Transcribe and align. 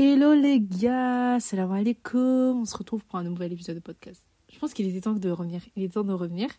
Hello 0.00 0.32
les 0.32 0.60
gars, 0.60 1.40
salam 1.40 1.72
alaikum. 1.72 2.60
On 2.60 2.64
se 2.64 2.76
retrouve 2.76 3.04
pour 3.04 3.18
un 3.18 3.24
nouvel 3.24 3.52
épisode 3.52 3.74
de 3.74 3.80
podcast. 3.80 4.22
Je 4.48 4.56
pense 4.56 4.72
qu'il 4.72 4.86
était 4.86 5.00
temps 5.00 5.12
de 5.12 5.28
revenir. 5.28 5.60
Il 5.74 5.82
est 5.82 5.88
temps 5.88 6.04
de 6.04 6.12
revenir. 6.12 6.50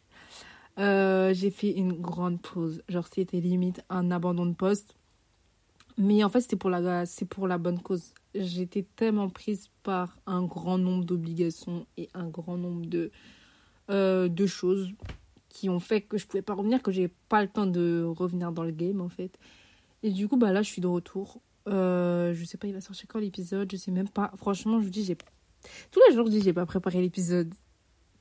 Euh, 0.78 1.34
j'ai 1.34 1.50
fait 1.50 1.72
une 1.72 1.94
grande 1.94 2.42
pause. 2.42 2.84
Genre, 2.90 3.08
c'était 3.08 3.40
limite 3.40 3.82
un 3.90 4.12
abandon 4.12 4.46
de 4.46 4.56
poste. 4.56 4.98
Mais 5.98 6.22
en 6.26 6.30
fait, 6.30 6.42
c'était 6.42 6.58
pour 6.58 6.70
la, 6.70 7.06
c'est 7.06 7.24
pour 7.24 7.48
la 7.48 7.58
bonne 7.58 7.80
cause. 7.80 8.14
J'étais 8.36 8.86
tellement 8.98 9.30
prise 9.30 9.70
par 9.84 10.18
un 10.26 10.44
grand 10.44 10.78
nombre 10.78 11.06
d'obligations 11.06 11.86
et 11.96 12.10
un 12.14 12.28
grand 12.28 12.58
nombre 12.58 12.88
de, 12.88 13.10
euh, 13.90 14.28
de 14.28 14.46
choses 14.48 14.92
qui 15.48 15.70
ont 15.70 15.80
fait 15.80 16.02
que 16.02 16.18
je 16.18 16.28
pouvais 16.28 16.42
pas 16.42 16.56
revenir, 16.56 16.84
que 16.84 16.92
j'ai 16.92 17.08
pas 17.30 17.42
le 17.42 17.48
temps 17.48 17.68
de 17.68 18.04
revenir 18.06 18.52
dans 18.52 18.64
le 18.64 18.72
game 18.72 19.00
en 19.00 19.08
fait. 19.08 19.40
Et 20.04 20.12
du 20.12 20.28
coup, 20.28 20.36
bah 20.36 20.52
là, 20.52 20.62
je 20.62 20.70
suis 20.70 20.82
de 20.82 20.88
retour. 20.88 21.40
Euh, 21.68 22.34
je 22.34 22.46
sais 22.46 22.58
pas, 22.58 22.68
il 22.68 22.74
va 22.74 22.82
sortir 22.82 23.08
quand 23.08 23.20
l'épisode, 23.20 23.70
je 23.72 23.78
sais 23.78 23.92
même 23.92 24.10
pas. 24.10 24.32
Franchement, 24.38 24.80
je 24.80 24.86
vous 24.86 24.92
dis, 24.92 25.04
j'ai. 25.04 25.18
Tous 25.92 26.00
les 26.08 26.16
jours, 26.16 26.26
je 26.26 26.32
dis, 26.32 26.42
j'ai 26.42 26.54
pas 26.54 26.66
préparé 26.66 27.02
l'épisode. 27.02 27.54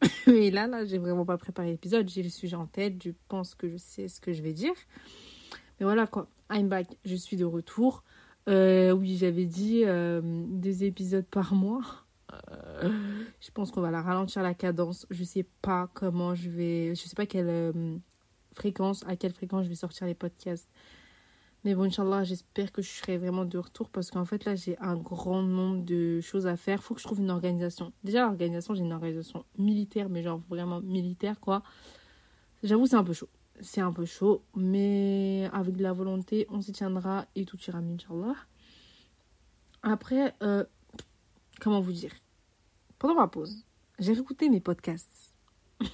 Mais 0.26 0.50
là, 0.50 0.66
là, 0.66 0.84
j'ai 0.84 0.98
vraiment 0.98 1.24
pas 1.24 1.38
préparé 1.38 1.70
l'épisode. 1.70 2.08
J'ai 2.08 2.22
le 2.22 2.28
sujet 2.28 2.56
en 2.56 2.66
tête, 2.66 3.02
je 3.02 3.10
pense 3.28 3.54
que 3.54 3.68
je 3.68 3.76
sais 3.76 4.08
ce 4.08 4.20
que 4.20 4.32
je 4.32 4.42
vais 4.42 4.52
dire. 4.52 4.74
Mais 5.78 5.84
voilà 5.84 6.06
quoi, 6.06 6.28
I'm 6.50 6.68
back, 6.68 6.88
je 7.04 7.14
suis 7.14 7.36
de 7.36 7.44
retour. 7.44 8.02
Euh, 8.48 8.92
oui, 8.92 9.16
j'avais 9.16 9.44
dit 9.44 9.82
euh, 9.84 10.20
deux 10.24 10.82
épisodes 10.82 11.26
par 11.26 11.54
mois. 11.54 11.82
Je 13.40 13.50
pense 13.52 13.70
qu'on 13.70 13.80
va 13.80 13.90
la 13.90 14.02
ralentir 14.02 14.42
la 14.42 14.54
cadence. 14.54 15.06
Je 15.10 15.24
sais 15.24 15.46
pas 15.62 15.88
comment 15.94 16.34
je 16.34 16.50
vais. 16.50 16.94
Je 16.94 17.02
sais 17.02 17.14
pas 17.14 17.26
quelle 17.26 18.00
fréquence, 18.58 19.04
à 19.06 19.16
quelle 19.16 19.32
fréquence 19.32 19.64
je 19.64 19.68
vais 19.68 19.74
sortir 19.74 20.06
les 20.06 20.14
podcasts. 20.14 20.68
Mais 21.64 21.74
bon, 21.74 21.84
Inch'Allah, 21.84 22.22
j'espère 22.22 22.70
que 22.70 22.82
je 22.82 22.88
serai 22.88 23.18
vraiment 23.18 23.44
de 23.44 23.58
retour 23.58 23.90
parce 23.90 24.10
qu'en 24.10 24.24
fait, 24.24 24.44
là, 24.44 24.54
j'ai 24.54 24.78
un 24.78 24.96
grand 24.96 25.42
nombre 25.42 25.84
de 25.84 26.20
choses 26.20 26.46
à 26.46 26.56
faire. 26.56 26.82
Faut 26.82 26.94
que 26.94 27.00
je 27.00 27.06
trouve 27.06 27.18
une 27.18 27.30
organisation. 27.30 27.92
Déjà, 28.04 28.22
l'organisation, 28.22 28.74
j'ai 28.74 28.82
une 28.82 28.92
organisation 28.92 29.44
militaire, 29.58 30.08
mais 30.08 30.22
genre 30.22 30.40
vraiment 30.48 30.80
militaire, 30.80 31.40
quoi. 31.40 31.62
J'avoue, 32.62 32.86
c'est 32.86 32.96
un 32.96 33.04
peu 33.04 33.12
chaud. 33.12 33.28
C'est 33.60 33.80
un 33.80 33.92
peu 33.92 34.04
chaud, 34.04 34.44
mais 34.54 35.50
avec 35.52 35.76
de 35.76 35.82
la 35.82 35.92
volonté, 35.92 36.46
on 36.48 36.60
s'y 36.62 36.70
tiendra 36.70 37.26
et 37.34 37.44
tout 37.44 37.58
ira 37.66 37.80
mieux, 37.80 37.94
Inch'Allah. 37.94 38.36
Après, 39.82 40.34
euh, 40.42 40.64
comment 41.60 41.80
vous 41.80 41.92
dire? 41.92 42.12
Pendant 43.00 43.14
ma 43.14 43.26
pause, 43.26 43.64
j'ai 43.98 44.12
réécouté 44.12 44.48
mes 44.48 44.60
podcasts. 44.60 45.34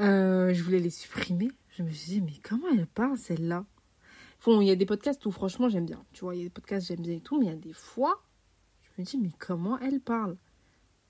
Euh, 0.00 0.54
je 0.54 0.62
voulais 0.62 0.78
les 0.78 0.90
supprimer. 0.90 1.50
Je 1.78 1.84
me 1.84 1.90
suis 1.90 2.14
dit, 2.14 2.20
mais 2.20 2.32
comment 2.42 2.66
elle 2.72 2.88
parle 2.88 3.16
celle-là? 3.16 3.64
Bon, 4.44 4.60
il 4.60 4.66
y 4.66 4.72
a 4.72 4.74
des 4.74 4.84
podcasts 4.84 5.24
où 5.26 5.30
franchement 5.30 5.68
j'aime 5.68 5.86
bien. 5.86 6.04
Tu 6.12 6.24
vois, 6.24 6.34
il 6.34 6.38
y 6.38 6.40
a 6.40 6.44
des 6.44 6.50
podcasts 6.50 6.88
j'aime 6.88 7.02
bien 7.02 7.14
et 7.14 7.20
tout, 7.20 7.38
mais 7.38 7.46
il 7.46 7.50
y 7.50 7.52
a 7.52 7.56
des 7.56 7.72
fois, 7.72 8.20
je 8.82 9.00
me 9.00 9.06
dis, 9.06 9.16
mais 9.16 9.30
comment 9.38 9.78
elle 9.78 10.00
parle? 10.00 10.36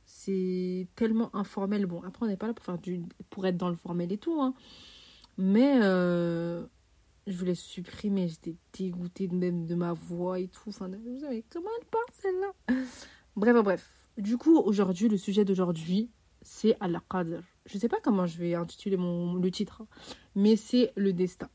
C'est 0.04 0.86
tellement 0.94 1.34
informel. 1.34 1.86
Bon, 1.86 2.02
après, 2.02 2.26
on 2.26 2.28
n'est 2.28 2.36
pas 2.36 2.48
là 2.48 2.52
pour, 2.52 2.66
faire 2.66 2.76
du, 2.76 3.00
pour 3.30 3.46
être 3.46 3.56
dans 3.56 3.70
le 3.70 3.76
formel 3.76 4.12
et 4.12 4.18
tout, 4.18 4.42
hein. 4.42 4.52
Mais 5.38 5.80
euh, 5.82 6.66
je 7.26 7.38
voulais 7.38 7.54
supprimer. 7.54 8.28
J'étais 8.28 8.56
dégoûtée 8.74 9.28
même 9.28 9.64
de 9.64 9.74
ma 9.74 9.94
voix 9.94 10.38
et 10.38 10.48
tout. 10.48 10.68
Enfin, 10.68 10.90
je 10.92 10.98
me 10.98 11.42
comment 11.50 11.70
elle 11.80 11.86
parle 11.86 12.04
celle-là? 12.12 12.74
Bref, 13.36 13.56
bref. 13.62 13.90
Du 14.18 14.36
coup, 14.36 14.58
aujourd'hui, 14.58 15.08
le 15.08 15.16
sujet 15.16 15.46
d'aujourd'hui, 15.46 16.10
c'est 16.42 16.76
Al-Qadr. 16.80 17.42
Je 17.68 17.78
sais 17.78 17.88
pas 17.88 17.98
comment 18.02 18.26
je 18.26 18.38
vais 18.38 18.54
intituler 18.54 18.96
mon, 18.96 19.34
le 19.34 19.50
titre, 19.50 19.82
hein, 19.82 19.86
mais 20.34 20.56
c'est 20.56 20.92
le 20.96 21.12
destin. 21.12 21.48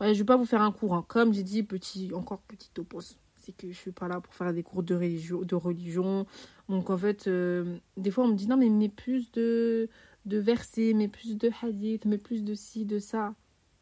Je 0.00 0.12
vais 0.14 0.24
pas 0.24 0.36
vous 0.38 0.46
faire 0.46 0.62
un 0.62 0.72
cours. 0.72 0.94
hein. 0.94 1.04
Comme 1.06 1.34
j'ai 1.34 1.42
dit, 1.42 1.62
petit, 1.62 2.10
encore 2.14 2.40
petit 2.40 2.70
topos. 2.72 3.18
C'est 3.34 3.52
que 3.52 3.70
je 3.70 3.76
suis 3.76 3.92
pas 3.92 4.08
là 4.08 4.20
pour 4.22 4.34
faire 4.34 4.54
des 4.54 4.62
cours 4.62 4.82
de 4.82 4.94
religion. 4.94 5.42
De 5.42 5.54
religion. 5.54 6.26
Donc 6.70 6.88
en 6.88 6.96
fait, 6.96 7.26
euh, 7.26 7.78
des 7.98 8.10
fois 8.10 8.24
on 8.24 8.28
me 8.28 8.34
dit 8.34 8.46
non 8.46 8.56
mais 8.56 8.70
mets 8.70 8.88
plus 8.88 9.30
de, 9.32 9.90
de 10.24 10.38
versets, 10.38 10.94
mets 10.94 11.08
plus 11.08 11.36
de 11.36 11.50
hadith, 11.60 12.06
mets 12.06 12.16
plus 12.18 12.42
de 12.44 12.54
ci, 12.54 12.86
de 12.86 12.98
ça. 12.98 13.34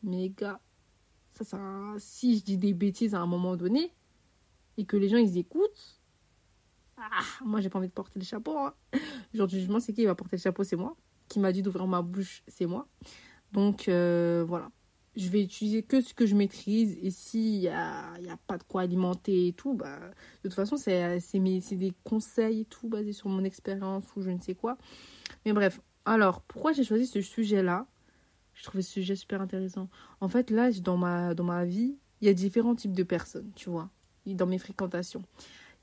Mais 0.02 0.30
gars, 0.30 0.60
ça, 1.34 1.44
ça, 1.44 1.60
si 1.98 2.38
je 2.38 2.44
dis 2.44 2.58
des 2.58 2.72
bêtises 2.72 3.14
à 3.14 3.20
un 3.20 3.26
moment 3.26 3.56
donné 3.56 3.92
et 4.76 4.84
que 4.84 4.96
les 4.96 5.08
gens 5.08 5.18
ils 5.18 5.38
écoutent, 5.38 6.00
ah, 6.96 7.22
moi 7.44 7.60
j'ai 7.60 7.68
pas 7.68 7.78
envie 7.78 7.88
de 7.88 7.92
porter 7.92 8.18
le 8.18 8.24
chapeau. 8.24 8.58
Hein. 8.58 8.74
Genre 9.34 9.46
du 9.46 9.60
jugement, 9.60 9.78
c'est 9.78 9.92
qui 9.92 10.04
va 10.04 10.16
porter 10.16 10.36
le 10.36 10.42
chapeau? 10.42 10.64
C'est 10.64 10.76
moi. 10.76 10.96
Qui 11.28 11.40
m'a 11.40 11.52
dit 11.52 11.62
d'ouvrir 11.62 11.86
ma 11.86 12.02
bouche, 12.02 12.42
c'est 12.48 12.66
moi. 12.66 12.86
Donc 13.52 13.88
euh, 13.88 14.44
voilà. 14.46 14.70
Je 15.16 15.28
vais 15.30 15.42
utiliser 15.42 15.82
que 15.82 16.00
ce 16.00 16.14
que 16.14 16.26
je 16.26 16.34
maîtrise. 16.36 16.96
Et 17.02 17.10
s'il 17.10 17.58
n'y 17.58 17.68
a, 17.68 18.18
y 18.20 18.28
a 18.28 18.36
pas 18.46 18.56
de 18.56 18.62
quoi 18.62 18.82
alimenter 18.82 19.48
et 19.48 19.52
tout, 19.52 19.74
bah, 19.74 19.98
de 19.98 20.48
toute 20.48 20.54
façon, 20.54 20.76
c'est 20.76 21.18
des 21.72 21.92
conseils 22.04 22.60
et 22.60 22.64
tout 22.64 22.88
basés 22.88 23.12
sur 23.12 23.28
mon 23.28 23.42
expérience 23.42 24.04
ou 24.14 24.22
je 24.22 24.30
ne 24.30 24.40
sais 24.40 24.54
quoi. 24.54 24.78
Mais 25.44 25.52
bref. 25.52 25.80
Alors, 26.04 26.40
pourquoi 26.42 26.72
j'ai 26.72 26.84
choisi 26.84 27.06
ce 27.06 27.20
sujet-là? 27.20 27.86
Je 28.54 28.64
trouvais 28.64 28.82
ce 28.82 28.92
sujet 28.92 29.14
super 29.14 29.42
intéressant. 29.42 29.88
En 30.20 30.28
fait, 30.28 30.50
là, 30.50 30.70
dans 30.80 30.96
ma, 30.96 31.34
dans 31.34 31.44
ma 31.44 31.64
vie, 31.64 31.96
il 32.20 32.26
y 32.26 32.30
a 32.30 32.34
différents 32.34 32.74
types 32.74 32.94
de 32.94 33.02
personnes, 33.02 33.50
tu 33.54 33.70
vois, 33.70 33.90
dans 34.26 34.46
mes 34.46 34.58
fréquentations. 34.58 35.22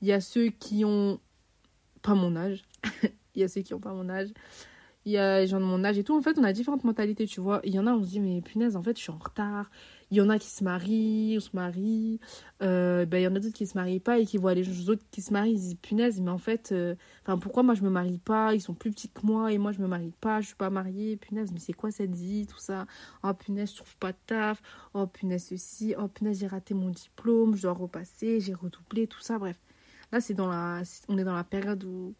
Il 0.02 0.08
y 0.08 0.12
a 0.12 0.20
ceux 0.20 0.48
qui 0.48 0.84
ont 0.84 1.20
pas 2.02 2.14
mon 2.14 2.36
âge. 2.36 2.64
Il 3.34 3.40
y 3.40 3.44
a 3.44 3.48
ceux 3.48 3.60
qui 3.60 3.74
ont 3.74 3.80
pas 3.80 3.92
mon 3.92 4.08
âge. 4.08 4.30
Il 5.06 5.12
y 5.12 5.18
a 5.18 5.40
les 5.40 5.46
gens 5.46 5.60
de 5.60 5.64
mon 5.64 5.84
âge 5.84 5.96
et 5.98 6.02
tout. 6.02 6.16
En 6.16 6.20
fait, 6.20 6.36
on 6.36 6.42
a 6.42 6.52
différentes 6.52 6.82
mentalités, 6.82 7.28
tu 7.28 7.40
vois. 7.40 7.60
Il 7.62 7.72
y 7.72 7.78
en 7.78 7.86
a, 7.86 7.92
on 7.92 8.02
se 8.02 8.08
dit, 8.08 8.18
mais 8.18 8.40
punaise, 8.42 8.74
en 8.74 8.82
fait, 8.82 8.96
je 8.96 9.02
suis 9.02 9.12
en 9.12 9.18
retard. 9.18 9.70
Il 10.10 10.16
y 10.16 10.20
en 10.20 10.28
a 10.28 10.36
qui 10.36 10.48
se 10.48 10.64
marient, 10.64 11.36
on 11.36 11.40
se 11.40 11.50
marie. 11.54 12.18
Euh, 12.60 13.06
ben, 13.06 13.18
il 13.18 13.22
y 13.22 13.26
en 13.28 13.36
a 13.36 13.38
d'autres 13.38 13.54
qui 13.54 13.68
se 13.68 13.78
marient 13.78 14.00
pas 14.00 14.18
et 14.18 14.26
qui 14.26 14.36
voient 14.36 14.54
les 14.54 14.90
autres 14.90 15.04
qui 15.12 15.22
se 15.22 15.32
marient. 15.32 15.52
Ils 15.52 15.58
se 15.58 15.62
disent, 15.62 15.74
punaise, 15.76 16.20
mais 16.20 16.30
en 16.32 16.38
fait, 16.38 16.72
euh, 16.72 16.96
pourquoi 17.40 17.62
moi 17.62 17.74
je 17.74 17.82
me 17.82 17.88
marie 17.88 18.18
pas? 18.18 18.52
Ils 18.54 18.60
sont 18.60 18.74
plus 18.74 18.90
petits 18.90 19.08
que 19.08 19.24
moi 19.24 19.52
et 19.52 19.58
moi 19.58 19.70
je 19.70 19.80
me 19.80 19.86
marie 19.86 20.12
pas. 20.20 20.40
Je 20.40 20.48
suis 20.48 20.56
pas 20.56 20.70
mariée. 20.70 21.16
Punaise, 21.16 21.52
mais 21.52 21.60
c'est 21.60 21.72
quoi 21.72 21.92
cette 21.92 22.14
vie 22.16 22.48
Tout 22.48 22.58
ça? 22.58 22.86
Oh, 23.22 23.32
punaise, 23.32 23.70
je 23.70 23.76
trouve 23.76 23.96
pas 23.98 24.10
de 24.10 24.18
taf. 24.26 24.60
Oh, 24.92 25.06
punaise, 25.06 25.46
ceci. 25.48 25.94
Oh, 25.96 26.08
punaise, 26.08 26.40
j'ai 26.40 26.48
raté 26.48 26.74
mon 26.74 26.90
diplôme. 26.90 27.54
Je 27.54 27.62
dois 27.62 27.74
repasser. 27.74 28.40
J'ai 28.40 28.54
redoublé. 28.54 29.06
Tout 29.06 29.20
ça, 29.20 29.38
bref. 29.38 29.56
Là, 30.12 30.20
c'est 30.20 30.34
dans 30.34 30.48
la, 30.48 30.82
on 31.08 31.18
est 31.18 31.24
dans 31.24 31.34
la 31.34 31.44
période 31.44 31.84
où, 31.84 32.14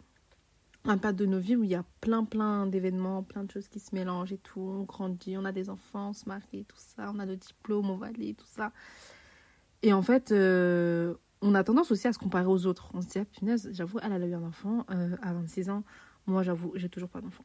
un 0.89 0.99
pas 0.99 1.13
de 1.13 1.27
nos 1.27 1.39
vies 1.39 1.57
où 1.57 1.65
il 1.65 1.71
y 1.71 1.75
a 1.75 1.85
plein, 2.01 2.25
plein 2.25 2.67
d'événements, 2.67 3.23
plein 3.23 3.45
de 3.45 3.51
choses 3.51 3.69
qui 3.69 3.81
se 3.81 3.95
mélangent 3.95 4.33
et 4.33 4.39
tout. 4.39 4.61
On 4.61 4.83
grandit, 4.85 5.37
on 5.37 5.45
a 5.45 5.53
des 5.53 5.71
enfants, 5.71 6.11
on 6.11 6.13
se 6.13 6.29
marie, 6.29 6.65
tout 6.65 6.77
ça. 6.79 7.11
On 7.15 7.19
a 7.19 7.27
le 7.27 7.37
diplôme, 7.37 7.91
on 7.91 7.97
va 7.97 8.07
aller, 8.07 8.35
tout 8.35 8.47
ça. 8.47 8.73
Et 9.83 9.93
en 9.93 10.03
fait, 10.03 10.33
euh, 10.33 11.15
on 11.43 11.55
a 11.55 11.65
tendance 11.65 11.91
aussi 11.91 12.07
à 12.09 12.13
se 12.13 12.19
comparer 12.19 12.47
aux 12.47 12.67
autres. 12.67 12.91
On 12.95 13.03
se 13.03 13.09
dit, 13.09 13.19
ah, 13.19 13.25
punaise, 13.25 13.69
j'avoue, 13.73 13.99
elle, 14.03 14.13
a 14.13 14.27
eu 14.27 14.35
un 14.35 14.43
enfant 14.43 14.87
euh, 14.91 15.17
à 15.23 15.33
26 15.33 15.71
ans. 15.71 15.85
Moi, 16.27 16.43
j'avoue, 16.43 16.73
j'ai 16.77 16.89
toujours 16.89 17.09
pas 17.09 17.21
d'enfant. 17.21 17.45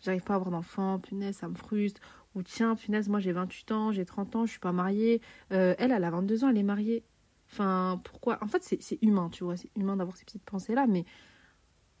J'arrive 0.00 0.22
pas 0.22 0.34
à 0.34 0.36
avoir 0.36 0.50
d'enfant, 0.50 0.98
punaise, 0.98 1.36
ça 1.36 1.48
me 1.48 1.54
frustre. 1.54 2.00
Ou 2.34 2.42
tiens, 2.42 2.74
punaise, 2.74 3.08
moi 3.08 3.20
j'ai 3.20 3.32
28 3.32 3.72
ans, 3.72 3.92
j'ai 3.92 4.04
30 4.04 4.36
ans, 4.36 4.46
je 4.46 4.50
suis 4.50 4.60
pas 4.60 4.72
mariée. 4.72 5.22
Euh, 5.52 5.74
elle, 5.78 5.92
elle 5.92 6.04
a 6.04 6.10
22 6.10 6.44
ans, 6.44 6.48
elle 6.50 6.58
est 6.58 6.62
mariée. 6.62 7.04
Enfin, 7.50 8.00
pourquoi? 8.04 8.38
En 8.42 8.46
fait, 8.46 8.62
c'est 8.62 8.98
humain, 9.02 9.30
tu 9.30 9.44
vois. 9.44 9.56
C'est 9.56 9.70
humain 9.76 9.96
d'avoir 9.96 10.16
ces 10.16 10.24
petites 10.24 10.44
pensées-là, 10.44 10.86
mais 10.86 11.06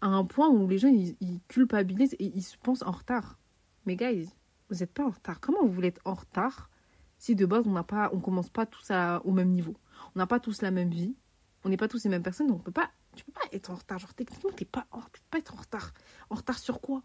à 0.00 0.06
un 0.06 0.24
point 0.24 0.48
où 0.48 0.68
les 0.68 0.78
gens, 0.78 0.88
ils, 0.88 1.40
culpabilisent 1.48 2.14
et 2.18 2.32
ils 2.34 2.42
se 2.42 2.56
pensent 2.56 2.82
en 2.82 2.92
retard. 2.92 3.38
Mais 3.86 3.96
guys, 3.96 4.28
vous 4.68 4.76
n'êtes 4.76 4.92
pas 4.92 5.04
en 5.04 5.10
retard. 5.10 5.40
Comment 5.40 5.62
vous 5.62 5.72
voulez 5.72 5.88
être 5.88 6.02
en 6.04 6.14
retard 6.14 6.70
si 7.18 7.34
de 7.34 7.46
base, 7.46 7.66
on 7.66 7.72
n'a 7.72 7.82
pas, 7.82 8.10
on 8.12 8.20
commence 8.20 8.50
pas 8.50 8.66
tous 8.66 8.92
au 9.24 9.32
même 9.32 9.50
niveau? 9.50 9.74
On 10.14 10.18
n'a 10.18 10.26
pas 10.26 10.38
tous 10.40 10.62
la 10.62 10.70
même 10.70 10.90
vie. 10.90 11.16
On 11.64 11.68
n'est 11.68 11.76
pas 11.76 11.88
tous 11.88 12.04
les 12.04 12.10
mêmes 12.10 12.22
personnes, 12.22 12.46
donc 12.46 12.60
on 12.60 12.62
peut 12.62 12.70
pas, 12.70 12.90
tu 13.16 13.24
peux 13.24 13.32
pas 13.32 13.40
être 13.52 13.70
en 13.70 13.74
retard. 13.74 13.98
Genre, 13.98 14.14
techniquement, 14.14 14.50
t'es 14.54 14.64
pas, 14.64 14.86
peux 14.92 15.20
pas 15.30 15.38
être 15.38 15.54
en 15.54 15.56
retard. 15.56 15.92
En 16.30 16.36
retard 16.36 16.58
sur 16.58 16.80
quoi? 16.80 17.02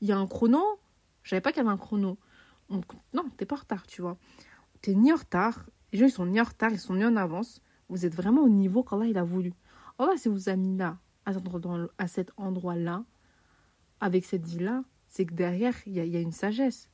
Il 0.00 0.08
y 0.08 0.12
a 0.12 0.18
un 0.18 0.26
chrono? 0.26 0.62
Je 1.22 1.30
savais 1.30 1.40
pas 1.40 1.52
qu'il 1.52 1.62
y 1.62 1.66
avait 1.66 1.74
un 1.74 1.78
chrono. 1.78 2.18
Donc, 2.68 2.84
non, 3.14 3.24
t'es 3.36 3.46
pas 3.46 3.56
en 3.56 3.60
retard, 3.60 3.86
tu 3.86 4.02
vois. 4.02 4.18
T'es 4.82 4.94
ni 4.94 5.12
en 5.12 5.16
retard. 5.16 5.64
Les 5.92 5.98
gens, 5.98 6.06
ils 6.06 6.12
sont 6.12 6.26
ni 6.26 6.40
en 6.40 6.44
retard, 6.44 6.70
ils 6.70 6.78
sont 6.78 6.94
ni 6.94 7.04
en 7.04 7.16
avance. 7.16 7.62
Vous 7.88 8.04
êtes 8.04 8.14
vraiment 8.14 8.42
au 8.42 8.48
niveau 8.48 8.82
qu'Allah, 8.82 9.06
il 9.06 9.16
a 9.16 9.24
voulu. 9.24 9.54
Allah, 9.98 10.16
si 10.16 10.28
vous 10.28 10.48
a 10.48 10.56
là, 10.56 10.98
à 11.26 12.08
cet 12.08 12.32
endroit-là, 12.36 13.04
avec 14.00 14.24
cette 14.24 14.46
vie-là, 14.46 14.84
c'est 15.08 15.26
que 15.26 15.34
derrière, 15.34 15.74
il 15.86 15.94
y 15.94 16.16
a, 16.16 16.20
une 16.20 16.32
sagesse. 16.32 16.90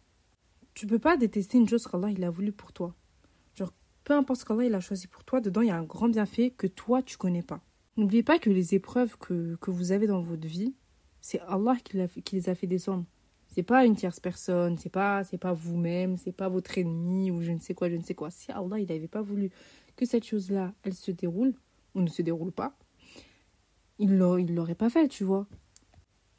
Tu 0.74 0.86
peux 0.86 0.98
pas 0.98 1.16
détester 1.16 1.58
une 1.58 1.68
chose 1.68 1.86
qu'Allah, 1.86 2.10
il 2.10 2.22
a 2.22 2.30
voulu 2.30 2.52
pour 2.52 2.72
toi. 2.72 2.94
Genre, 3.54 3.72
peu 4.04 4.14
importe 4.14 4.40
ce 4.40 4.44
qu'Allah, 4.44 4.64
il 4.64 4.74
a 4.74 4.80
choisi 4.80 5.06
pour 5.06 5.24
toi, 5.24 5.40
dedans, 5.40 5.62
il 5.62 5.68
y 5.68 5.72
a 5.72 5.76
un 5.76 5.84
grand 5.84 6.08
bienfait 6.08 6.50
que 6.50 6.66
toi, 6.66 7.02
tu 7.02 7.16
connais 7.16 7.42
pas. 7.42 7.60
N'oubliez 7.96 8.22
pas 8.22 8.38
que 8.38 8.50
les 8.50 8.74
épreuves 8.74 9.16
que, 9.18 9.56
que 9.56 9.70
vous 9.70 9.92
avez 9.92 10.06
dans 10.06 10.22
votre 10.22 10.46
vie, 10.46 10.74
c'est 11.20 11.40
Allah 11.40 11.76
qui, 11.82 11.98
qui 12.22 12.36
les 12.36 12.48
a 12.48 12.54
fait 12.54 12.66
descendre. 12.66 13.04
C'est 13.48 13.64
pas 13.64 13.84
une 13.84 13.96
tierce 13.96 14.20
personne, 14.20 14.78
c'est 14.78 14.90
pas, 14.90 15.24
c'est 15.24 15.38
pas 15.38 15.52
vous-même, 15.52 16.16
c'est 16.16 16.32
pas 16.32 16.48
votre 16.48 16.78
ennemi 16.78 17.30
ou 17.32 17.42
je 17.42 17.50
ne 17.50 17.58
sais 17.58 17.74
quoi, 17.74 17.90
je 17.90 17.96
ne 17.96 18.02
sais 18.02 18.14
quoi. 18.14 18.30
Si 18.30 18.52
Allah, 18.52 18.78
il 18.78 18.86
n'avait 18.86 19.08
pas 19.08 19.22
voulu 19.22 19.50
que 19.96 20.06
cette 20.06 20.24
chose-là, 20.24 20.72
elle 20.84 20.94
se 20.94 21.10
déroule 21.10 21.54
ou 21.94 22.00
ne 22.00 22.08
se 22.08 22.22
déroule 22.22 22.52
pas, 22.52 22.76
il 24.00 24.12
il 24.38 24.54
l'aurait 24.54 24.74
pas 24.74 24.90
fait, 24.90 25.08
tu 25.08 25.24
vois. 25.24 25.46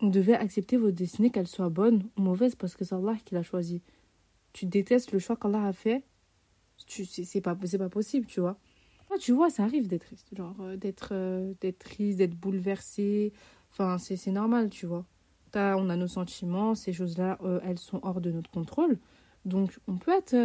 Vous 0.01 0.09
devez 0.09 0.33
accepter 0.33 0.77
votre 0.77 0.95
destinée, 0.95 1.29
qu'elle 1.29 1.47
soit 1.47 1.69
bonne 1.69 2.09
ou 2.17 2.21
mauvaise, 2.21 2.55
parce 2.55 2.75
que 2.75 2.83
c'est 2.83 2.95
Allah 2.95 3.15
qui 3.23 3.35
l'a 3.35 3.43
choisi. 3.43 3.83
Tu 4.51 4.65
détestes 4.65 5.11
le 5.11 5.19
choix 5.19 5.35
qu'Allah 5.35 5.67
a 5.67 5.73
fait, 5.73 6.03
c'est, 6.87 7.41
pas, 7.41 7.55
pas 7.55 7.89
possible, 7.89 8.25
tu 8.25 8.39
vois. 8.39 8.57
tu 9.19 9.31
vois, 9.31 9.51
ça 9.51 9.63
arrive 9.63 9.87
d'être 9.87 10.05
triste. 10.05 10.27
Genre, 10.35 10.55
euh, 10.61 10.75
d'être 10.75 11.09
euh, 11.11 11.53
d'être 11.61 11.79
triste, 11.79 12.17
d'être 12.17 12.35
bouleversé. 12.35 13.31
Enfin, 13.71 13.99
c'est 13.99 14.31
normal, 14.31 14.69
tu 14.71 14.87
vois. 14.87 15.05
As, 15.53 15.77
on 15.77 15.89
a 15.89 15.95
nos 15.95 16.07
sentiments, 16.07 16.73
ces 16.73 16.93
choses-là, 16.93 17.37
euh, 17.43 17.59
elles 17.63 17.79
sont 17.79 17.99
hors 18.03 18.21
de 18.21 18.31
notre 18.31 18.49
contrôle. 18.49 18.97
Donc, 19.45 19.79
on 19.87 19.97
peut 19.97 20.11
être 20.11 20.35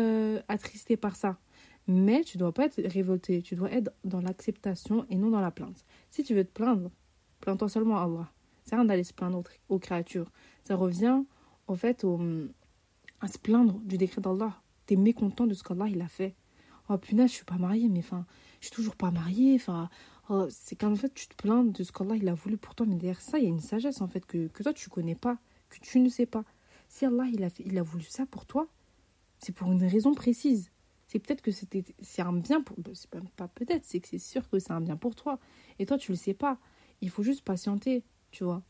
attristé 0.48 0.96
par 0.96 1.16
ça. 1.16 1.38
Mais 1.88 2.24
tu 2.24 2.38
dois 2.38 2.52
pas 2.52 2.66
être 2.66 2.80
révolté. 2.84 3.42
Tu 3.42 3.54
dois 3.54 3.70
être 3.72 3.92
dans 4.04 4.20
l'acceptation 4.20 5.06
et 5.08 5.16
non 5.16 5.30
dans 5.30 5.40
la 5.40 5.50
plainte. 5.50 5.84
Si 6.10 6.22
tu 6.24 6.34
veux 6.34 6.44
te 6.44 6.52
plaindre, 6.52 6.90
plains-toi 7.46 7.69
seulement 7.69 7.98
à 7.98 8.02
Allah. 8.02 8.28
C'est 8.64 8.75
rien 8.75 8.84
d'aller 8.84 9.04
se 9.04 9.14
plaindre 9.14 9.44
aux 9.69 9.78
créatures. 9.78 10.32
Ça 10.64 10.75
revient, 10.75 11.22
en 11.69 11.76
fait, 11.76 12.02
au, 12.02 12.20
à 13.20 13.28
se 13.28 13.38
plaindre 13.38 13.78
du 13.84 13.96
décret 13.96 14.20
d'Allah. 14.20 14.60
Tu 14.87 14.94
es 14.94 14.96
mécontent 14.96 15.46
de 15.46 15.54
ce 15.54 15.62
qu'Allah 15.62 15.87
il 15.88 16.00
a 16.02 16.08
fait. 16.08 16.34
Oh 16.88 16.98
punaise, 16.98 17.31
je 17.31 17.37
suis 17.37 17.44
pas 17.44 17.56
mariée, 17.56 17.88
mais 17.88 18.00
enfin, 18.00 18.26
je 18.60 18.66
suis 18.66 18.75
toujours 18.75 18.96
pas 18.96 19.12
mariée. 19.12 19.54
Enfin, 19.54 19.88
oh, 20.28 20.46
c'est 20.50 20.75
qu'en 20.75 20.96
fait, 20.96 21.14
tu 21.14 21.28
te 21.28 21.37
plains 21.37 21.62
de 21.62 21.84
ce 21.84 21.93
qu'Allah 21.93 22.16
il 22.16 22.28
a 22.28 22.34
voulu 22.34 22.56
pour 22.56 22.75
toi. 22.75 22.84
Mais 22.84 22.96
derrière 22.96 23.20
ça, 23.20 23.38
il 23.38 23.44
y 23.44 23.46
a 23.46 23.50
une 23.50 23.60
sagesse, 23.60 24.00
en 24.00 24.08
fait, 24.08 24.26
que, 24.26 24.49
toi, 24.49 24.72
tu 24.72 24.90
connais 24.90 25.14
pas, 25.14 25.38
que 25.69 25.78
tu 25.78 26.00
ne 26.00 26.08
sais 26.08 26.26
pas. 26.26 26.44
Si 26.88 27.06
Allah 27.06 27.26
il 27.32 27.44
a, 27.44 27.50
fait, 27.50 27.62
il 27.64 27.78
a 27.78 27.82
voulu 27.82 28.04
ça 28.04 28.26
pour 28.26 28.44
toi, 28.44 28.66
c'est 29.38 29.52
pour 29.52 29.70
une 29.70 29.84
raison 29.84 30.14
précise. 30.14 30.72
C'est 31.06 31.20
peut-être 31.20 31.42
que 31.42 31.52
c'était 31.52 31.84
c'est 32.00 32.22
un 32.22 32.32
bien 32.32 32.60
pour. 32.60 32.76
C'est 32.94 33.08
pas, 33.08 33.20
pas 33.37 33.46
peut-être, 33.46 33.84
c'est 33.84 34.00
que 34.00 34.08
c'est 34.08 34.19
sûr 34.19 34.49
que 34.50 34.58
c'est 34.58 34.72
un 34.72 34.81
bien 34.81 34.96
pour 34.96 35.14
toi. 35.14 35.38
Et 35.78 35.87
toi, 35.87 35.96
tu 35.96 36.10
le 36.10 36.16
sais 36.16 36.34
pas. 36.34 36.58
Il 37.00 37.10
faut 37.10 37.22
juste 37.22 37.43
patienter 37.43 38.04
tu 38.37 38.44
vois. 38.44 38.62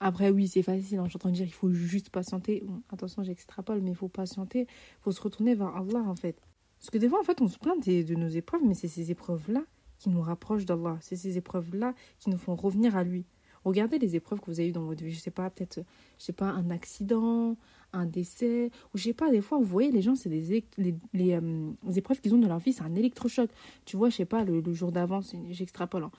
Après, 0.00 0.30
oui, 0.30 0.48
c'est 0.48 0.62
facile, 0.62 0.98
hein, 0.98 1.04
je 1.04 1.10
suis 1.10 1.16
en 1.16 1.20
train 1.20 1.30
de 1.30 1.36
dire 1.36 1.46
il 1.46 1.52
faut 1.52 1.70
juste 1.70 2.10
patienter. 2.10 2.64
attention, 2.90 3.22
j'extrapole, 3.22 3.80
mais 3.80 3.90
il 3.90 3.96
faut 3.96 4.08
patienter, 4.08 4.60
il 4.62 5.02
faut 5.02 5.12
se 5.12 5.20
retourner 5.20 5.54
vers 5.54 5.76
Allah, 5.76 6.00
en 6.00 6.16
fait. 6.16 6.40
Parce 6.78 6.90
que 6.90 6.98
des 6.98 7.08
fois, 7.08 7.20
en 7.20 7.22
fait, 7.22 7.40
on 7.42 7.48
se 7.48 7.58
plaint 7.58 7.86
de, 7.86 8.14
nos 8.14 8.28
épreuves, 8.28 8.62
mais 8.64 8.74
c'est 8.74 8.88
ces 8.88 9.10
épreuves-là 9.10 9.62
qui 9.98 10.08
nous 10.08 10.20
rapprochent 10.20 10.64
d'Allah. 10.64 10.98
C'est 11.00 11.16
ces 11.16 11.36
épreuves-là 11.36 11.94
qui 12.18 12.30
nous 12.30 12.38
font 12.38 12.54
revenir 12.56 12.96
à 12.96 13.04
lui. 13.04 13.24
Regardez 13.64 13.98
les 13.98 14.16
épreuves 14.16 14.40
que 14.40 14.46
vous 14.46 14.60
avez 14.60 14.68
eues 14.68 14.72
dans 14.72 14.84
votre 14.84 15.02
vie. 15.02 15.12
Je 15.12 15.20
sais 15.20 15.30
pas, 15.30 15.48
peut-être, 15.48 15.80
je 16.18 16.24
sais 16.24 16.34
pas, 16.34 16.48
un 16.50 16.70
accident, 16.70 17.56
un 17.94 18.06
décès, 18.06 18.70
ou 18.92 18.98
je 18.98 19.04
sais 19.04 19.14
pas, 19.14 19.30
des 19.30 19.40
fois, 19.40 19.58
vous 19.58 19.64
voyez, 19.64 19.90
les 19.90 20.02
gens, 20.02 20.16
c'est 20.16 20.28
des 20.28 20.64
les, 20.76 20.94
les, 21.14 21.32
euh, 21.32 21.72
épreuves 21.94 22.20
qu'ils 22.20 22.34
ont 22.34 22.38
dans 22.38 22.48
leur 22.48 22.58
vie, 22.58 22.72
c'est 22.72 22.82
un 22.82 22.94
électrochoc. 22.94 23.50
Tu 23.84 23.96
vois, 23.96 24.10
je 24.10 24.16
sais 24.16 24.24
pas, 24.26 24.44
le, 24.44 24.62
jour 24.74 24.92
d'avant, 24.92 25.20
j'extrapole. 25.50 26.04
Hein. 26.04 26.10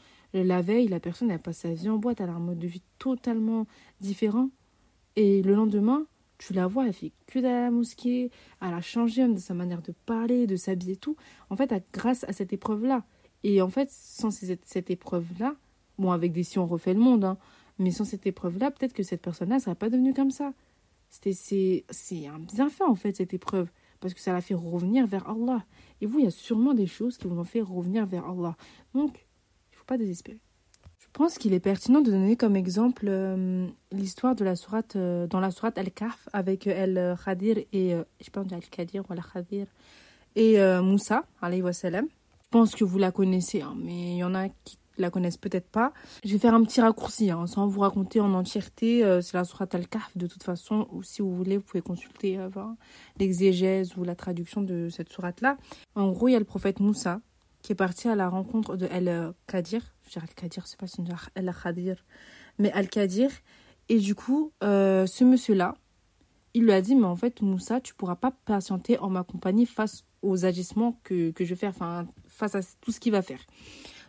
La 0.43 0.61
veille, 0.61 0.89
la 0.89 0.99
personne, 0.99 1.31
elle 1.31 1.39
passe 1.39 1.59
sa 1.59 1.73
vie 1.73 1.87
en 1.87 1.97
boîte, 1.97 2.19
elle 2.19 2.29
a 2.29 2.33
un 2.33 2.39
mode 2.39 2.59
de 2.59 2.67
vie 2.67 2.83
totalement 2.99 3.67
différent. 4.01 4.49
Et 5.15 5.41
le 5.41 5.55
lendemain, 5.55 6.05
tu 6.37 6.51
la 6.51 6.67
vois, 6.67 6.87
elle 6.87 6.93
fait 6.93 7.13
que 7.27 7.39
d'aller 7.39 7.55
à 7.55 7.61
la 7.61 7.71
mosquée, 7.71 8.31
elle 8.61 8.73
a 8.73 8.81
changé 8.81 9.25
de 9.25 9.37
sa 9.37 9.53
manière 9.53 9.81
de 9.81 9.93
parler, 10.05 10.45
de 10.45 10.57
s'habiller 10.57 10.97
tout. 10.97 11.15
En 11.49 11.55
fait, 11.55 11.73
grâce 11.93 12.25
à 12.25 12.33
cette 12.33 12.51
épreuve-là. 12.51 13.05
Et 13.43 13.61
en 13.61 13.69
fait, 13.69 13.89
sans 13.91 14.29
cette, 14.31 14.89
épreuve-là, 14.89 15.55
bon, 15.97 16.11
avec 16.11 16.33
des 16.33 16.43
si 16.43 16.59
on 16.59 16.65
refait 16.65 16.93
le 16.93 16.99
monde, 16.99 17.23
hein, 17.23 17.37
mais 17.79 17.91
sans 17.91 18.03
cette 18.03 18.27
épreuve-là, 18.27 18.71
peut-être 18.71 18.93
que 18.93 19.03
cette 19.03 19.21
personne-là 19.21 19.55
ne 19.55 19.61
serait 19.61 19.75
pas 19.75 19.89
devenue 19.89 20.13
comme 20.13 20.31
ça. 20.31 20.53
C'est 21.09 21.85
un 22.27 22.39
bienfait, 22.39 22.83
en 22.83 22.95
fait, 22.95 23.15
cette 23.15 23.33
épreuve, 23.33 23.69
parce 24.01 24.13
que 24.13 24.19
ça 24.19 24.33
l'a 24.33 24.41
fait 24.41 24.53
revenir 24.53 25.07
vers 25.07 25.29
Allah. 25.29 25.63
Et 26.01 26.05
vous, 26.05 26.19
il 26.19 26.25
y 26.25 26.27
a 26.27 26.31
sûrement 26.31 26.73
des 26.73 26.87
choses 26.87 27.17
qui 27.17 27.27
vous 27.27 27.39
ont 27.39 27.45
fait 27.45 27.61
revenir 27.61 28.05
vers 28.05 28.27
Allah. 28.27 28.57
Donc, 28.93 29.24
pas 29.85 29.97
désespérer. 29.97 30.39
Je 30.99 31.07
pense 31.13 31.37
qu'il 31.37 31.53
est 31.53 31.59
pertinent 31.59 32.01
de 32.01 32.11
donner 32.11 32.35
comme 32.35 32.55
exemple 32.55 33.05
euh, 33.07 33.67
l'histoire 33.91 34.35
de 34.35 34.43
la 34.43 34.55
sourate, 34.55 34.95
euh, 34.95 35.27
dans 35.27 35.39
la 35.39 35.51
sourate 35.51 35.77
Al-Kahf, 35.77 36.27
avec 36.33 36.67
Al-Khadir 36.67 37.59
et, 37.71 37.93
euh, 37.93 38.03
je 38.21 38.29
pense 38.29 38.51
Al-Khadir 38.51 39.03
ou 39.09 39.13
Al-Khadir, 39.13 39.67
et 40.35 40.57
Moussa. 40.81 41.23
Je 41.41 42.01
pense 42.51 42.75
que 42.75 42.83
vous 42.83 42.97
la 42.97 43.11
connaissez, 43.11 43.61
hein, 43.61 43.75
mais 43.77 44.15
il 44.15 44.17
y 44.17 44.23
en 44.23 44.35
a 44.35 44.49
qui 44.49 44.77
la 44.97 45.09
connaissent 45.09 45.37
peut-être 45.37 45.69
pas. 45.69 45.93
Je 46.23 46.31
vais 46.31 46.39
faire 46.39 46.53
un 46.53 46.63
petit 46.63 46.81
raccourci, 46.81 47.31
hein, 47.31 47.47
sans 47.47 47.67
vous 47.67 47.81
raconter 47.81 48.19
en 48.19 48.33
entièreté. 48.33 49.03
Euh, 49.03 49.21
c'est 49.21 49.37
la 49.37 49.43
Surat 49.43 49.67
al-Kahf 49.71 50.15
de 50.15 50.27
toute 50.27 50.43
façon, 50.43 50.87
ou 50.91 51.03
si 51.03 51.21
vous 51.21 51.33
voulez, 51.33 51.57
vous 51.57 51.63
pouvez 51.63 51.81
consulter 51.81 52.37
euh, 52.37 52.49
l'exégèse 53.19 53.97
ou 53.97 54.03
la 54.03 54.15
traduction 54.15 54.61
de 54.61 54.89
cette 54.89 55.11
sourate-là. 55.11 55.57
En 55.95 56.11
gros, 56.11 56.27
il 56.27 56.33
y 56.33 56.35
a 56.35 56.39
le 56.39 56.45
prophète 56.45 56.79
Moussa 56.79 57.19
qui 57.65 57.71
est 57.71 57.75
parti 57.75 58.07
à 58.07 58.15
la 58.15 58.29
rencontre 58.29 58.77
de 58.77 58.85
Al-Qadir. 58.85 59.81
Je 60.05 60.11
dirais 60.11 60.27
Al-Qadir, 60.29 60.67
c'est 60.67 60.79
pas 60.79 60.85
si 60.85 61.01
Al-Qadir, 61.35 61.95
mais 62.59 62.71
Al-Qadir. 62.71 63.31
Et 63.89 63.97
du 63.97 64.13
coup, 64.13 64.53
euh, 64.63 65.07
ce 65.07 65.23
monsieur-là, 65.23 65.73
il 66.53 66.65
lui 66.65 66.71
a 66.71 66.81
dit, 66.81 66.93
mais 66.93 67.07
en 67.07 67.15
fait, 67.15 67.41
Moussa, 67.41 67.81
tu 67.81 67.95
pourras 67.95 68.17
pas 68.17 68.29
patienter 68.45 68.99
en 68.99 69.09
ma 69.09 69.23
compagnie 69.23 69.65
face 69.65 70.05
aux 70.21 70.45
agissements 70.45 70.99
que, 71.03 71.31
que 71.31 71.43
je 71.43 71.49
vais 71.49 71.55
faire, 71.55 71.71
enfin, 71.71 72.07
face 72.27 72.53
à 72.53 72.59
tout 72.81 72.91
ce 72.91 72.99
qu'il 72.99 73.11
va 73.11 73.23
faire. 73.23 73.41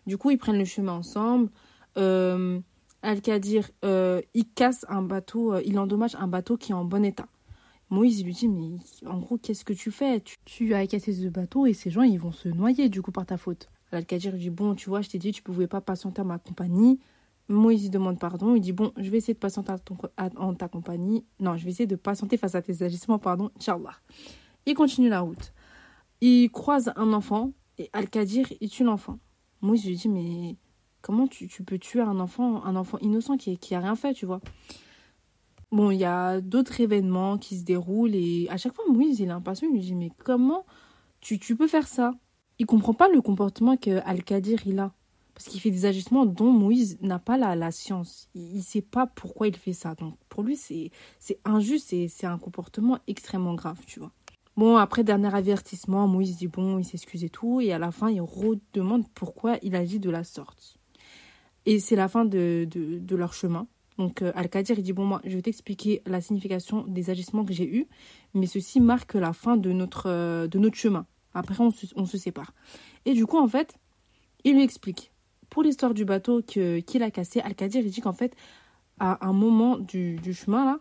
Du 0.06 0.18
coup, 0.18 0.30
ils 0.30 0.38
prennent 0.38 0.58
le 0.58 0.66
chemin 0.66 0.92
ensemble. 0.92 1.48
Euh, 1.96 2.60
Al-Qadir, 3.00 3.70
euh, 3.86 4.20
il 4.34 4.50
casse 4.50 4.84
un 4.90 5.00
bateau, 5.00 5.54
euh, 5.54 5.62
il 5.64 5.78
endommage 5.78 6.14
un 6.16 6.28
bateau 6.28 6.58
qui 6.58 6.72
est 6.72 6.74
en 6.74 6.84
bon 6.84 7.06
état. 7.06 7.26
Moïse 7.90 8.24
lui 8.24 8.32
dit, 8.32 8.48
mais 8.48 8.78
en 9.06 9.18
gros, 9.18 9.38
qu'est-ce 9.38 9.64
que 9.64 9.72
tu 9.72 9.90
fais? 9.90 10.22
Tu, 10.44 10.74
as 10.74 10.86
cassé 10.86 11.12
ce 11.12 11.28
bateau 11.28 11.66
et 11.66 11.72
ces 11.72 11.90
gens, 11.90 12.02
ils 12.02 12.18
vont 12.18 12.32
se 12.32 12.48
noyer 12.48 12.88
du 12.88 13.00
coup 13.00 13.12
par 13.12 13.26
ta 13.26 13.36
faute. 13.36 13.68
Al-Qadir 13.92 14.32
lui 14.32 14.40
dit, 14.40 14.50
bon, 14.50 14.74
tu 14.74 14.88
vois, 14.88 15.00
je 15.00 15.08
t'ai 15.08 15.18
dit, 15.18 15.30
tu 15.30 15.42
pouvais 15.42 15.68
pas 15.68 15.80
patienter 15.80 16.20
à 16.20 16.24
ma 16.24 16.38
compagnie. 16.38 16.98
Moïse 17.48 17.82
lui 17.82 17.90
demande 17.90 18.18
pardon. 18.18 18.56
Il 18.56 18.60
dit, 18.60 18.72
bon, 18.72 18.92
je 18.96 19.08
vais 19.08 19.18
essayer 19.18 19.34
de 19.34 19.38
patienter 19.38 19.72
en 20.36 20.54
ta 20.54 20.68
compagnie. 20.68 21.24
Non, 21.38 21.56
je 21.56 21.64
vais 21.64 21.70
essayer 21.70 21.86
de 21.86 21.96
patienter 21.96 22.36
face 22.36 22.56
à 22.56 22.62
tes 22.62 22.82
agissements, 22.82 23.20
pardon, 23.20 23.50
Inch'Allah. 23.56 23.94
Il 24.66 24.74
continue 24.74 25.08
la 25.08 25.20
route. 25.20 25.52
Il 26.20 26.50
croise 26.50 26.92
un 26.96 27.12
enfant 27.12 27.52
et 27.78 27.88
Al-Qadir, 27.92 28.46
il 28.60 28.68
tue 28.68 28.82
l'enfant. 28.82 29.20
Moi, 29.60 29.76
je 29.76 29.86
lui 29.86 29.94
dis, 29.94 30.08
mais 30.08 30.56
comment 31.02 31.28
tu, 31.28 31.46
peux 31.64 31.78
tuer 31.78 32.00
un 32.00 32.18
enfant, 32.18 32.64
un 32.64 32.74
enfant 32.74 32.98
innocent 32.98 33.36
qui, 33.36 33.56
qui 33.58 33.76
a 33.76 33.80
rien 33.80 33.94
fait, 33.94 34.12
tu 34.12 34.26
vois? 34.26 34.40
Bon, 35.72 35.90
il 35.90 35.98
y 35.98 36.04
a 36.04 36.40
d'autres 36.40 36.80
événements 36.80 37.38
qui 37.38 37.58
se 37.58 37.64
déroulent 37.64 38.14
et 38.14 38.46
à 38.50 38.56
chaque 38.56 38.74
fois, 38.74 38.84
Moïse, 38.88 39.20
il 39.20 39.28
est 39.28 39.32
impatient. 39.32 39.68
Il 39.68 39.74
lui 39.74 39.80
dit, 39.80 39.94
mais 39.94 40.10
comment 40.18 40.64
tu, 41.20 41.38
tu 41.38 41.56
peux 41.56 41.66
faire 41.66 41.88
ça? 41.88 42.12
Il 42.58 42.66
comprend 42.66 42.94
pas 42.94 43.08
le 43.08 43.20
comportement 43.20 43.76
que 43.76 44.00
Al-Qadir, 44.04 44.66
il 44.66 44.78
a. 44.78 44.92
Parce 45.34 45.48
qu'il 45.48 45.60
fait 45.60 45.70
des 45.70 45.84
ajustements 45.84 46.24
dont 46.24 46.50
Moïse 46.50 46.96
n'a 47.02 47.18
pas 47.18 47.36
la, 47.36 47.54
la 47.54 47.70
science. 47.70 48.30
Il 48.34 48.56
ne 48.56 48.62
sait 48.62 48.80
pas 48.80 49.06
pourquoi 49.06 49.48
il 49.48 49.56
fait 49.56 49.74
ça. 49.74 49.94
Donc, 49.94 50.16
pour 50.30 50.42
lui, 50.42 50.56
c'est 50.56 50.90
injuste 51.44 51.92
et 51.92 52.08
c'est 52.08 52.26
un 52.26 52.38
comportement 52.38 52.98
extrêmement 53.06 53.54
grave, 53.54 53.80
tu 53.86 54.00
vois. 54.00 54.12
Bon, 54.56 54.76
après, 54.78 55.04
dernier 55.04 55.34
avertissement, 55.34 56.08
Moïse 56.08 56.38
dit 56.38 56.46
bon, 56.46 56.78
il 56.78 56.84
s'excuse 56.84 57.24
et 57.24 57.28
tout. 57.28 57.60
Et 57.60 57.72
à 57.72 57.78
la 57.78 57.90
fin, 57.90 58.08
il 58.08 58.22
redemande 58.22 59.06
pourquoi 59.14 59.58
il 59.62 59.76
agit 59.76 60.00
de 60.00 60.08
la 60.08 60.24
sorte. 60.24 60.78
Et 61.66 61.80
c'est 61.80 61.96
la 61.96 62.08
fin 62.08 62.24
de, 62.24 62.66
de, 62.70 63.16
leur 63.16 63.34
chemin. 63.34 63.66
Donc, 63.98 64.22
euh, 64.22 64.32
Al-Qadir, 64.34 64.78
il 64.78 64.82
dit 64.82 64.92
bon, 64.92 65.04
moi, 65.04 65.20
je 65.24 65.36
vais 65.36 65.42
t'expliquer 65.42 66.02
la 66.06 66.20
signification 66.20 66.84
des 66.86 67.10
agissements 67.10 67.44
que 67.44 67.52
j'ai 67.52 67.68
eus. 67.68 67.86
Mais 68.34 68.46
ceci 68.46 68.80
marque 68.80 69.14
la 69.14 69.32
fin 69.32 69.56
de 69.56 69.72
notre, 69.72 70.08
euh, 70.08 70.46
de 70.46 70.58
notre 70.58 70.76
chemin. 70.76 71.06
Après, 71.34 71.58
on 71.60 71.70
se, 71.70 71.86
on 71.96 72.04
se 72.04 72.18
sépare. 72.18 72.52
Et 73.04 73.14
du 73.14 73.26
coup, 73.26 73.38
en 73.38 73.48
fait, 73.48 73.74
il 74.44 74.54
lui 74.54 74.62
explique. 74.62 75.12
Pour 75.50 75.62
l'histoire 75.62 75.94
du 75.94 76.04
bateau 76.04 76.42
qu'il 76.42 77.02
a 77.02 77.10
cassé, 77.10 77.40
Al-Qadir, 77.40 77.82
il 77.82 77.90
dit 77.90 78.00
qu'en 78.00 78.12
fait, 78.12 78.34
à 78.98 79.26
un 79.26 79.32
moment 79.32 79.78
du, 79.78 80.16
du 80.16 80.34
chemin, 80.34 80.64
là, 80.64 80.80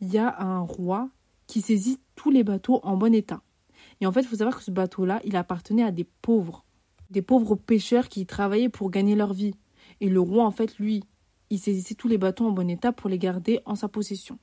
il 0.00 0.12
y 0.12 0.18
a 0.18 0.40
un 0.40 0.60
roi 0.60 1.08
qui 1.46 1.60
saisit 1.60 1.98
tous 2.16 2.30
les 2.30 2.44
bateaux 2.44 2.80
en 2.82 2.96
bon 2.96 3.14
état. 3.14 3.42
Et 4.00 4.06
en 4.06 4.12
fait, 4.12 4.20
il 4.20 4.26
faut 4.26 4.36
savoir 4.36 4.56
que 4.56 4.62
ce 4.62 4.70
bateau-là, 4.70 5.20
il 5.24 5.36
appartenait 5.36 5.82
à 5.82 5.90
des 5.90 6.04
pauvres, 6.04 6.64
des 7.10 7.22
pauvres 7.22 7.54
pêcheurs 7.54 8.08
qui 8.08 8.26
travaillaient 8.26 8.68
pour 8.68 8.90
gagner 8.90 9.14
leur 9.14 9.32
vie. 9.32 9.54
Et 10.00 10.08
le 10.08 10.20
roi, 10.20 10.44
en 10.44 10.50
fait, 10.50 10.78
lui, 10.78 11.04
il 11.50 11.58
saisissait 11.58 11.94
tous 11.94 12.08
les 12.08 12.18
bateaux 12.18 12.46
en 12.46 12.50
bon 12.50 12.68
état 12.68 12.92
pour 12.92 13.10
les 13.10 13.18
garder 13.18 13.60
en 13.64 13.74
sa 13.74 13.88
possession. 13.88 14.38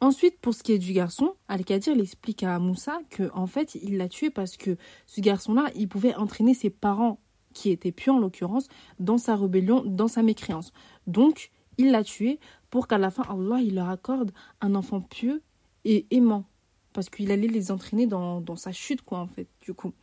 Ensuite, 0.00 0.38
pour 0.40 0.54
ce 0.54 0.62
qui 0.62 0.72
est 0.72 0.78
du 0.78 0.92
garçon, 0.92 1.34
Al-Qadir 1.48 1.98
explique 1.98 2.42
à 2.42 2.58
Moussa 2.58 2.98
que 3.08 3.30
en 3.32 3.46
fait, 3.46 3.74
il 3.76 3.96
l'a 3.96 4.08
tué 4.08 4.30
parce 4.30 4.56
que 4.56 4.76
ce 5.06 5.20
garçon-là, 5.20 5.70
il 5.74 5.88
pouvait 5.88 6.14
entraîner 6.14 6.52
ses 6.52 6.70
parents, 6.70 7.18
qui 7.56 7.70
étaient 7.70 7.92
pieux 7.92 8.12
en 8.12 8.18
l'occurrence, 8.18 8.68
dans 9.00 9.16
sa 9.16 9.34
rébellion, 9.34 9.82
dans 9.84 10.08
sa 10.08 10.22
mécréance. 10.22 10.72
Donc, 11.06 11.50
il 11.78 11.90
l'a 11.90 12.04
tué 12.04 12.38
pour 12.68 12.86
qu'à 12.86 12.98
la 12.98 13.10
fin, 13.10 13.22
Allah, 13.22 13.60
il 13.62 13.74
leur 13.76 13.88
accorde 13.88 14.32
un 14.60 14.74
enfant 14.74 15.00
pieux 15.00 15.42
et 15.86 16.06
aimant. 16.10 16.44
Parce 16.92 17.08
qu'il 17.08 17.30
allait 17.30 17.48
les 17.48 17.70
entraîner 17.70 18.06
dans, 18.06 18.56
sa 18.56 18.72
chute, 18.72 19.02
quoi, 19.02 19.18
en 19.20 19.26
fait, 19.26 19.48
du 19.62 19.72
coup. 19.72 19.94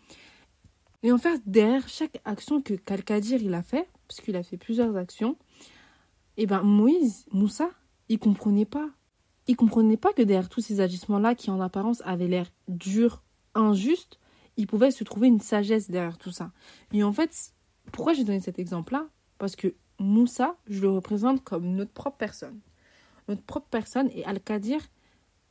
Et 1.03 1.11
en 1.11 1.17
fait, 1.17 1.41
derrière 1.45 1.87
chaque 1.87 2.19
action 2.25 2.61
que 2.61 2.73
Kalkadir 2.73 3.41
il 3.41 3.53
a 3.53 3.61
fait, 3.61 3.87
parce 4.07 4.21
qu'il 4.21 4.35
a 4.35 4.43
fait 4.43 4.57
plusieurs 4.57 4.95
actions, 4.95 5.37
eh 6.37 6.45
ben 6.45 6.63
Moïse, 6.63 7.25
Moussa, 7.31 7.69
il 8.09 8.19
comprenait 8.19 8.65
pas. 8.65 8.89
Il 9.47 9.55
comprenait 9.55 9.97
pas 9.97 10.13
que 10.13 10.21
derrière 10.21 10.49
tous 10.49 10.61
ces 10.61 10.79
agissements-là, 10.79 11.35
qui 11.35 11.51
en 11.51 11.59
apparence 11.59 12.01
avaient 12.05 12.27
l'air 12.27 12.49
durs, 12.67 13.23
injustes, 13.55 14.19
il 14.57 14.67
pouvait 14.67 14.91
se 14.91 15.03
trouver 15.03 15.27
une 15.27 15.41
sagesse 15.41 15.89
derrière 15.89 16.17
tout 16.17 16.31
ça. 16.31 16.51
Et 16.91 17.03
en 17.03 17.11
fait, 17.11 17.53
pourquoi 17.91 18.13
j'ai 18.13 18.23
donné 18.23 18.39
cet 18.39 18.59
exemple-là? 18.59 19.07
Parce 19.37 19.55
que 19.55 19.75
Moussa, 19.99 20.57
je 20.67 20.81
le 20.81 20.89
représente 20.89 21.43
comme 21.43 21.75
notre 21.75 21.91
propre 21.91 22.17
personne. 22.17 22.59
Notre 23.27 23.43
propre 23.43 23.67
personne 23.69 24.09
et 24.13 24.25
Al-Qadir, 24.25 24.81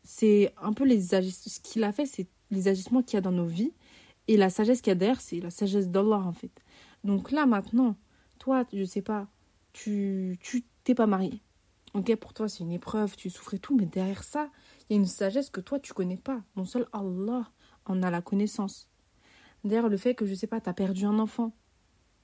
c'est 0.05 0.53
un 0.61 0.73
peu 0.73 0.85
les 0.85 1.15
agissements. 1.15 1.53
Ce 1.53 1.61
qu'il 1.61 1.85
a 1.85 1.93
fait, 1.93 2.07
c'est 2.07 2.29
les 2.51 2.69
agissements 2.69 3.03
qu'il 3.03 3.17
y 3.17 3.19
a 3.19 3.23
dans 3.23 3.33
nos 3.33 3.47
vies. 3.47 3.73
Et 4.29 4.37
la 4.37 4.51
sagesse 4.51 4.81
qu'il 4.81 4.91
y 4.91 4.93
a 4.93 4.97
derrière, 4.97 5.21
c'est 5.21 5.41
la 5.41 5.51
sagesse 5.51 5.89
d'Allah, 5.89 6.19
en 6.19 6.33
fait. 6.33 6.53
Donc 7.03 7.31
là, 7.31 7.47
maintenant, 7.47 7.97
toi, 8.39 8.65
je 8.73 8.85
sais 8.85 9.03
pas, 9.03 9.27
tu 9.73 10.39
tu 10.41 10.65
t'es 10.85 10.95
pas 10.95 11.07
marié. 11.07 11.43
Ok, 11.95 12.15
pour 12.17 12.33
toi, 12.33 12.49
c'est 12.49 12.65
une 12.65 12.73
épreuve, 12.73 13.17
tu 13.17 13.29
souffres 13.29 13.55
et 13.55 13.59
tout, 13.59 13.77
mais 13.77 13.87
derrière 13.87 14.25
ça, 14.25 14.51
il 14.89 14.95
y 14.95 14.97
a 14.97 15.01
une 15.01 15.07
sagesse 15.07 15.51
que 15.51 15.61
toi, 15.61 15.79
tu 15.79 15.93
connais 15.93 16.17
pas. 16.17 16.43
Non 16.57 16.65
seul 16.65 16.87
Allah 16.93 17.51
en 17.85 18.03
a 18.03 18.11
la 18.11 18.23
connaissance. 18.23 18.89
Derrière 19.65 19.89
le 19.89 19.97
fait 19.97 20.15
que, 20.15 20.25
je 20.25 20.35
sais 20.35 20.47
pas, 20.47 20.61
tu 20.61 20.71
as 20.71 20.75
perdu 20.75 21.05
un 21.05 21.19
enfant, 21.19 21.53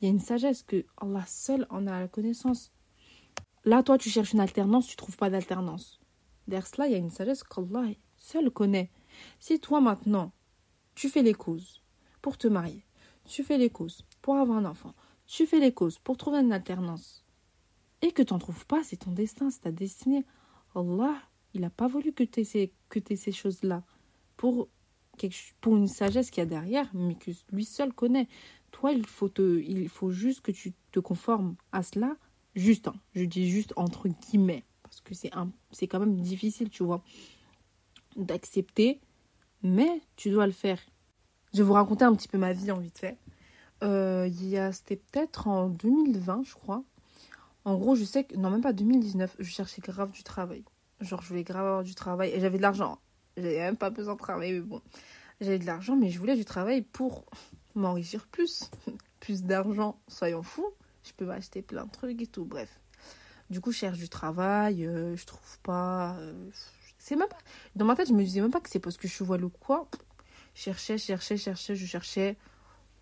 il 0.00 0.06
y 0.06 0.08
a 0.08 0.10
une 0.10 0.20
sagesse 0.20 0.62
que 0.62 0.86
Allah 0.96 1.24
seul 1.26 1.66
en 1.70 1.86
a 1.86 2.00
la 2.00 2.08
connaissance. 2.08 2.72
Là, 3.64 3.82
toi, 3.82 3.98
tu 3.98 4.08
cherches 4.08 4.32
une 4.32 4.40
alternance, 4.40 4.86
tu 4.86 4.96
trouves 4.96 5.16
pas 5.16 5.30
d'alternance. 5.30 6.00
Derrière 6.46 6.66
cela, 6.66 6.86
il 6.86 6.92
y 6.92 6.94
a 6.94 6.98
une 6.98 7.10
sagesse 7.10 7.42
qu'Allah 7.42 7.92
seul 8.16 8.50
connaît. 8.50 8.90
Si 9.38 9.60
toi, 9.60 9.80
maintenant, 9.80 10.32
tu 10.94 11.08
fais 11.08 11.22
les 11.22 11.34
causes 11.34 11.82
pour 12.22 12.38
te 12.38 12.48
marier, 12.48 12.86
tu 13.24 13.44
fais 13.44 13.58
les 13.58 13.70
causes 13.70 14.04
pour 14.22 14.36
avoir 14.36 14.58
un 14.58 14.64
enfant, 14.64 14.94
tu 15.26 15.46
fais 15.46 15.60
les 15.60 15.72
causes 15.72 15.98
pour 15.98 16.16
trouver 16.16 16.38
une 16.38 16.52
alternance, 16.52 17.24
et 18.02 18.12
que 18.12 18.22
tu 18.22 18.32
n'en 18.32 18.38
trouves 18.38 18.66
pas, 18.66 18.82
c'est 18.84 18.96
ton 18.96 19.10
destin, 19.10 19.50
c'est 19.50 19.60
ta 19.60 19.72
destinée. 19.72 20.24
Allah, 20.74 21.16
il 21.54 21.62
n'a 21.62 21.70
pas 21.70 21.88
voulu 21.88 22.12
que 22.12 22.24
tu 22.24 22.40
aies 22.40 23.16
ces, 23.16 23.32
choses-là 23.32 23.82
pour, 24.36 24.68
pour 25.60 25.76
une 25.76 25.88
sagesse 25.88 26.30
qu'il 26.30 26.42
y 26.42 26.46
a 26.46 26.46
derrière, 26.46 26.88
mais 26.94 27.14
que 27.14 27.30
lui 27.50 27.64
seul 27.64 27.92
connaît. 27.92 28.28
Toi, 28.70 28.92
il 28.92 29.06
faut, 29.06 30.10
juste 30.10 30.42
que 30.42 30.52
tu 30.52 30.74
te 30.92 31.00
conformes 31.00 31.56
à 31.72 31.82
cela, 31.82 32.16
juste, 32.54 32.88
hein. 32.88 32.94
je 33.14 33.24
dis 33.24 33.48
juste 33.48 33.72
entre 33.76 34.08
guillemets, 34.08 34.64
parce 34.82 35.00
que 35.00 35.14
c'est, 35.14 35.30
quand 35.88 36.00
même 36.00 36.20
difficile, 36.20 36.68
tu 36.68 36.84
vois, 36.84 37.02
d'accepter, 38.16 39.00
mais 39.62 40.02
tu 40.16 40.30
dois 40.30 40.46
le 40.46 40.52
faire. 40.52 40.80
Je 41.54 41.58
vais 41.58 41.64
vous 41.64 41.72
raconter 41.72 42.04
un 42.04 42.14
petit 42.14 42.28
peu 42.28 42.38
ma 42.38 42.52
vie 42.52 42.70
en 42.70 42.78
vite 42.78 42.98
fait. 42.98 43.18
Euh, 43.82 44.28
c'était 44.72 44.96
peut-être 44.96 45.48
en 45.48 45.68
2020, 45.68 46.42
je 46.44 46.54
crois. 46.54 46.84
En 47.68 47.76
gros, 47.76 47.94
je 47.96 48.04
sais 48.04 48.24
que, 48.24 48.34
non, 48.34 48.48
même 48.48 48.62
pas 48.62 48.72
2019, 48.72 49.36
je 49.38 49.50
cherchais 49.50 49.82
grave 49.82 50.10
du 50.10 50.22
travail. 50.22 50.64
Genre, 51.02 51.20
je 51.20 51.28
voulais 51.28 51.44
grave 51.44 51.66
avoir 51.66 51.84
du 51.84 51.94
travail 51.94 52.30
et 52.30 52.40
j'avais 52.40 52.56
de 52.56 52.62
l'argent. 52.62 52.98
J'avais 53.36 53.58
même 53.58 53.76
pas 53.76 53.90
besoin 53.90 54.14
de 54.14 54.18
travailler, 54.18 54.54
mais 54.54 54.60
bon. 54.60 54.80
J'avais 55.42 55.58
de 55.58 55.66
l'argent, 55.66 55.94
mais 55.94 56.08
je 56.08 56.18
voulais 56.18 56.34
du 56.34 56.46
travail 56.46 56.80
pour 56.80 57.26
m'enrichir 57.74 58.26
plus. 58.28 58.70
plus 59.20 59.42
d'argent, 59.42 60.00
soyons 60.08 60.42
fous. 60.42 60.72
Je 61.04 61.12
peux 61.12 61.26
m'acheter 61.26 61.60
plein 61.60 61.84
de 61.84 61.90
trucs 61.90 62.22
et 62.22 62.26
tout, 62.26 62.46
bref. 62.46 62.80
Du 63.50 63.60
coup, 63.60 63.70
je 63.70 63.76
cherche 63.80 63.98
du 63.98 64.08
travail, 64.08 64.86
euh, 64.86 65.14
je 65.14 65.26
trouve 65.26 65.58
pas. 65.62 66.16
Euh, 66.20 66.48
c'est 66.98 67.16
même 67.16 67.28
pas. 67.28 67.36
Dans 67.76 67.84
ma 67.84 67.96
tête, 67.96 68.08
je 68.08 68.14
me 68.14 68.24
disais 68.24 68.40
même 68.40 68.50
pas 68.50 68.60
que 68.60 68.70
c'est 68.70 68.80
parce 68.80 68.96
que 68.96 69.08
je 69.08 69.24
vois 69.24 69.36
le 69.36 69.50
quoi. 69.50 69.86
Je 70.54 70.62
cherchais, 70.62 70.96
cherchais, 70.96 71.36
cherchais, 71.36 71.76
je 71.76 71.84
cherchais 71.84 72.38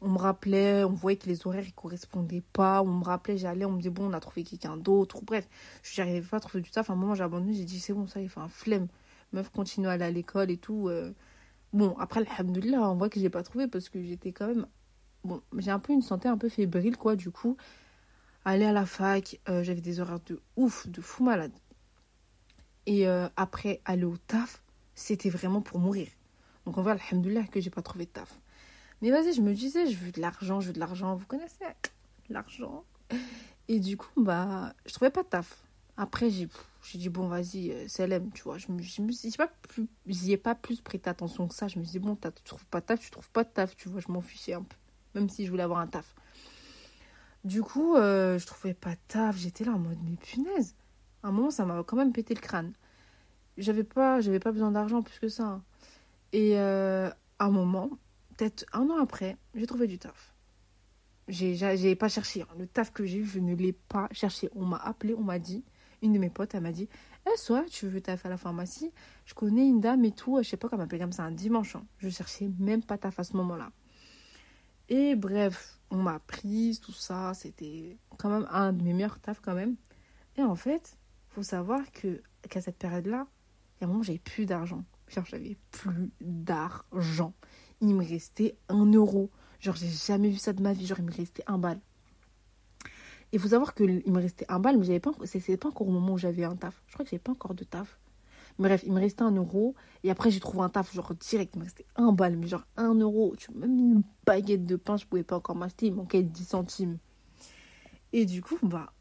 on 0.00 0.08
me 0.08 0.18
rappelait, 0.18 0.84
on 0.84 0.92
voyait 0.92 1.16
que 1.16 1.26
les 1.26 1.46
horaires 1.46 1.64
ne 1.64 1.70
correspondaient 1.70 2.44
pas, 2.52 2.82
on 2.82 2.86
me 2.86 3.04
rappelait, 3.04 3.38
j'allais, 3.38 3.64
on 3.64 3.72
me 3.72 3.78
disait 3.78 3.90
bon, 3.90 4.10
on 4.10 4.12
a 4.12 4.20
trouvé 4.20 4.44
quelqu'un 4.44 4.76
d'autre, 4.76 5.20
bref, 5.22 5.48
je 5.82 6.00
n'arrivais 6.00 6.20
pas 6.26 6.36
à 6.36 6.40
trouver 6.40 6.62
du 6.62 6.70
taf. 6.70 6.90
À 6.90 6.92
un 6.92 6.96
moment, 6.96 7.14
j'ai 7.14 7.24
abandonné, 7.24 7.54
j'ai 7.54 7.64
dit 7.64 7.80
c'est 7.80 7.92
bon, 7.92 8.06
ça, 8.06 8.20
il 8.20 8.28
fait 8.28 8.40
un 8.40 8.48
flemme. 8.48 8.88
Meuf 9.32 9.50
continue 9.50 9.88
à 9.88 9.92
aller 9.92 10.04
à 10.04 10.10
l'école 10.10 10.50
et 10.50 10.56
tout. 10.56 10.88
Euh. 10.88 11.12
Bon, 11.72 11.96
après, 11.98 12.24
alhamdoulilah, 12.26 12.90
on 12.90 12.96
voit 12.96 13.08
que 13.08 13.20
j'ai 13.20 13.30
pas 13.30 13.42
trouvé 13.42 13.66
parce 13.68 13.88
que 13.88 14.02
j'étais 14.02 14.32
quand 14.32 14.46
même. 14.46 14.66
Bon, 15.24 15.42
j'ai 15.58 15.70
un 15.70 15.78
peu 15.78 15.92
une 15.92 16.02
santé 16.02 16.28
un 16.28 16.38
peu 16.38 16.48
fébrile, 16.48 16.96
quoi, 16.96 17.16
du 17.16 17.30
coup. 17.30 17.56
Aller 18.44 18.64
à 18.64 18.72
la 18.72 18.86
fac, 18.86 19.40
euh, 19.48 19.64
j'avais 19.64 19.80
des 19.80 20.00
horaires 20.00 20.20
de 20.26 20.40
ouf, 20.56 20.86
de 20.88 21.00
fou 21.00 21.24
malade. 21.24 21.52
Et 22.86 23.08
euh, 23.08 23.28
après, 23.36 23.80
aller 23.84 24.04
au 24.04 24.16
taf, 24.16 24.62
c'était 24.94 25.30
vraiment 25.30 25.60
pour 25.60 25.80
mourir. 25.80 26.08
Donc, 26.64 26.78
on 26.78 26.82
voit, 26.82 26.92
alhamdoulilah, 26.92 27.44
que 27.48 27.60
j'ai 27.60 27.70
pas 27.70 27.82
trouvé 27.82 28.06
de 28.06 28.10
taf. 28.10 28.38
Mais 29.02 29.10
vas-y, 29.10 29.32
je 29.32 29.42
me 29.42 29.52
disais, 29.52 29.86
je 29.86 29.96
veux 29.96 30.12
de 30.12 30.20
l'argent, 30.20 30.60
je 30.60 30.68
veux 30.68 30.72
de 30.72 30.80
l'argent. 30.80 31.14
Vous 31.14 31.26
connaissez 31.26 31.64
l'argent 32.30 32.84
Et 33.68 33.80
du 33.80 33.96
coup, 33.96 34.22
bah, 34.22 34.74
je 34.86 34.94
trouvais 34.94 35.10
pas 35.10 35.22
de 35.22 35.28
taf. 35.28 35.62
Après, 35.98 36.30
j'ai 36.30 36.48
dit, 36.94 37.08
bon, 37.08 37.28
vas-y, 37.28 37.70
euh, 37.70 37.84
c'est 37.88 38.06
l'aime, 38.06 38.30
tu 38.32 38.42
vois. 38.42 38.58
Je 38.58 38.70
me, 38.70 38.82
je 38.82 39.00
me 39.00 39.12
ai 40.30 40.36
pas 40.36 40.54
plus 40.54 40.80
prêté 40.80 41.08
attention 41.08 41.48
que 41.48 41.54
ça. 41.54 41.68
Je 41.68 41.78
me 41.78 41.84
suis 41.84 41.92
dit, 41.92 41.98
bon, 41.98 42.16
tu 42.16 42.30
trouves 42.44 42.66
pas 42.66 42.80
de 42.80 42.86
taf, 42.86 43.00
tu 43.00 43.10
trouves 43.10 43.30
pas 43.30 43.44
de 43.44 43.48
taf, 43.48 43.76
tu 43.76 43.88
vois. 43.88 44.00
Je 44.00 44.10
m'en 44.12 44.20
fichais 44.20 44.54
un 44.54 44.62
peu. 44.62 44.76
Même 45.14 45.30
si 45.30 45.46
je 45.46 45.50
voulais 45.50 45.62
avoir 45.62 45.80
un 45.80 45.86
taf. 45.86 46.14
Du 47.44 47.62
coup, 47.62 47.96
euh, 47.96 48.38
je 48.38 48.46
trouvais 48.46 48.74
pas 48.74 48.90
de 48.92 49.00
taf. 49.08 49.36
J'étais 49.36 49.64
là 49.64 49.72
en 49.72 49.78
mode, 49.78 49.98
mais 50.04 50.16
punaise. 50.16 50.74
À 51.22 51.28
un 51.28 51.32
moment, 51.32 51.50
ça 51.50 51.64
m'a 51.64 51.82
quand 51.82 51.96
même 51.96 52.12
pété 52.12 52.34
le 52.34 52.40
crâne. 52.40 52.72
J'avais 53.56 53.84
pas, 53.84 54.20
pas 54.20 54.52
besoin 54.52 54.70
d'argent 54.70 55.02
plus 55.02 55.18
que 55.18 55.28
ça. 55.28 55.62
Et 56.32 56.58
euh, 56.58 57.08
à 57.38 57.46
un 57.46 57.50
moment, 57.50 57.90
peut-être 58.36 58.64
un 58.72 58.88
an 58.90 58.98
après, 59.00 59.36
j'ai 59.54 59.66
trouvé 59.66 59.86
du 59.86 59.98
taf. 59.98 60.34
J'ai 61.28 61.96
pas 61.96 62.08
cherché. 62.08 62.42
Hein. 62.42 62.48
Le 62.58 62.66
taf 62.66 62.92
que 62.92 63.04
j'ai 63.04 63.18
eu, 63.18 63.24
je 63.24 63.40
ne 63.40 63.54
l'ai 63.54 63.72
pas 63.72 64.08
cherché. 64.12 64.48
On 64.54 64.64
m'a 64.64 64.76
appelé, 64.76 65.14
on 65.14 65.22
m'a 65.22 65.38
dit, 65.38 65.64
une 66.02 66.12
de 66.12 66.18
mes 66.18 66.30
potes, 66.30 66.54
elle 66.54 66.62
m'a 66.62 66.72
dit 66.72 66.88
Eh, 67.26 67.36
soit 67.36 67.64
tu 67.64 67.88
veux 67.88 68.00
taf 68.00 68.24
à 68.26 68.28
la 68.28 68.36
pharmacie? 68.36 68.92
Je 69.24 69.34
connais 69.34 69.66
une 69.66 69.80
dame 69.80 70.04
et 70.04 70.12
tout, 70.12 70.38
je 70.42 70.48
sais 70.48 70.56
pas 70.56 70.68
comment 70.68 70.84
m'appelle 70.84 71.00
comme 71.00 71.12
ça, 71.12 71.24
un 71.24 71.32
dimanche. 71.32 71.74
Hein. 71.74 71.84
Je 71.98 72.08
cherchais 72.08 72.48
même 72.58 72.82
pas 72.82 72.98
taf 72.98 73.18
à 73.18 73.24
ce 73.24 73.36
moment-là. 73.36 73.72
Et 74.88 75.16
bref, 75.16 75.80
on 75.90 75.96
m'a 75.96 76.20
prise, 76.20 76.80
tout 76.80 76.92
ça. 76.92 77.34
C'était 77.34 77.96
quand 78.18 78.30
même 78.30 78.46
un 78.50 78.72
de 78.72 78.82
mes 78.82 78.92
meilleurs 78.92 79.18
tafs, 79.18 79.40
quand 79.40 79.54
même. 79.54 79.74
Et 80.36 80.42
en 80.42 80.54
fait, 80.54 80.96
faut 81.28 81.42
savoir 81.42 81.80
que 81.92 82.22
qu'à 82.48 82.60
cette 82.60 82.78
période-là, 82.78 83.26
il 83.76 83.82
y 83.82 83.84
a 83.84 83.88
un 83.88 83.90
moment, 83.90 84.02
j'avais 84.02 84.18
plus 84.18 84.46
d'argent. 84.46 84.84
J'avais 85.08 85.56
plus 85.70 86.10
d'argent 86.20 87.34
il 87.80 87.94
me 87.94 88.04
restait 88.04 88.56
un 88.68 88.86
euro. 88.92 89.30
Genre, 89.60 89.76
j'ai 89.76 89.88
jamais 89.88 90.28
vu 90.28 90.36
ça 90.36 90.52
de 90.52 90.62
ma 90.62 90.72
vie. 90.72 90.86
Genre, 90.86 90.98
il 90.98 91.04
me 91.04 91.12
restait 91.12 91.44
un 91.46 91.58
bal. 91.58 91.80
Et 93.32 93.38
faut 93.38 93.48
savoir 93.48 93.74
qu'il 93.74 94.02
me 94.06 94.20
restait 94.20 94.46
un 94.48 94.60
bal, 94.60 94.78
mais 94.78 94.84
j'avais 94.84 95.00
pas, 95.00 95.12
c'était 95.24 95.56
pas 95.56 95.68
encore 95.68 95.88
au 95.88 95.90
moment 95.90 96.14
où 96.14 96.18
j'avais 96.18 96.44
un 96.44 96.56
taf. 96.56 96.80
Je 96.86 96.94
crois 96.94 97.04
que 97.04 97.10
j'avais 97.10 97.22
pas 97.22 97.32
encore 97.32 97.54
de 97.54 97.64
taf. 97.64 97.98
Bref, 98.58 98.82
il 98.86 98.92
me 98.92 99.00
restait 99.00 99.22
un 99.22 99.32
euro. 99.32 99.74
Et 100.04 100.10
après, 100.10 100.30
j'ai 100.30 100.40
trouvé 100.40 100.62
un 100.62 100.68
taf, 100.68 100.94
genre 100.94 101.12
direct. 101.14 101.54
Il 101.54 101.58
me 101.58 101.64
restait 101.64 101.86
un 101.96 102.12
bal, 102.12 102.36
mais 102.36 102.46
genre 102.46 102.64
un 102.76 102.94
euro. 102.94 103.34
Tu 103.36 103.52
même 103.52 103.78
une 103.78 104.02
baguette 104.24 104.64
de 104.64 104.76
pain, 104.76 104.96
je 104.96 105.06
pouvais 105.06 105.24
pas 105.24 105.36
encore 105.36 105.56
m'acheter. 105.56 105.86
Il 105.86 105.94
manquait 105.94 106.22
10 106.22 106.44
centimes. 106.44 106.98
Et 108.12 108.24
du 108.24 108.42
coup, 108.42 108.58
bah, 108.62 108.92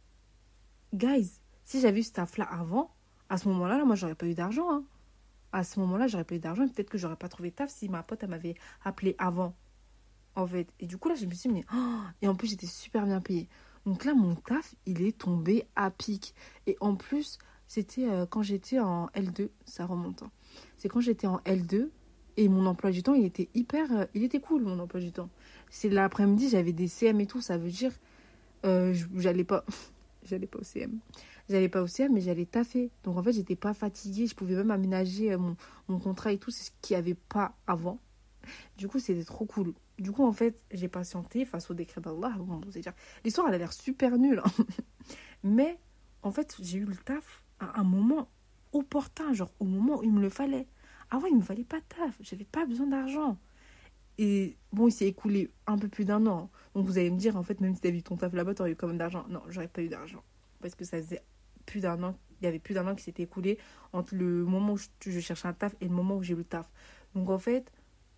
guys, 0.93 1.39
si 1.63 1.79
j'avais 1.79 1.99
eu 1.99 2.03
ce 2.03 2.11
taf-là 2.13 2.45
avant, 2.45 2.91
à 3.29 3.37
ce 3.37 3.47
moment-là, 3.49 3.77
là, 3.77 3.85
moi, 3.85 3.95
j'aurais 3.95 4.15
pas 4.15 4.25
eu 4.25 4.33
d'argent. 4.33 4.69
Hein 4.69 4.83
à 5.55 5.63
ce 5.63 5.79
moment-là, 5.79 6.07
j'aurais 6.07 6.25
eu 6.31 6.39
d'argent. 6.39 6.67
Peut-être 6.67 6.89
que 6.89 6.97
j'aurais 6.97 7.15
pas 7.15 7.29
trouvé 7.29 7.49
taf 7.49 7.69
si 7.71 7.87
ma 7.87 8.03
pote, 8.03 8.23
m'avait 8.25 8.55
appelé 8.83 9.15
avant. 9.17 9.55
En 10.35 10.45
fait. 10.45 10.67
Et 10.81 10.85
du 10.85 10.97
coup, 10.97 11.07
là, 11.07 11.15
je 11.15 11.25
me 11.25 11.33
suis 11.33 11.49
dit, 11.49 11.63
oh 11.73 12.01
et 12.21 12.27
en 12.27 12.35
plus, 12.35 12.49
j'étais 12.49 12.67
super 12.67 13.05
bien 13.05 13.21
payée. 13.21 13.47
Donc 13.85 14.03
là, 14.03 14.13
mon 14.13 14.35
taf, 14.35 14.75
il 14.85 15.01
est 15.01 15.17
tombé 15.17 15.65
à 15.77 15.91
pic. 15.91 16.35
Et 16.67 16.75
en 16.81 16.95
plus, 16.95 17.37
c'était 17.67 18.09
euh, 18.09 18.25
quand 18.25 18.41
j'étais 18.41 18.79
en 18.79 19.07
L2, 19.15 19.47
ça 19.65 19.85
remonte. 19.85 20.23
Hein. 20.23 20.31
C'est 20.77 20.89
quand 20.89 20.99
j'étais 20.99 21.27
en 21.27 21.37
L2 21.45 21.87
et 22.35 22.49
mon 22.49 22.65
emploi 22.65 22.91
du 22.91 23.01
temps, 23.01 23.13
il 23.13 23.23
était 23.23 23.47
hyper. 23.53 23.89
Euh, 23.93 24.05
il 24.13 24.23
était 24.23 24.41
cool, 24.41 24.63
mon 24.63 24.77
emploi 24.79 24.99
du 24.99 25.13
temps. 25.13 25.29
C'est 25.69 25.89
l'après-midi, 25.89 26.49
j'avais 26.49 26.73
des 26.73 26.89
CM 26.89 27.21
et 27.21 27.27
tout. 27.27 27.39
Ça 27.39 27.57
veut 27.57 27.71
dire, 27.71 27.93
euh, 28.65 28.93
j'allais 29.15 29.45
pas. 29.45 29.63
j'allais 30.25 30.47
pas 30.47 30.59
au 30.59 30.63
CM 30.63 30.99
j'allais 31.49 31.69
pas 31.69 31.81
au 31.81 31.87
CM, 31.87 32.13
mais 32.13 32.21
j'allais 32.21 32.45
taffer. 32.45 32.91
Donc 33.03 33.17
en 33.17 33.23
fait, 33.23 33.33
j'étais 33.33 33.55
pas 33.55 33.73
fatiguée. 33.73 34.27
Je 34.27 34.35
pouvais 34.35 34.55
même 34.55 34.71
aménager 34.71 35.33
euh, 35.33 35.37
mon, 35.37 35.55
mon 35.87 35.99
contrat 35.99 36.31
et 36.31 36.37
tout. 36.37 36.51
C'est 36.51 36.65
ce 36.65 36.71
qu'il 36.81 36.95
n'y 36.95 36.99
avait 36.99 37.15
pas 37.15 37.55
avant. 37.67 37.99
Du 38.77 38.87
coup, 38.87 38.99
c'était 38.99 39.23
trop 39.23 39.45
cool. 39.45 39.73
Du 39.97 40.11
coup, 40.11 40.25
en 40.25 40.33
fait, 40.33 40.59
j'ai 40.71 40.87
patienté 40.87 41.45
face 41.45 41.69
au 41.69 41.73
décret 41.73 42.01
d'Allah. 42.01 42.33
Bon, 42.37 42.61
l'histoire, 43.23 43.47
elle 43.47 43.55
a 43.55 43.57
l'air 43.57 43.73
super 43.73 44.17
nulle. 44.17 44.41
Hein. 44.43 44.65
mais 45.43 45.79
en 46.21 46.31
fait, 46.31 46.57
j'ai 46.61 46.79
eu 46.79 46.85
le 46.85 46.95
taf 46.95 47.43
à 47.59 47.79
un 47.79 47.83
moment 47.83 48.29
opportun, 48.73 49.33
genre 49.33 49.53
au 49.59 49.65
moment 49.65 49.99
où 49.99 50.03
il 50.03 50.11
me 50.11 50.21
le 50.21 50.29
fallait. 50.29 50.67
Ah 51.11 51.17
ouais, 51.19 51.29
il 51.29 51.37
me 51.37 51.41
fallait 51.41 51.63
pas 51.63 51.79
taf. 51.81 52.17
J'avais 52.19 52.45
pas 52.45 52.65
besoin 52.65 52.87
d'argent. 52.87 53.37
Et 54.17 54.57
bon, 54.71 54.87
il 54.87 54.91
s'est 54.91 55.07
écoulé 55.07 55.51
un 55.67 55.77
peu 55.77 55.87
plus 55.87 56.05
d'un 56.05 56.25
an. 56.25 56.49
Donc 56.73 56.85
vous 56.85 56.97
allez 56.97 57.11
me 57.11 57.17
dire, 57.17 57.37
en 57.37 57.43
fait, 57.43 57.61
même 57.61 57.75
si 57.75 57.81
t'avais 57.81 57.97
eu 57.97 58.03
ton 58.03 58.17
taf 58.17 58.33
là-bas, 58.33 58.53
t'aurais 58.55 58.71
eu 58.71 58.75
quand 58.75 58.87
même 58.87 58.97
d'argent. 58.97 59.25
Non, 59.29 59.41
j'aurais 59.47 59.67
pas 59.67 59.81
eu 59.81 59.89
d'argent. 59.89 60.23
Parce 60.61 60.75
que 60.75 60.83
ça 60.83 60.97
faisait 60.97 61.21
plus 61.65 61.79
d'un 61.79 62.01
an, 62.03 62.15
il 62.39 62.45
y 62.45 62.47
avait 62.47 62.59
plus 62.59 62.73
d'un 62.73 62.87
an 62.87 62.95
qui 62.95 63.03
s'était 63.03 63.23
écoulé 63.23 63.57
entre 63.93 64.15
le 64.15 64.43
moment 64.43 64.73
où 64.73 64.77
je, 64.77 65.19
cherchais 65.19 65.47
un 65.47 65.53
taf 65.53 65.75
et 65.81 65.85
le 65.85 65.93
moment 65.93 66.17
où 66.17 66.23
j'ai 66.23 66.33
eu 66.33 66.37
le 66.37 66.43
taf. 66.43 66.69
Donc 67.13 67.29
en 67.29 67.39
fait, 67.39 67.71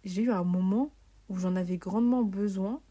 j'ai 0.04 0.24
eu 0.24 0.32
un 0.32 0.44
moment 0.44 0.92
où 1.30 1.38
j'en 1.38 1.56
avais 1.56 1.78
grandement 1.78 2.24
besoin 2.24 2.82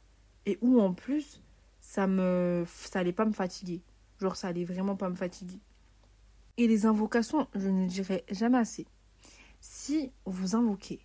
et 0.44 0.58
où 0.60 0.80
en 0.80 0.92
plus, 0.92 1.42
ça 1.80 2.06
me 2.06 2.64
ça 2.66 3.00
allait 3.00 3.12
pas 3.12 3.24
me 3.24 3.32
fatiguer. 3.32 3.82
Genre 4.20 4.36
ça 4.36 4.48
allait 4.48 4.64
vraiment 4.64 4.96
pas 4.96 5.08
me 5.08 5.14
fatiguer. 5.14 5.60
Et 6.56 6.66
les 6.68 6.86
invocations, 6.86 7.48
je 7.54 7.68
ne 7.68 7.86
dirais 7.86 8.24
jamais 8.30 8.58
assez. 8.58 8.86
Si 9.60 10.12
vous 10.24 10.54
invoquez. 10.54 11.00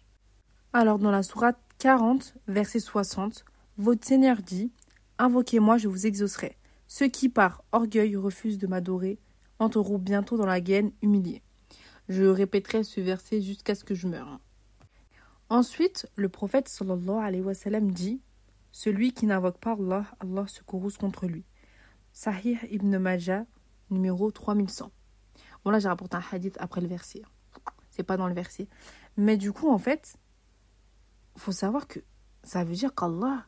Alors 0.74 1.00
dans 1.00 1.12
la 1.12 1.24
sourate 1.24 1.60
40, 1.80 2.36
verset 2.48 2.80
60, 2.80 3.44
votre 3.78 4.06
Seigneur 4.06 4.38
dit 4.38 4.72
Invoquez-moi, 5.18 5.78
je 5.78 5.88
vous 5.88 6.08
exaucerai. 6.08 6.58
Ceux 6.88 7.08
qui 7.08 7.30
par 7.30 7.64
orgueil 7.72 8.16
refusent 8.16 8.58
de 8.58 8.68
m'adorer 8.68 9.20
entreront 9.62 9.98
bientôt 9.98 10.38
dans 10.38 10.46
la 10.46 10.60
gaine 10.60 10.92
humiliés. 11.02 11.42
Je 12.10 12.24
répéterai 12.24 12.84
ce 12.84 13.00
verset 13.00 13.42
jusqu'à 13.42 13.76
ce 13.76 13.84
que 13.84 13.96
je 13.96 14.08
meure. 14.08 14.40
Ensuite, 15.50 16.10
le 16.16 16.30
prophète 16.30 16.68
sallallahu 16.68 17.24
alayhi 17.24 17.44
wa 17.44 17.54
sallam 17.54 17.92
dit 17.92 18.22
Celui 18.72 19.14
qui 19.14 19.26
n'invoque 19.26 19.60
pas 19.60 19.74
Allah, 19.74 20.06
Allah 20.20 20.48
se 20.48 20.64
courrouce 20.64 20.98
contre 20.98 21.28
lui. 21.28 21.46
Sahih 22.12 22.58
ibn 22.70 22.98
Majah, 22.98 23.46
numéro 23.90 24.32
3100. 24.32 24.92
Bon, 25.64 25.72
là, 25.72 25.80
j'ai 25.80 25.88
rapporté 25.88 26.18
un 26.18 26.24
hadith 26.32 26.58
après 26.60 26.82
le 26.82 26.88
verset. 26.88 27.22
C'est 27.92 28.04
pas 28.04 28.18
dans 28.18 28.28
le 28.28 28.34
verset. 28.34 28.68
Mais 29.16 29.38
du 29.38 29.52
coup, 29.52 29.70
en 29.70 29.78
fait, 29.78 30.18
faut 31.38 31.52
savoir 31.52 31.88
que 31.88 32.00
ça 32.44 32.64
veut 32.64 32.74
dire 32.74 32.96
qu'Allah, 32.96 33.46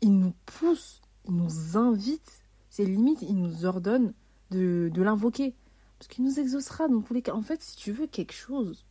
il 0.00 0.18
nous 0.18 0.34
pousse, 0.44 1.00
il 1.26 1.34
nous 1.34 1.76
invite, 1.76 2.42
c'est 2.68 2.84
limite, 2.84 3.22
il 3.22 3.36
nous 3.36 3.64
ordonne 3.64 4.12
de, 4.50 4.90
l'invoquer. 4.96 5.54
Parce 5.98 6.08
qu'il 6.08 6.24
nous 6.24 6.38
exaucera 6.38 6.88
dans 6.88 7.00
tous 7.00 7.14
les 7.14 7.22
cas. 7.22 7.34
En 7.34 7.42
fait, 7.42 7.60
si 7.62 7.76
tu 7.76 7.92
veux 7.92 8.06
quelque 8.06 8.32
chose, 8.32 8.86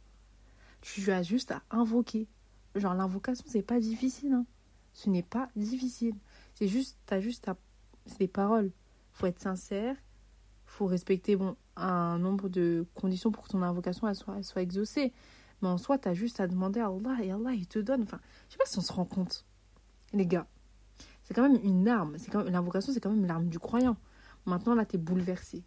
tu 0.81 1.11
as 1.11 1.23
juste 1.23 1.51
à 1.51 1.61
invoquer. 1.71 2.27
Genre, 2.75 2.93
l'invocation, 2.93 3.45
c'est 3.47 3.61
pas 3.61 3.79
difficile. 3.79 4.33
Hein. 4.33 4.45
Ce 4.93 5.09
n'est 5.09 5.23
pas 5.23 5.49
difficile. 5.55 6.15
C'est 6.53 6.67
juste, 6.67 6.97
t'as 7.05 7.19
juste 7.19 7.47
à. 7.47 7.55
C'est 8.05 8.19
des 8.19 8.27
paroles. 8.27 8.71
faut 9.13 9.25
être 9.25 9.39
sincère. 9.39 9.95
faut 10.65 10.85
respecter 10.85 11.35
bon, 11.35 11.55
un 11.75 12.17
nombre 12.19 12.49
de 12.49 12.85
conditions 12.95 13.31
pour 13.31 13.43
que 13.43 13.49
ton 13.49 13.61
invocation 13.61 14.07
elle 14.07 14.15
soit, 14.15 14.61
exaucée. 14.61 15.13
Mais 15.61 15.67
en 15.67 15.77
soi, 15.77 15.97
tu 15.97 16.07
as 16.07 16.13
juste 16.13 16.39
à 16.39 16.47
demander 16.47 16.79
à 16.79 16.87
Allah 16.87 17.17
et 17.23 17.31
Allah, 17.31 17.53
il 17.53 17.67
te 17.67 17.79
donne. 17.79 18.03
Enfin, 18.03 18.19
je 18.47 18.53
sais 18.53 18.57
pas 18.57 18.65
si 18.65 18.77
on 18.77 18.81
se 18.81 18.93
rend 18.93 19.05
compte. 19.05 19.45
Les 20.13 20.25
gars, 20.25 20.47
c'est 21.23 21.33
quand 21.33 21.41
même 21.41 21.59
une 21.63 21.87
arme. 21.87 22.17
C'est 22.17 22.33
L'invocation, 22.33 22.93
c'est 22.93 22.99
quand 22.99 23.09
même 23.09 23.25
l'arme 23.25 23.49
du 23.49 23.59
croyant. 23.59 23.97
Maintenant, 24.47 24.75
là, 24.75 24.85
tu 24.85 24.95
es 24.95 24.99
bouleversé. 24.99 25.63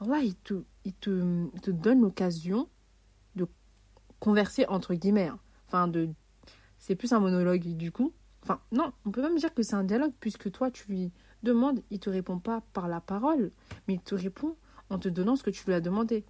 Allah, 0.00 0.20
il 0.20 0.34
te, 0.36 0.62
il 0.84 0.92
te, 0.92 1.48
te 1.60 1.70
donne 1.70 2.02
l'occasion 2.02 2.68
de 3.34 3.48
converser 4.20 4.66
entre 4.66 4.94
guillemets. 4.94 5.28
Hein. 5.28 5.40
Enfin, 5.66 5.88
de. 5.88 6.10
C'est 6.78 6.94
plus 6.94 7.12
un 7.14 7.20
monologue 7.20 7.62
du 7.76 7.90
coup. 7.90 8.12
Enfin, 8.42 8.60
non, 8.70 8.92
on 9.06 9.10
peut 9.10 9.22
même 9.22 9.38
dire 9.38 9.52
que 9.54 9.62
c'est 9.62 9.74
un 9.74 9.82
dialogue 9.82 10.12
puisque 10.20 10.52
toi, 10.52 10.70
tu 10.70 10.88
lui 10.88 11.12
demandes, 11.42 11.82
il 11.90 11.98
te 11.98 12.10
répond 12.10 12.38
pas 12.38 12.62
par 12.74 12.86
la 12.86 13.00
parole, 13.00 13.50
mais 13.88 13.94
il 13.94 14.00
te 14.00 14.14
répond 14.14 14.56
en 14.90 14.98
te 14.98 15.08
donnant 15.08 15.34
ce 15.34 15.42
que 15.42 15.50
tu 15.50 15.64
lui 15.66 15.74
as 15.74 15.80
demandé 15.80 16.24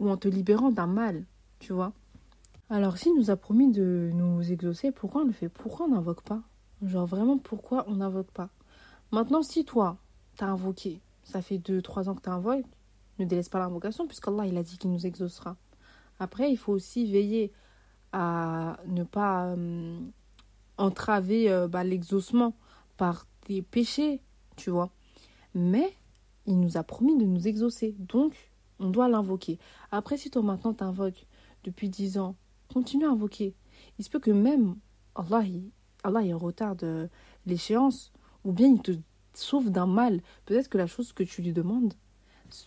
ou 0.00 0.10
en 0.10 0.16
te 0.16 0.28
libérant 0.28 0.70
d'un 0.70 0.88
mal, 0.88 1.24
tu 1.60 1.72
vois. 1.72 1.92
Alors, 2.70 2.98
s'il 2.98 3.14
nous 3.14 3.30
a 3.30 3.36
promis 3.36 3.70
de 3.70 4.10
nous 4.12 4.52
exaucer, 4.52 4.90
pourquoi 4.90 5.22
on 5.22 5.26
le 5.26 5.32
fait? 5.32 5.48
Pourquoi 5.48 5.86
on 5.86 5.90
n'invoque 5.90 6.22
pas? 6.22 6.42
Genre, 6.82 7.06
vraiment, 7.06 7.38
pourquoi 7.38 7.84
on 7.88 7.96
n'invoque 7.96 8.30
pas? 8.30 8.50
Maintenant, 9.10 9.42
si 9.42 9.64
toi, 9.64 9.96
t'as 10.38 10.46
invoqué, 10.46 11.00
ça 11.24 11.42
fait 11.42 11.58
2-3 11.58 12.08
ans 12.08 12.14
que 12.14 12.22
t'invoques, 12.22 12.64
ne 13.18 13.24
délaisse 13.24 13.48
pas 13.48 13.58
l'invocation, 13.58 14.06
puisqu'Allah, 14.06 14.46
il 14.46 14.56
a 14.56 14.62
dit 14.62 14.78
qu'il 14.78 14.90
nous 14.90 15.04
exaucera. 15.04 15.56
Après, 16.20 16.50
il 16.50 16.56
faut 16.56 16.72
aussi 16.72 17.10
veiller 17.10 17.52
à 18.12 18.78
ne 18.86 19.02
pas 19.02 19.48
euh, 19.48 19.98
entraver 20.78 21.50
euh, 21.50 21.66
bah, 21.66 21.82
l'exaucement 21.84 22.54
par 22.96 23.26
tes 23.46 23.62
péchés, 23.62 24.22
tu 24.56 24.70
vois. 24.70 24.90
Mais 25.54 25.92
il 26.46 26.60
nous 26.60 26.76
a 26.76 26.84
promis 26.84 27.18
de 27.18 27.24
nous 27.24 27.48
exaucer. 27.48 27.96
Donc, 27.98 28.52
on 28.78 28.90
doit 28.90 29.08
l'invoquer. 29.08 29.58
Après, 29.90 30.16
si 30.16 30.30
toi 30.30 30.42
maintenant 30.42 30.72
t'invoques 30.72 31.26
depuis 31.64 31.88
10 31.88 32.18
ans, 32.18 32.36
continue 32.72 33.06
à 33.06 33.10
invoquer. 33.10 33.54
Il 33.98 34.04
se 34.04 34.10
peut 34.10 34.20
que 34.20 34.30
même 34.30 34.76
Allah, 35.16 35.42
il, 35.42 35.70
Allah 36.04 36.22
il 36.22 36.34
retarde 36.34 37.10
l'échéance, 37.44 38.12
ou 38.44 38.52
bien 38.52 38.68
il 38.68 38.80
te 38.80 38.92
sauve 39.38 39.70
d'un 39.70 39.86
mal. 39.86 40.20
Peut-être 40.46 40.68
que 40.68 40.78
la 40.78 40.86
chose 40.86 41.12
que 41.12 41.22
tu 41.22 41.42
lui 41.42 41.52
demandes 41.52 41.94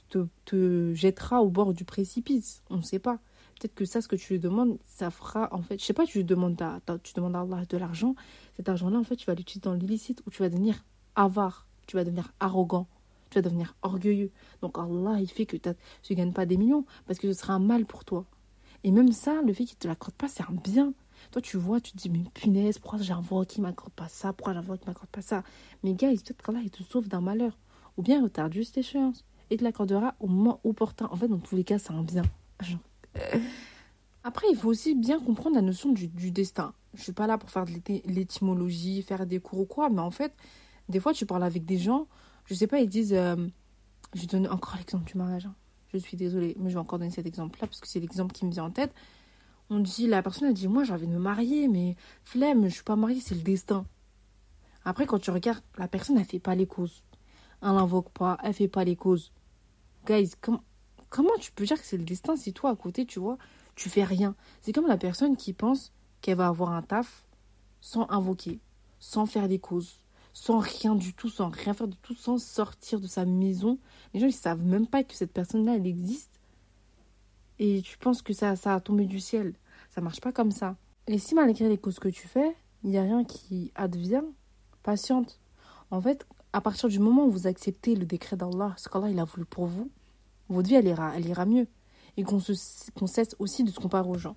te, 0.09 0.27
te 0.45 0.93
jettera 0.93 1.41
au 1.41 1.49
bord 1.49 1.73
du 1.73 1.85
précipice. 1.85 2.63
On 2.69 2.77
ne 2.77 2.81
sait 2.81 2.99
pas. 2.99 3.19
Peut-être 3.59 3.75
que 3.75 3.85
ça, 3.85 4.01
ce 4.01 4.07
que 4.07 4.15
tu 4.15 4.33
lui 4.33 4.39
demandes, 4.39 4.77
ça 4.85 5.11
fera 5.11 5.49
en 5.51 5.61
fait. 5.61 5.79
Je 5.79 5.85
sais 5.85 5.93
pas, 5.93 6.05
tu 6.05 6.19
lui 6.19 6.25
demandes 6.25 6.61
à 6.61 6.81
Allah 6.87 7.65
de 7.69 7.77
l'argent. 7.77 8.15
Cet 8.57 8.69
argent-là, 8.69 8.97
en 8.97 9.03
fait, 9.03 9.15
tu 9.15 9.25
vas 9.25 9.35
l'utiliser 9.35 9.61
dans 9.61 9.73
l'illicite 9.73 10.21
ou 10.25 10.31
tu 10.31 10.39
vas 10.39 10.49
devenir 10.49 10.83
avare, 11.15 11.67
tu 11.87 11.95
vas 11.95 12.03
devenir 12.03 12.31
arrogant 12.39 12.87
tu 13.31 13.37
vas 13.37 13.41
devenir 13.41 13.75
orgueilleux. 13.81 14.31
Donc 14.61 14.77
Allah, 14.77 15.19
il 15.19 15.29
fait 15.29 15.45
que 15.45 15.57
tu 15.57 15.69
ne 16.13 16.17
gagnes 16.17 16.33
pas 16.33 16.45
des 16.45 16.57
millions 16.57 16.85
parce 17.07 17.17
que 17.17 17.31
ce 17.31 17.39
sera 17.39 17.53
un 17.53 17.59
mal 17.59 17.85
pour 17.85 18.05
toi. 18.05 18.25
Et 18.83 18.91
même 18.91 19.11
ça, 19.11 19.41
le 19.41 19.53
fait 19.53 19.65
qu'il 19.65 19.77
ne 19.77 19.81
te 19.81 19.87
l'accorde 19.87 20.15
pas, 20.15 20.27
c'est 20.27 20.43
un 20.43 20.53
bien. 20.63 20.93
Toi, 21.31 21.41
tu 21.41 21.57
vois, 21.57 21.79
tu 21.79 21.91
te 21.91 21.97
dis, 21.97 22.09
mais 22.09 22.23
punaise, 22.33 22.79
pourquoi 22.79 22.99
j'invoque 22.99 23.47
qu'il 23.47 23.61
ne 23.61 23.67
m'accorde 23.67 23.93
pas 23.93 24.07
ça? 24.07 24.33
Pourquoi 24.33 24.53
j'invoque 24.53 24.79
qu'il 24.79 24.87
ne 24.87 24.93
m'accorde 24.93 25.09
pas 25.09 25.21
ça? 25.21 25.43
Mais 25.83 25.93
gars, 25.93 26.09
peut-être 26.09 26.41
qu'Allah, 26.41 26.61
il 26.63 26.71
te 26.71 26.83
sauve 26.83 27.07
d'un 27.07 27.21
malheur. 27.21 27.57
Ou 27.97 28.01
bien 28.01 28.19
il 28.19 28.23
retarde 28.23 28.53
juste 28.53 28.75
l'échéance. 28.75 29.25
Et 29.49 29.57
te 29.57 29.63
l'accordera 29.63 30.15
au 30.19 30.27
moment 30.27 30.61
opportun. 30.63 31.07
En 31.11 31.15
fait, 31.15 31.27
dans 31.27 31.39
tous 31.39 31.55
les 31.55 31.63
cas, 31.63 31.77
c'est 31.77 31.91
un 31.91 32.03
bien. 32.03 32.23
Après, 34.23 34.47
il 34.49 34.55
faut 34.55 34.69
aussi 34.69 34.95
bien 34.95 35.19
comprendre 35.19 35.55
la 35.55 35.61
notion 35.61 35.91
du, 35.91 36.07
du 36.07 36.31
destin. 36.31 36.73
Je 36.93 37.01
suis 37.03 37.11
pas 37.11 37.27
là 37.27 37.37
pour 37.37 37.49
faire 37.49 37.65
de 37.65 37.71
l'étymologie, 38.05 39.01
faire 39.01 39.25
des 39.25 39.39
cours 39.39 39.59
ou 39.59 39.65
quoi, 39.65 39.89
mais 39.89 40.01
en 40.01 40.11
fait, 40.11 40.33
des 40.89 40.99
fois, 40.99 41.13
tu 41.13 41.25
parles 41.25 41.43
avec 41.43 41.65
des 41.65 41.77
gens, 41.77 42.07
je 42.45 42.53
sais 42.53 42.67
pas, 42.67 42.79
ils 42.79 42.89
disent. 42.89 43.13
Euh, 43.13 43.47
je 44.13 44.25
donne 44.25 44.47
encore 44.47 44.75
l'exemple 44.77 45.05
du 45.05 45.17
mariage. 45.17 45.45
Hein. 45.45 45.55
Je 45.93 45.97
suis 45.97 46.17
désolée, 46.17 46.55
mais 46.59 46.69
je 46.69 46.75
vais 46.75 46.79
encore 46.79 46.99
donner 46.99 47.11
cet 47.11 47.25
exemple-là 47.25 47.67
parce 47.67 47.79
que 47.79 47.87
c'est 47.87 47.99
l'exemple 47.99 48.33
qui 48.33 48.45
me 48.45 48.51
vient 48.51 48.65
en 48.65 48.71
tête. 48.71 48.93
On 49.73 49.79
dit, 49.79 50.05
la 50.05 50.21
personne 50.21 50.49
a 50.49 50.51
dit, 50.51 50.67
moi 50.67 50.83
j'ai 50.83 50.91
envie 50.91 51.07
de 51.07 51.13
me 51.13 51.17
marier, 51.17 51.69
mais 51.69 51.95
flemme, 52.25 52.67
je 52.67 52.73
suis 52.73 52.83
pas 52.83 52.97
mariée, 52.97 53.21
c'est 53.21 53.35
le 53.35 53.41
destin. 53.41 53.85
Après, 54.83 55.05
quand 55.05 55.17
tu 55.17 55.31
regardes, 55.31 55.63
la 55.77 55.87
personne, 55.87 56.17
elle 56.17 56.25
fait 56.25 56.39
pas 56.39 56.55
les 56.55 56.67
causes. 56.67 57.03
Elle 57.61 57.69
n'invoque 57.69 58.09
pas, 58.09 58.37
elle 58.43 58.53
fait 58.53 58.67
pas 58.67 58.83
les 58.83 58.97
causes. 58.97 59.31
Guys, 60.05 60.33
comment 61.09 61.37
tu 61.39 61.53
peux 61.53 61.65
dire 61.65 61.79
que 61.79 61.87
c'est 61.87 61.95
le 61.95 62.03
destin 62.03 62.35
si 62.35 62.51
toi, 62.51 62.71
à 62.71 62.75
côté, 62.75 63.05
tu 63.05 63.19
vois, 63.19 63.37
tu 63.75 63.89
fais 63.89 64.03
rien? 64.03 64.35
C'est 64.61 64.73
comme 64.73 64.87
la 64.87 64.97
personne 64.97 65.37
qui 65.37 65.53
pense 65.53 65.93
qu'elle 66.19 66.35
va 66.35 66.47
avoir 66.47 66.71
un 66.71 66.81
taf 66.81 67.25
sans 67.79 68.09
invoquer, 68.09 68.59
sans 68.99 69.25
faire 69.25 69.47
des 69.47 69.59
causes 69.59 70.01
sans 70.33 70.59
rien 70.59 70.95
du 70.95 71.13
tout, 71.13 71.29
sans 71.29 71.49
rien 71.49 71.73
faire 71.73 71.87
du 71.87 71.97
tout, 71.97 72.13
sans 72.13 72.37
sortir 72.37 72.99
de 72.99 73.07
sa 73.07 73.25
maison. 73.25 73.79
Les 74.13 74.19
gens, 74.19 74.27
ils 74.27 74.33
savent 74.33 74.63
même 74.63 74.87
pas 74.87 75.03
que 75.03 75.13
cette 75.13 75.33
personne-là, 75.33 75.75
elle 75.75 75.87
existe. 75.87 76.40
Et 77.63 77.83
tu 77.83 77.99
penses 77.99 78.23
que 78.23 78.33
ça, 78.33 78.55
ça 78.55 78.73
a 78.73 78.79
tombé 78.79 79.05
du 79.05 79.19
ciel. 79.19 79.53
Ça 79.91 80.01
marche 80.01 80.19
pas 80.19 80.31
comme 80.31 80.49
ça. 80.49 80.77
Et 81.05 81.19
si 81.19 81.35
malgré 81.35 81.69
les 81.69 81.77
causes 81.77 81.99
que 81.99 82.09
tu 82.09 82.27
fais, 82.27 82.55
il 82.83 82.89
n'y 82.89 82.97
a 82.97 83.03
rien 83.03 83.23
qui 83.23 83.71
advient, 83.75 84.23
patiente. 84.81 85.39
En 85.91 86.01
fait, 86.01 86.25
à 86.53 86.61
partir 86.61 86.89
du 86.89 86.97
moment 86.97 87.27
où 87.27 87.29
vous 87.29 87.45
acceptez 87.45 87.93
le 87.93 88.07
décret 88.07 88.35
d'Allah, 88.35 88.73
ce 88.77 88.89
qu'Allah 88.89 89.21
a 89.21 89.25
voulu 89.25 89.45
pour 89.45 89.67
vous, 89.67 89.91
votre 90.49 90.67
vie 90.69 90.73
elle 90.73 90.87
ira, 90.87 91.15
elle 91.15 91.27
ira 91.27 91.45
mieux. 91.45 91.67
Et 92.17 92.23
qu'on 92.23 92.39
cesse 92.39 93.35
aussi 93.37 93.63
de 93.63 93.69
se 93.69 93.79
comparer 93.79 94.09
aux 94.09 94.17
gens. 94.17 94.35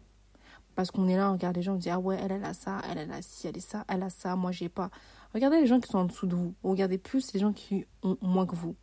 Parce 0.74 0.90
qu'on 0.90 1.08
est 1.08 1.16
là, 1.16 1.30
on 1.30 1.32
regarde 1.32 1.56
les 1.56 1.62
gens, 1.62 1.76
on 1.76 1.78
dit 1.78 1.88
Ah 1.88 1.98
ouais, 1.98 2.18
elle, 2.20 2.44
a 2.44 2.52
ça, 2.52 2.82
elle, 2.90 2.98
elle 2.98 3.10
a 3.10 3.22
ci, 3.22 3.48
elle 3.48 3.56
est 3.56 3.60
ça, 3.60 3.86
elle 3.88 4.02
a 4.02 4.10
ça, 4.10 4.36
moi 4.36 4.52
j'ai 4.52 4.68
pas. 4.68 4.90
Regardez 5.32 5.62
les 5.62 5.66
gens 5.66 5.80
qui 5.80 5.88
sont 5.88 5.96
en 5.96 6.04
dessous 6.04 6.26
de 6.26 6.36
vous. 6.36 6.54
Regardez 6.62 6.98
plus 6.98 7.32
les 7.32 7.40
gens 7.40 7.54
qui 7.54 7.86
ont 8.02 8.18
moins 8.20 8.44
que 8.44 8.54
vous. 8.54 8.76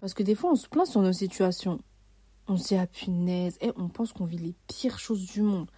Parce 0.00 0.12
que 0.12 0.24
des 0.24 0.34
fois, 0.34 0.50
on 0.50 0.56
se 0.56 0.66
plaint 0.66 0.88
sur 0.88 1.02
nos 1.02 1.12
situations. 1.12 1.78
On 2.48 2.56
se 2.56 2.68
dit 2.68 2.76
Ah 2.76 2.86
punaise, 2.86 3.58
et 3.60 3.72
on 3.76 3.88
pense 3.88 4.12
qu'on 4.12 4.24
vit 4.24 4.38
les 4.38 4.54
pires 4.68 4.98
choses 4.98 5.26
du 5.26 5.42
monde. 5.42 5.68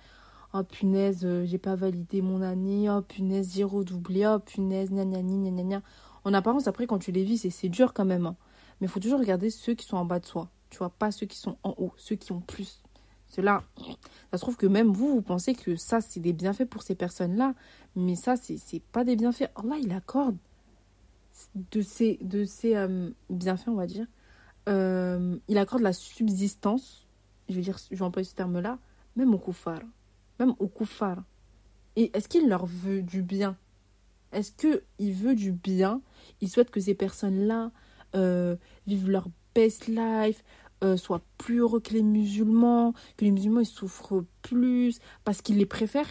Oh 0.53 0.63
punaise, 0.63 1.25
euh, 1.25 1.45
j'ai 1.47 1.59
pas 1.59 1.77
validé 1.77 2.21
mon 2.21 2.43
année. 2.43 2.91
Oh 2.91 3.03
punaise, 3.03 3.53
j'ai 3.55 3.65
redoublé. 3.65 4.27
Oh 4.27 4.39
punaise, 4.39 4.91
gna 4.91 5.05
gna 5.05 5.23
gna 5.23 5.63
gna. 5.63 5.83
En 6.25 6.35
apparence, 6.35 6.67
après, 6.67 6.87
quand 6.87 6.99
tu 6.99 7.13
les 7.13 7.25
vis, 7.25 7.51
c'est 7.51 7.69
dur 7.69 7.95
quand 7.95 8.05
même. 8.05 8.27
Hein. 8.27 8.37
Mais 8.81 8.87
il 8.87 8.91
faut 8.91 9.01
toujours 9.01 9.19
regarder 9.19 9.51
ceux 9.51 9.75
qui 9.75 9.87
sont 9.87 9.97
en 9.97 10.05
bas 10.05 10.21
de 10.21 10.27
soi. 10.27 10.51
Tu 10.71 10.79
vois, 10.79 10.91
pas 10.91 11.11
ceux 11.11 11.27
qui 11.27 11.39
sont 11.39 11.57
en 11.63 11.75
haut, 11.79 11.93
ceux 11.97 12.17
qui 12.17 12.33
ont 12.33 12.41
plus. 12.41 12.83
Cela, 13.29 13.63
ça 14.31 14.39
se 14.39 14.43
trouve 14.43 14.57
que 14.57 14.67
même 14.67 14.89
vous, 14.89 15.09
vous 15.09 15.23
pensez 15.23 15.55
que 15.55 15.77
ça, 15.77 16.01
c'est 16.01 16.21
des 16.21 16.33
bienfaits 16.33 16.65
pour 16.65 16.83
ces 16.83 16.95
personnes-là. 16.95 17.55
Mais 17.97 18.15
ça, 18.15 18.37
c'est 18.37 18.83
pas 18.93 19.05
des 19.05 19.17
bienfaits. 19.17 19.51
Allah, 19.57 19.77
il 19.83 19.93
accorde 19.93 20.37
de 21.55 21.83
ces, 21.83 22.19
de 22.23 22.45
ces 22.45 22.75
euh, 22.77 23.11
bienfaits, 23.31 23.69
on 23.69 23.75
va 23.75 23.87
dire. 23.87 24.07
Euh, 24.69 25.39
il 25.49 25.59
accorde 25.59 25.83
la 25.83 25.93
subsistance, 25.93 27.07
je 27.49 27.55
veux 27.55 27.63
dire, 27.63 27.79
je 27.91 27.97
vais 27.97 28.03
employer 28.03 28.29
ce 28.29 28.35
terme-là, 28.35 28.79
même 29.17 29.35
au 29.35 29.39
koufar. 29.39 29.81
Même 30.39 30.55
au 30.59 30.69
koufar. 30.69 31.25
Et 31.97 32.11
est-ce 32.15 32.29
qu'il 32.29 32.49
leur 32.49 32.67
veut 32.67 33.03
du 33.03 33.23
bien? 33.23 33.57
Est-ce 34.33 34.53
qu'il 34.53 35.13
veut 35.13 35.35
du 35.35 35.53
bien? 35.53 36.03
Il 36.41 36.49
souhaite 36.49 36.71
que 36.71 36.81
ces 36.81 36.95
personnes-là 36.95 37.73
euh, 38.15 38.57
vivent 38.87 39.11
leur 39.11 39.29
best 39.55 39.87
life, 39.87 40.45
euh, 40.85 40.97
soient 40.97 41.23
plus 41.39 41.59
heureux 41.59 41.81
que 41.81 41.95
les 41.95 42.03
musulmans, 42.03 42.93
que 43.17 43.25
les 43.25 43.31
musulmans 43.31 43.61
ils 43.61 43.67
souffrent 43.67 44.25
plus 44.43 45.01
parce 45.25 45.43
qu'ils 45.43 45.57
les 45.57 45.67
préfèrent. 45.67 46.11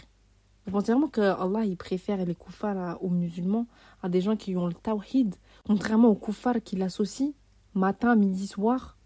Vous 0.66 0.72
pensez 0.72 0.92
vraiment 0.92 1.08
que 1.08 1.20
Allah 1.20 1.64
il 1.64 1.76
préfère 1.76 2.22
les 2.24 2.34
koufars 2.34 3.02
aux 3.02 3.08
musulmans, 3.08 3.66
à 4.02 4.08
des 4.08 4.20
gens 4.20 4.36
qui 4.36 4.56
ont 4.56 4.66
le 4.66 4.74
tawhid, 4.74 5.34
contrairement 5.66 6.08
aux 6.08 6.16
koufars 6.16 6.60
qui 6.62 6.76
l'associent 6.76 7.32
matin, 7.74 8.16
midi, 8.16 8.46
soir. 8.46 8.96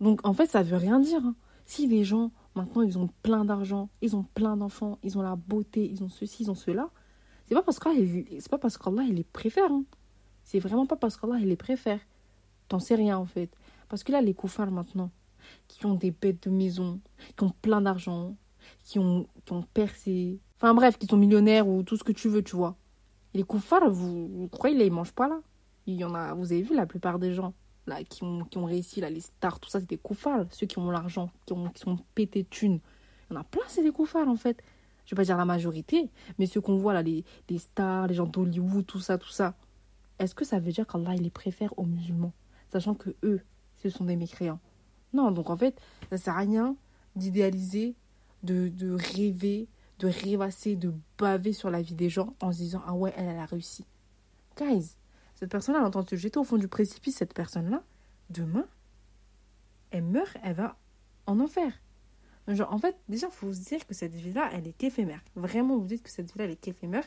Donc 0.00 0.26
en 0.26 0.32
fait 0.32 0.46
ça 0.46 0.62
veut 0.62 0.76
rien 0.76 1.00
dire. 1.00 1.24
Hein. 1.24 1.34
Si 1.66 1.86
les 1.86 2.04
gens 2.04 2.30
maintenant 2.54 2.82
ils 2.82 2.98
ont 2.98 3.08
plein 3.22 3.44
d'argent, 3.44 3.88
ils 4.00 4.16
ont 4.16 4.24
plein 4.34 4.56
d'enfants, 4.56 4.98
ils 5.02 5.18
ont 5.18 5.22
la 5.22 5.36
beauté, 5.36 5.88
ils 5.88 6.02
ont 6.02 6.08
ceci, 6.08 6.44
ils 6.44 6.50
ont 6.50 6.54
cela, 6.54 6.90
c'est 7.46 7.54
pas 7.54 7.62
parce 7.62 7.78
qu'Allah 7.78 8.00
c'est 8.38 8.50
pas 8.50 8.58
parce 8.58 8.78
il 9.08 9.14
les 9.14 9.24
préfère. 9.24 9.72
Hein. 9.72 9.84
C'est 10.44 10.58
vraiment 10.58 10.86
pas 10.86 10.96
parce 10.96 11.16
qu'Allah 11.16 11.38
il 11.40 11.48
les 11.48 11.56
préfère. 11.56 12.00
T'en 12.68 12.78
sais 12.78 12.94
rien 12.94 13.16
en 13.16 13.24
fait. 13.24 13.50
Parce 13.88 14.04
que 14.04 14.12
là, 14.12 14.20
les 14.20 14.34
koufars 14.34 14.70
maintenant, 14.70 15.10
qui 15.66 15.86
ont 15.86 15.94
des 15.94 16.10
bêtes 16.10 16.46
de 16.46 16.50
maison, 16.50 17.00
qui 17.36 17.44
ont 17.44 17.54
plein 17.62 17.80
d'argent, 17.80 18.36
qui 18.84 18.98
ont, 18.98 19.26
qui 19.44 19.52
ont 19.52 19.62
percé, 19.62 20.40
enfin 20.56 20.74
bref, 20.74 20.98
qui 20.98 21.06
sont 21.06 21.16
millionnaires 21.16 21.66
ou 21.66 21.82
tout 21.82 21.96
ce 21.96 22.04
que 22.04 22.12
tu 22.12 22.28
veux, 22.28 22.42
tu 22.42 22.56
vois. 22.56 22.76
Les 23.34 23.42
koufars, 23.42 23.90
vous, 23.90 24.28
vous 24.28 24.48
croyez, 24.48 24.76
là, 24.76 24.84
ils 24.84 24.92
mangent 24.92 25.12
pas 25.12 25.28
là? 25.28 25.40
Il 25.86 25.94
y 25.94 26.04
en 26.04 26.14
a, 26.14 26.34
vous 26.34 26.52
avez 26.52 26.62
vu 26.62 26.74
la 26.74 26.86
plupart 26.86 27.18
des 27.18 27.32
gens 27.32 27.54
qui, 28.08 28.24
ont, 28.24 28.44
qui 28.44 28.58
ont 28.58 28.64
réussi, 28.64 29.00
là, 29.00 29.10
les 29.10 29.20
stars, 29.20 29.60
tout 29.60 29.68
ça, 29.68 29.80
c'est 29.80 29.88
des 29.88 29.98
koufars. 29.98 30.46
Ceux 30.50 30.66
qui 30.66 30.78
ont 30.78 30.90
l'argent, 30.90 31.30
qui, 31.46 31.52
ont, 31.52 31.68
qui 31.70 31.80
sont 31.80 31.98
pétés 32.14 32.42
de 32.42 32.48
thunes. 32.48 32.80
Il 33.30 33.34
y 33.34 33.36
en 33.36 33.40
a 33.40 33.44
plein, 33.44 33.62
c'est 33.68 33.82
des 33.82 33.92
koufars 33.92 34.28
en 34.28 34.36
fait. 34.36 34.62
Je 35.04 35.14
vais 35.14 35.20
pas 35.20 35.24
dire 35.24 35.38
la 35.38 35.44
majorité, 35.44 36.10
mais 36.38 36.46
ceux 36.46 36.60
qu'on 36.60 36.76
voit 36.76 36.92
là, 36.92 37.02
les, 37.02 37.24
les 37.48 37.58
stars, 37.58 38.08
les 38.08 38.14
gens 38.14 38.26
d'Hollywood, 38.26 38.84
tout 38.86 39.00
ça, 39.00 39.16
tout 39.16 39.30
ça. 39.30 39.54
Est-ce 40.18 40.34
que 40.34 40.44
ça 40.44 40.58
veut 40.58 40.72
dire 40.72 40.86
qu'Allah, 40.86 41.14
il 41.14 41.22
les 41.22 41.30
préfère 41.30 41.78
aux 41.78 41.84
musulmans 41.84 42.32
Sachant 42.68 42.94
que 42.94 43.10
eux, 43.22 43.40
ce 43.82 43.88
sont 43.88 44.04
des 44.04 44.16
mécréants? 44.16 44.60
Non, 45.14 45.30
donc 45.30 45.48
en 45.48 45.56
fait, 45.56 45.80
ça 46.10 46.18
sert 46.18 46.34
à 46.34 46.40
rien 46.40 46.76
d'idéaliser, 47.16 47.94
de, 48.42 48.68
de 48.68 48.92
rêver, 48.92 49.68
de 49.98 50.08
rêvasser, 50.08 50.76
de 50.76 50.92
baver 51.16 51.52
sur 51.54 51.70
la 51.70 51.80
vie 51.80 51.94
des 51.94 52.10
gens 52.10 52.34
en 52.40 52.52
se 52.52 52.58
disant 52.58 52.82
Ah 52.86 52.92
ouais, 52.92 53.12
elle, 53.16 53.28
elle 53.28 53.38
a 53.38 53.46
réussi. 53.46 53.86
Guys, 54.58 54.97
cette 55.38 55.52
personne-là, 55.52 55.78
elle 55.78 55.86
entend 55.86 56.04
se 56.04 56.16
jeter 56.16 56.36
au 56.40 56.42
fond 56.42 56.56
du 56.56 56.66
précipice, 56.66 57.14
cette 57.14 57.32
personne-là, 57.32 57.84
demain, 58.28 58.66
elle 59.92 60.02
meurt, 60.02 60.36
elle 60.42 60.54
va 60.54 60.76
en 61.26 61.38
enfer. 61.38 61.72
En 62.48 62.78
fait, 62.78 62.96
déjà, 63.08 63.28
il 63.28 63.32
faut 63.32 63.52
se 63.52 63.60
dire 63.60 63.86
que 63.86 63.94
cette 63.94 64.16
vie-là, 64.16 64.50
elle 64.52 64.66
est 64.66 64.72
qu'éphémère. 64.72 65.22
Vraiment, 65.36 65.78
vous 65.78 65.86
dites 65.86 66.02
que 66.02 66.10
cette 66.10 66.32
vie-là, 66.32 66.46
elle 66.46 66.50
est 66.50 66.56
qu'éphémère. 66.56 67.04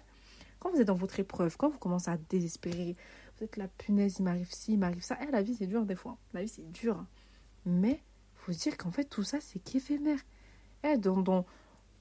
Quand 0.59 0.71
vous 0.71 0.79
êtes 0.79 0.87
dans 0.87 0.95
votre 0.95 1.19
épreuve, 1.19 1.57
quand 1.57 1.67
vous 1.67 1.77
commencez 1.77 2.09
à 2.09 2.15
désespérer, 2.29 2.95
vous 3.37 3.43
êtes 3.43 3.57
la 3.57 3.67
punaise, 3.67 4.15
il 4.19 4.23
m'arrive 4.23 4.49
ci, 4.49 4.73
il 4.73 4.79
m'arrive 4.79 5.03
ça. 5.03 5.17
Eh, 5.27 5.29
la 5.29 5.41
vie, 5.41 5.55
c'est 5.55 5.67
dur 5.67 5.85
des 5.85 5.95
fois. 5.95 6.17
La 6.33 6.41
vie, 6.41 6.47
c'est 6.47 6.71
dur. 6.71 7.03
Mais 7.65 8.01
faut 8.35 8.53
se 8.53 8.59
dire 8.59 8.77
qu'en 8.77 8.91
fait, 8.91 9.03
tout 9.03 9.23
ça, 9.23 9.41
c'est 9.41 9.59
qu'éphémère. 9.59 10.19
Eh, 10.85 10.95
dans, 10.97 11.45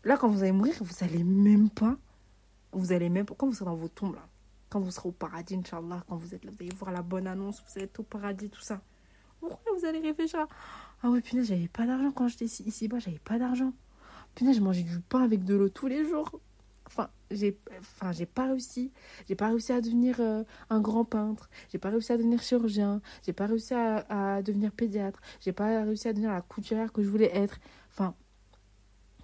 Là, 0.04 0.16
quand 0.16 0.28
vous 0.28 0.42
allez 0.42 0.52
mourir, 0.52 0.74
vous 0.80 1.04
allez 1.04 1.24
même 1.24 1.70
pas. 1.70 1.96
Vous 2.70 2.92
allez 2.92 3.08
même. 3.08 3.26
Quand 3.26 3.48
vous 3.48 3.54
serez 3.54 3.64
dans 3.64 3.74
vos 3.74 3.88
tombes, 3.88 4.14
là, 4.14 4.28
quand 4.70 4.80
vous 4.80 4.90
serez 4.90 5.08
au 5.08 5.12
paradis, 5.12 5.56
Inch'Allah, 5.56 6.04
quand 6.08 6.16
vous 6.16 6.34
êtes 6.34 6.44
là, 6.44 6.50
vous 6.52 6.64
allez 6.64 6.74
voir 6.74 6.92
la 6.92 7.02
bonne 7.02 7.26
annonce, 7.26 7.62
vous 7.66 7.82
être 7.82 8.00
au 8.00 8.02
paradis, 8.04 8.48
tout 8.48 8.60
ça. 8.62 8.80
Pourquoi 9.40 9.72
vous 9.76 9.84
allez 9.84 9.98
réfléchir 10.00 10.46
Ah 11.02 11.10
ouais, 11.10 11.20
punaise, 11.20 11.48
j'avais 11.48 11.68
pas 11.68 11.86
d'argent 11.86 12.12
quand 12.12 12.28
j'étais 12.28 12.44
ici-bas, 12.44 12.98
j'avais 12.98 13.18
pas 13.18 13.38
d'argent. 13.38 13.72
Punaise, 14.34 14.56
je 14.56 14.60
mangeais 14.62 14.82
du 14.82 15.00
pain 15.00 15.22
avec 15.22 15.44
de 15.44 15.54
l'eau 15.54 15.68
tous 15.68 15.88
les 15.88 16.08
jours. 16.08 16.40
Enfin, 16.86 17.08
j'ai 17.30 17.58
enfin, 17.78 18.12
pas 18.34 18.46
réussi. 18.46 18.92
J'ai 19.28 19.34
pas 19.34 19.48
réussi 19.48 19.72
à 19.72 19.80
devenir 19.80 20.16
euh, 20.20 20.44
un 20.70 20.80
grand 20.80 21.04
peintre. 21.04 21.48
J'ai 21.70 21.78
pas 21.78 21.90
réussi 21.90 22.12
à 22.12 22.16
devenir 22.16 22.42
chirurgien. 22.42 23.00
J'ai 23.24 23.32
pas 23.32 23.46
réussi 23.46 23.74
à, 23.74 24.36
à 24.36 24.42
devenir 24.42 24.72
pédiatre. 24.72 25.20
J'ai 25.40 25.52
pas 25.52 25.84
réussi 25.84 26.08
à 26.08 26.12
devenir 26.12 26.32
la 26.32 26.42
couturière 26.42 26.92
que 26.92 27.02
je 27.02 27.08
voulais 27.08 27.30
être. 27.36 27.58
Enfin, 27.90 28.14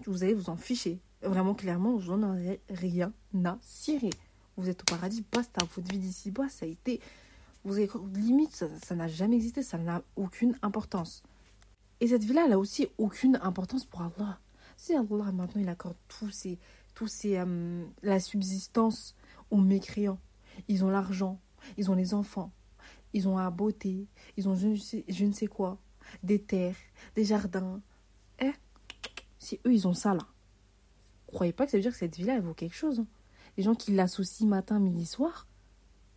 vous 0.06 0.22
allez 0.22 0.34
vous 0.34 0.50
en 0.50 0.56
ficher. 0.56 1.00
Vraiment, 1.22 1.54
clairement, 1.54 1.96
vous 1.96 2.16
n'en 2.16 2.32
avez 2.32 2.60
rien 2.70 3.12
à 3.44 3.58
cirer. 3.60 4.10
Vous 4.56 4.68
êtes 4.68 4.82
au 4.82 4.84
paradis, 4.84 5.24
basta. 5.32 5.64
Votre 5.74 5.88
vie 5.90 5.98
d'ici-bas, 5.98 6.48
ça 6.48 6.64
a 6.66 6.68
été 6.68 7.00
vous 7.66 7.78
avez, 7.78 7.90
limite, 8.14 8.64
ça 8.84 8.94
n'a 8.94 9.08
jamais 9.08 9.34
existé, 9.34 9.60
ça 9.60 9.76
n'a 9.76 10.00
aucune 10.14 10.56
importance. 10.62 11.24
Et 11.98 12.06
cette 12.06 12.22
vie-là, 12.22 12.44
elle 12.46 12.52
a 12.52 12.58
aussi 12.60 12.86
aucune 12.96 13.40
importance 13.42 13.84
pour 13.84 14.02
Allah. 14.02 14.38
Si 14.76 14.94
Allah, 14.94 15.32
maintenant, 15.32 15.60
il 15.60 15.68
accorde 15.68 15.96
tous 16.06 16.30
ces, 16.30 16.60
tous 16.94 17.08
ces, 17.08 17.38
euh, 17.38 17.84
la 18.02 18.20
subsistance 18.20 19.16
aux 19.50 19.56
mécréants. 19.56 20.20
Ils 20.68 20.84
ont 20.84 20.90
l'argent, 20.90 21.40
ils 21.76 21.90
ont 21.90 21.94
les 21.94 22.14
enfants, 22.14 22.52
ils 23.12 23.26
ont 23.26 23.36
la 23.36 23.50
beauté, 23.50 24.06
ils 24.36 24.48
ont 24.48 24.54
je 24.54 24.68
ne 24.68 24.76
sais, 24.76 25.04
je 25.08 25.24
ne 25.24 25.32
sais 25.32 25.48
quoi, 25.48 25.76
des 26.22 26.40
terres, 26.40 26.76
des 27.16 27.24
jardins. 27.24 27.80
Eh, 28.38 28.52
si 29.40 29.58
eux, 29.66 29.74
ils 29.74 29.88
ont 29.88 29.94
ça 29.94 30.14
là, 30.14 30.26
croyez 31.26 31.52
pas 31.52 31.64
que 31.64 31.72
ça 31.72 31.78
veut 31.78 31.82
dire 31.82 31.92
que 31.92 31.98
cette 31.98 32.16
vie-là, 32.16 32.36
elle 32.36 32.42
vaut 32.42 32.54
quelque 32.54 32.76
chose. 32.76 33.00
Hein. 33.00 33.06
Les 33.56 33.62
gens 33.62 33.74
qui 33.74 33.92
l'associent 33.92 34.46
matin, 34.46 34.78
midi, 34.78 35.06
soir, 35.06 35.46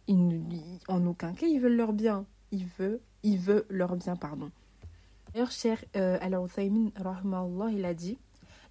ils, 0.08 0.80
en 0.88 1.06
aucun 1.06 1.34
cas, 1.34 1.48
ils 1.48 1.60
veulent 1.60 1.76
leur 1.76 1.94
bien. 1.94 2.26
Ils 2.52 2.66
veulent, 2.66 3.00
ils 3.24 3.38
veulent 3.38 3.66
leur 3.70 3.96
bien, 3.96 4.16
pardon. 4.16 4.52
D'ailleurs, 5.34 5.52
cher 5.52 5.84
euh, 5.96 6.18
Al-Uthaymin, 6.22 6.92
il 7.72 7.86
a 7.86 7.94
dit 7.94 8.18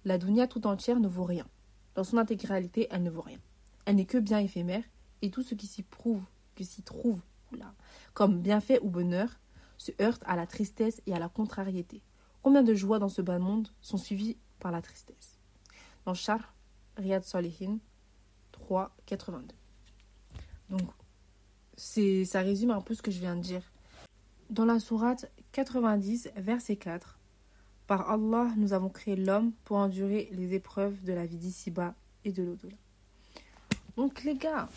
La 0.05 0.17
dunya 0.17 0.47
tout 0.47 0.67
entière 0.67 0.99
ne 0.99 1.07
vaut 1.07 1.23
rien. 1.23 1.47
Dans 1.95 2.03
son 2.03 2.17
intégralité, 2.17 2.87
elle 2.91 3.03
ne 3.03 3.09
vaut 3.09 3.21
rien. 3.21 3.39
Elle 3.85 3.95
n'est 3.95 4.05
que 4.05 4.17
bien 4.17 4.39
éphémère, 4.39 4.83
et 5.21 5.31
tout 5.31 5.41
ce 5.41 5.55
qui 5.55 5.67
s'y 5.67 5.83
prouve, 5.83 6.23
qui 6.55 6.65
s'y 6.65 6.83
trouve, 6.83 7.21
là, 7.57 7.73
comme 8.13 8.41
bienfait 8.41 8.79
ou 8.81 8.89
bonheur, 8.89 9.39
se 9.77 9.91
heurte 10.01 10.23
à 10.25 10.35
la 10.35 10.45
tristesse 10.45 11.01
et 11.07 11.13
à 11.13 11.19
la 11.19 11.29
contrariété. 11.29 12.01
Combien 12.41 12.63
de 12.63 12.73
joies 12.73 12.99
dans 12.99 13.09
ce 13.09 13.21
bas 13.21 13.39
monde 13.39 13.69
sont 13.81 13.97
suivies 13.97 14.37
par 14.59 14.71
la 14.71 14.81
tristesse? 14.81 15.39
Dans 16.05 16.13
Char, 16.13 16.53
Riyad 16.97 17.23
Salihin 17.23 17.79
3, 18.69 18.95
82. 19.07 19.55
Donc, 20.69 20.87
c'est 21.75 22.23
ça 22.23 22.41
résume 22.41 22.69
un 22.69 22.81
peu 22.81 22.93
ce 22.93 23.01
que 23.01 23.09
je 23.09 23.19
viens 23.19 23.35
de 23.35 23.41
dire. 23.41 23.63
Dans 24.51 24.65
la 24.65 24.79
sourate 24.79 25.31
90, 25.53 26.29
verset 26.35 26.75
4, 26.75 27.17
Par 27.87 28.11
Allah, 28.11 28.53
nous 28.57 28.73
avons 28.73 28.89
créé 28.89 29.15
l'homme 29.15 29.53
pour 29.65 29.77
endurer 29.77 30.29
les 30.33 30.53
épreuves 30.53 31.03
de 31.03 31.13
la 31.13 31.25
vie 31.25 31.37
d'ici-bas 31.37 31.95
et 32.25 32.31
de 32.31 32.43
l'au-delà. 32.43 32.75
Donc 33.97 34.23
les 34.23 34.35
gars, 34.35 34.69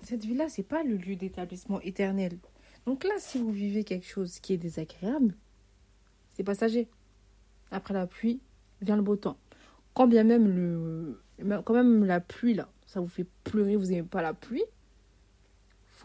cette 0.00 0.24
vie-là, 0.24 0.48
c'est 0.48 0.62
pas 0.62 0.82
le 0.82 0.96
lieu 0.96 1.14
d'établissement 1.14 1.82
éternel. 1.82 2.38
Donc 2.86 3.04
là, 3.04 3.12
si 3.18 3.36
vous 3.36 3.52
vivez 3.52 3.84
quelque 3.84 4.06
chose 4.06 4.38
qui 4.40 4.54
est 4.54 4.58
désagréable, 4.58 5.34
c'est 6.30 6.44
passager. 6.44 6.88
Après 7.70 7.92
la 7.92 8.06
pluie, 8.06 8.40
vient 8.80 8.96
le 8.96 9.02
beau 9.02 9.16
temps. 9.16 9.36
Quand 9.92 10.06
bien 10.06 10.24
même 10.24 10.48
le 10.48 11.20
quand 11.64 11.74
même 11.74 12.04
la 12.04 12.20
pluie 12.20 12.54
là, 12.54 12.68
ça 12.94 13.00
vous 13.00 13.08
fait 13.08 13.26
pleurer, 13.44 13.76
vous 13.76 13.86
n'aimez 13.86 14.02
pas 14.02 14.22
la 14.22 14.34
pluie, 14.34 14.64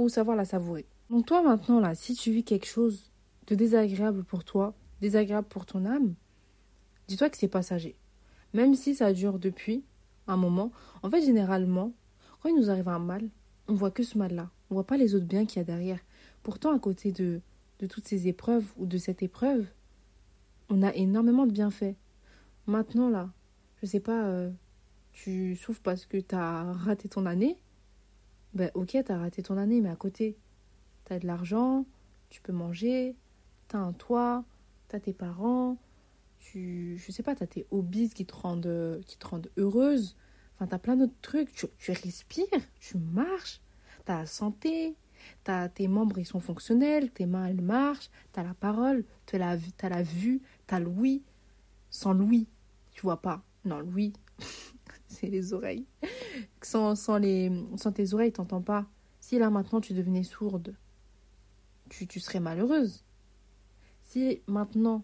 savoir 0.08 0.38
la 0.38 0.45
savourer. 0.45 0.86
Donc 1.10 1.25
toi 1.25 1.41
maintenant 1.41 1.80
là, 1.80 1.95
si 1.95 2.15
tu 2.15 2.32
vis 2.32 2.43
quelque 2.43 2.67
chose 2.67 3.12
de 3.47 3.56
désagréable 3.56 4.23
pour 4.23 4.45
toi, 4.45 4.73
désagréable 5.02 5.47
pour 5.47 5.65
ton 5.65 5.86
âme, 5.86 6.13
dis-toi 7.08 7.30
que 7.30 7.38
c'est 7.38 7.47
passager. 7.49 7.97
Même 8.54 8.75
si 8.75 8.95
ça 8.95 9.12
dure 9.12 9.39
depuis 9.39 9.84
un 10.28 10.38
moment, 10.38 10.71
en 11.04 11.10
fait 11.10 11.21
généralement, 11.21 11.91
quand 12.41 12.49
il 12.49 12.56
nous 12.56 12.69
arrive 12.69 12.88
un 12.88 12.99
mal, 12.99 13.30
on 13.67 13.73
voit 13.73 13.91
que 13.91 14.04
ce 14.04 14.17
mal-là. 14.17 14.49
On 14.69 14.75
voit 14.75 14.86
pas 14.88 14.97
les 14.97 15.15
autres 15.15 15.25
biens 15.25 15.45
qu'il 15.45 15.58
y 15.58 15.62
a 15.62 15.65
derrière. 15.65 15.99
Pourtant, 16.43 16.73
à 16.73 16.80
côté 16.80 17.12
de, 17.12 17.41
de 17.80 17.88
toutes 17.88 18.08
ces 18.08 18.28
épreuves 18.28 18.65
ou 18.78 18.86
de 18.86 18.97
cette 18.97 19.21
épreuve, 19.21 19.65
on 20.69 20.84
a 20.84 20.93
énormément 20.93 21.45
de 21.45 21.52
bienfaits. 21.52 21.95
Maintenant 22.67 23.10
là, 23.10 23.30
je 23.82 23.88
sais 23.88 23.99
pas, 23.99 24.25
euh, 24.25 24.52
tu 25.23 25.55
souffres 25.55 25.82
parce 25.82 26.05
que 26.05 26.17
tu 26.17 26.36
as 26.36 26.71
raté 26.71 27.10
ton 27.10 27.25
année, 27.25 27.58
ben 28.53 28.71
ok, 28.73 28.97
t'as 29.05 29.17
raté 29.17 29.43
ton 29.43 29.58
année, 29.58 29.82
mais 29.82 29.89
à 29.89 29.95
côté, 29.95 30.38
t'as 31.03 31.19
de 31.19 31.27
l'argent, 31.27 31.86
tu 32.29 32.41
peux 32.41 32.53
manger, 32.53 33.15
t'as 33.67 33.79
un 33.79 33.91
toit, 33.91 34.45
t'as 34.88 34.99
tes 34.99 35.13
parents, 35.13 35.77
tu, 36.39 36.97
je 36.97 37.12
sais 37.12 37.23
pas, 37.23 37.36
t'as 37.36 37.47
tes 37.47 37.65
hobbies 37.71 38.10
qui 38.10 38.25
te 38.25 38.34
rendent, 38.34 39.01
qui 39.05 39.17
te 39.17 39.27
rendent 39.27 39.51
heureuse. 39.58 40.15
Enfin, 40.55 40.67
t'as 40.67 40.79
plein 40.79 40.95
d'autres 40.95 41.13
trucs. 41.21 41.51
Tu, 41.53 41.67
tu, 41.77 41.91
respires, 41.91 42.47
tu 42.79 42.97
marches, 42.97 43.62
t'as 44.05 44.19
la 44.19 44.25
santé, 44.25 44.95
t'as 45.43 45.67
tes 45.67 45.88
membres, 45.89 46.17
ils 46.19 46.25
sont 46.25 46.39
fonctionnels, 46.39 47.12
tes 47.12 47.25
mains, 47.25 47.47
elles 47.47 47.62
marchent, 47.62 48.10
t'as 48.32 48.43
la 48.43 48.53
parole, 48.53 49.03
t'as 49.25 49.38
la, 49.38 49.58
as 49.82 49.89
la 49.89 50.03
vue, 50.03 50.41
t'as 50.65 50.79
l'ouïe. 50.79 51.23
Sans 51.89 52.13
l'ouïe, 52.13 52.47
tu 52.91 53.01
vois 53.01 53.21
pas. 53.21 53.43
Non, 53.65 53.79
l'ouïe, 53.79 54.13
les 55.27 55.53
oreilles. 55.53 55.86
Sans, 56.62 56.95
sans, 56.95 57.17
les, 57.17 57.51
sans 57.77 57.91
tes 57.91 58.13
oreilles, 58.13 58.32
t'entends 58.32 58.62
pas. 58.62 58.86
Si 59.19 59.38
là 59.39 59.49
maintenant 59.49 59.82
tu 59.82 59.93
devenais 59.93 60.23
sourde, 60.23 60.75
tu, 61.89 62.08
tu 62.08 62.19
serais 62.19 62.39
malheureuse. 62.39 63.03
Si 64.01 64.41
maintenant 64.47 65.03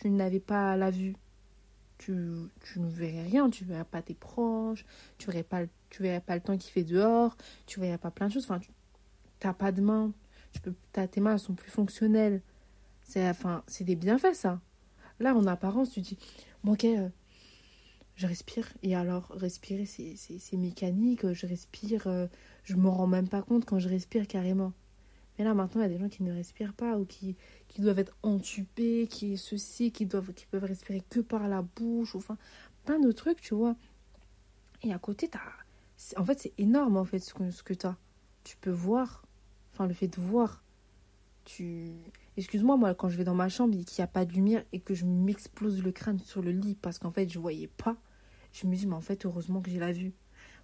tu 0.00 0.10
n'avais 0.10 0.40
pas 0.40 0.76
la 0.76 0.90
vue, 0.90 1.16
tu, 1.98 2.12
tu 2.62 2.80
ne 2.80 2.88
verrais 2.88 3.22
rien, 3.22 3.48
tu 3.50 3.64
verrais 3.64 3.84
pas 3.84 4.02
tes 4.02 4.14
proches, 4.14 4.84
tu 5.18 5.26
verrais 5.26 5.42
pas, 5.42 5.62
tu 5.90 6.02
verrais 6.02 6.20
pas 6.20 6.34
le 6.34 6.42
temps 6.42 6.56
qui 6.56 6.70
fait 6.70 6.84
dehors, 6.84 7.36
tu 7.66 7.80
verrais 7.80 7.98
pas 7.98 8.10
plein 8.10 8.28
de 8.28 8.32
choses. 8.32 8.44
Enfin, 8.44 8.58
tu 8.58 8.70
n'as 9.44 9.54
pas 9.54 9.72
de 9.72 9.80
main, 9.80 10.12
tu 10.52 10.60
peux, 10.60 10.74
tes 10.92 11.20
mains 11.20 11.38
sont 11.38 11.54
plus 11.54 11.70
fonctionnelles. 11.70 12.42
C'est 13.02 13.28
enfin, 13.28 13.62
des 13.80 13.96
bienfaits 13.96 14.34
ça. 14.34 14.60
Là, 15.20 15.34
en 15.34 15.46
apparence, 15.46 15.90
tu 15.90 16.00
dis, 16.00 16.18
bon, 16.64 16.72
ok, 16.72 16.84
euh, 16.84 17.08
je 18.16 18.26
respire. 18.26 18.66
Et 18.82 18.94
alors, 18.94 19.28
respirer, 19.30 19.86
c'est 19.86 20.56
mécanique. 20.56 21.32
Je 21.32 21.46
respire, 21.46 22.06
euh, 22.06 22.26
je 22.64 22.74
me 22.74 22.88
rends 22.88 23.06
même 23.06 23.28
pas 23.28 23.42
compte 23.42 23.64
quand 23.64 23.78
je 23.78 23.88
respire 23.88 24.26
carrément. 24.26 24.72
Mais 25.38 25.44
là, 25.44 25.54
maintenant, 25.54 25.82
il 25.82 25.84
y 25.84 25.86
a 25.86 25.90
des 25.90 25.98
gens 25.98 26.08
qui 26.08 26.22
ne 26.22 26.32
respirent 26.32 26.72
pas 26.72 26.96
ou 26.96 27.04
qui, 27.04 27.36
qui 27.68 27.82
doivent 27.82 27.98
être 27.98 28.16
entubés, 28.22 29.06
qui 29.08 29.36
ceci, 29.36 29.92
qui, 29.92 30.06
doivent, 30.06 30.32
qui 30.32 30.46
peuvent 30.46 30.64
respirer 30.64 31.02
que 31.10 31.20
par 31.20 31.46
la 31.46 31.62
bouche, 31.62 32.14
ou 32.14 32.18
enfin, 32.18 32.38
plein 32.84 32.98
de 32.98 33.12
trucs, 33.12 33.40
tu 33.40 33.54
vois. 33.54 33.76
Et 34.82 34.92
à 34.92 34.98
côté, 34.98 35.28
as... 35.34 36.20
en 36.20 36.24
fait, 36.24 36.40
c'est 36.40 36.52
énorme, 36.58 36.96
en 36.96 37.04
fait, 37.04 37.18
ce 37.18 37.34
que, 37.34 37.50
ce 37.50 37.62
que 37.62 37.74
tu 37.74 37.86
as. 37.86 37.96
Tu 38.44 38.56
peux 38.56 38.70
voir, 38.70 39.26
enfin, 39.72 39.86
le 39.86 39.94
fait 39.94 40.08
de 40.08 40.20
voir, 40.20 40.62
tu... 41.44 41.92
Excuse-moi, 42.38 42.76
moi, 42.76 42.94
quand 42.94 43.08
je 43.10 43.16
vais 43.16 43.24
dans 43.24 43.34
ma 43.34 43.48
chambre 43.48 43.74
et 43.74 43.84
qu'il 43.84 44.00
n'y 44.00 44.04
a 44.04 44.08
pas 44.08 44.24
de 44.24 44.32
lumière 44.32 44.64
et 44.72 44.80
que 44.80 44.94
je 44.94 45.04
m'explose 45.04 45.82
le 45.82 45.92
crâne 45.92 46.18
sur 46.18 46.42
le 46.42 46.50
lit 46.50 46.76
parce 46.80 46.98
qu'en 46.98 47.10
fait, 47.10 47.28
je 47.30 47.38
voyais 47.38 47.68
pas, 47.68 47.96
je 48.56 48.66
me 48.66 48.74
dis, 48.74 48.86
mais 48.86 48.94
en 48.94 49.00
fait, 49.00 49.26
heureusement 49.26 49.60
que 49.60 49.70
j'ai 49.70 49.78
la 49.78 49.92
vue. 49.92 50.12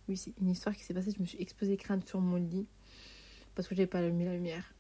Oui, 0.09 0.17
c'est 0.17 0.33
une 0.41 0.51
histoire 0.51 0.75
qui 0.75 0.83
s'est 0.83 0.95
passée. 0.95 1.13
Je 1.17 1.21
me 1.21 1.27
suis 1.27 1.41
exposé 1.41 1.77
crâne 1.77 2.03
sur 2.03 2.21
mon 2.21 2.37
lit 2.37 2.67
parce 3.55 3.69
que 3.69 3.75
j'avais 3.75 3.87
pas 3.87 4.01
mis 4.01 4.25
la 4.25 4.35
lumière. 4.35 4.75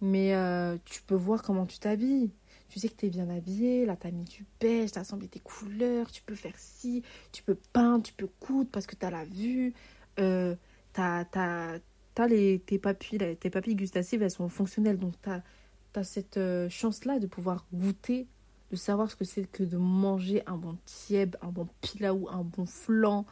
Mais 0.00 0.34
euh, 0.34 0.76
tu 0.84 1.02
peux 1.02 1.14
voir 1.14 1.42
comment 1.42 1.66
tu 1.66 1.78
t'habilles. 1.78 2.30
Tu 2.68 2.80
sais 2.80 2.88
que 2.88 2.96
tu 2.96 3.06
es 3.06 3.10
bien 3.10 3.28
habillé, 3.28 3.84
là 3.84 3.96
tu 3.96 4.06
as 4.06 4.10
mis 4.10 4.24
du 4.24 4.46
beige, 4.58 4.92
tu 4.92 4.98
as 4.98 5.02
assemblé 5.02 5.28
tes 5.28 5.40
couleurs, 5.40 6.10
tu 6.10 6.22
peux 6.22 6.34
faire 6.34 6.54
ci, 6.56 7.02
tu 7.30 7.42
peux 7.42 7.56
peindre, 7.72 8.02
tu 8.02 8.14
peux 8.14 8.28
coudre 8.40 8.70
parce 8.70 8.86
que 8.86 8.96
tu 8.96 9.04
as 9.04 9.10
la 9.10 9.24
vue. 9.24 9.74
Euh, 10.18 10.56
t'as, 10.92 11.24
t'as, 11.26 11.78
t'as 12.14 12.26
les, 12.26 12.60
tes, 12.60 12.78
papilles, 12.78 13.36
tes 13.38 13.50
papilles 13.50 13.74
gustatives, 13.74 14.22
elles 14.22 14.30
sont 14.30 14.48
fonctionnelles. 14.48 14.98
Donc 14.98 15.14
tu 15.22 15.28
as, 15.28 16.04
cette 16.04 16.38
euh, 16.38 16.68
chance-là 16.70 17.18
de 17.18 17.26
pouvoir 17.26 17.66
goûter, 17.72 18.26
de 18.72 18.76
savoir 18.76 19.10
ce 19.10 19.16
que 19.16 19.24
c'est 19.24 19.44
que 19.44 19.62
de 19.62 19.76
manger 19.76 20.42
un 20.46 20.56
bon 20.56 20.78
tieb, 20.86 21.36
un 21.42 21.48
bon 21.48 21.68
pilaou, 21.82 22.26
un 22.30 22.42
bon 22.42 22.64
flan, 22.64 23.26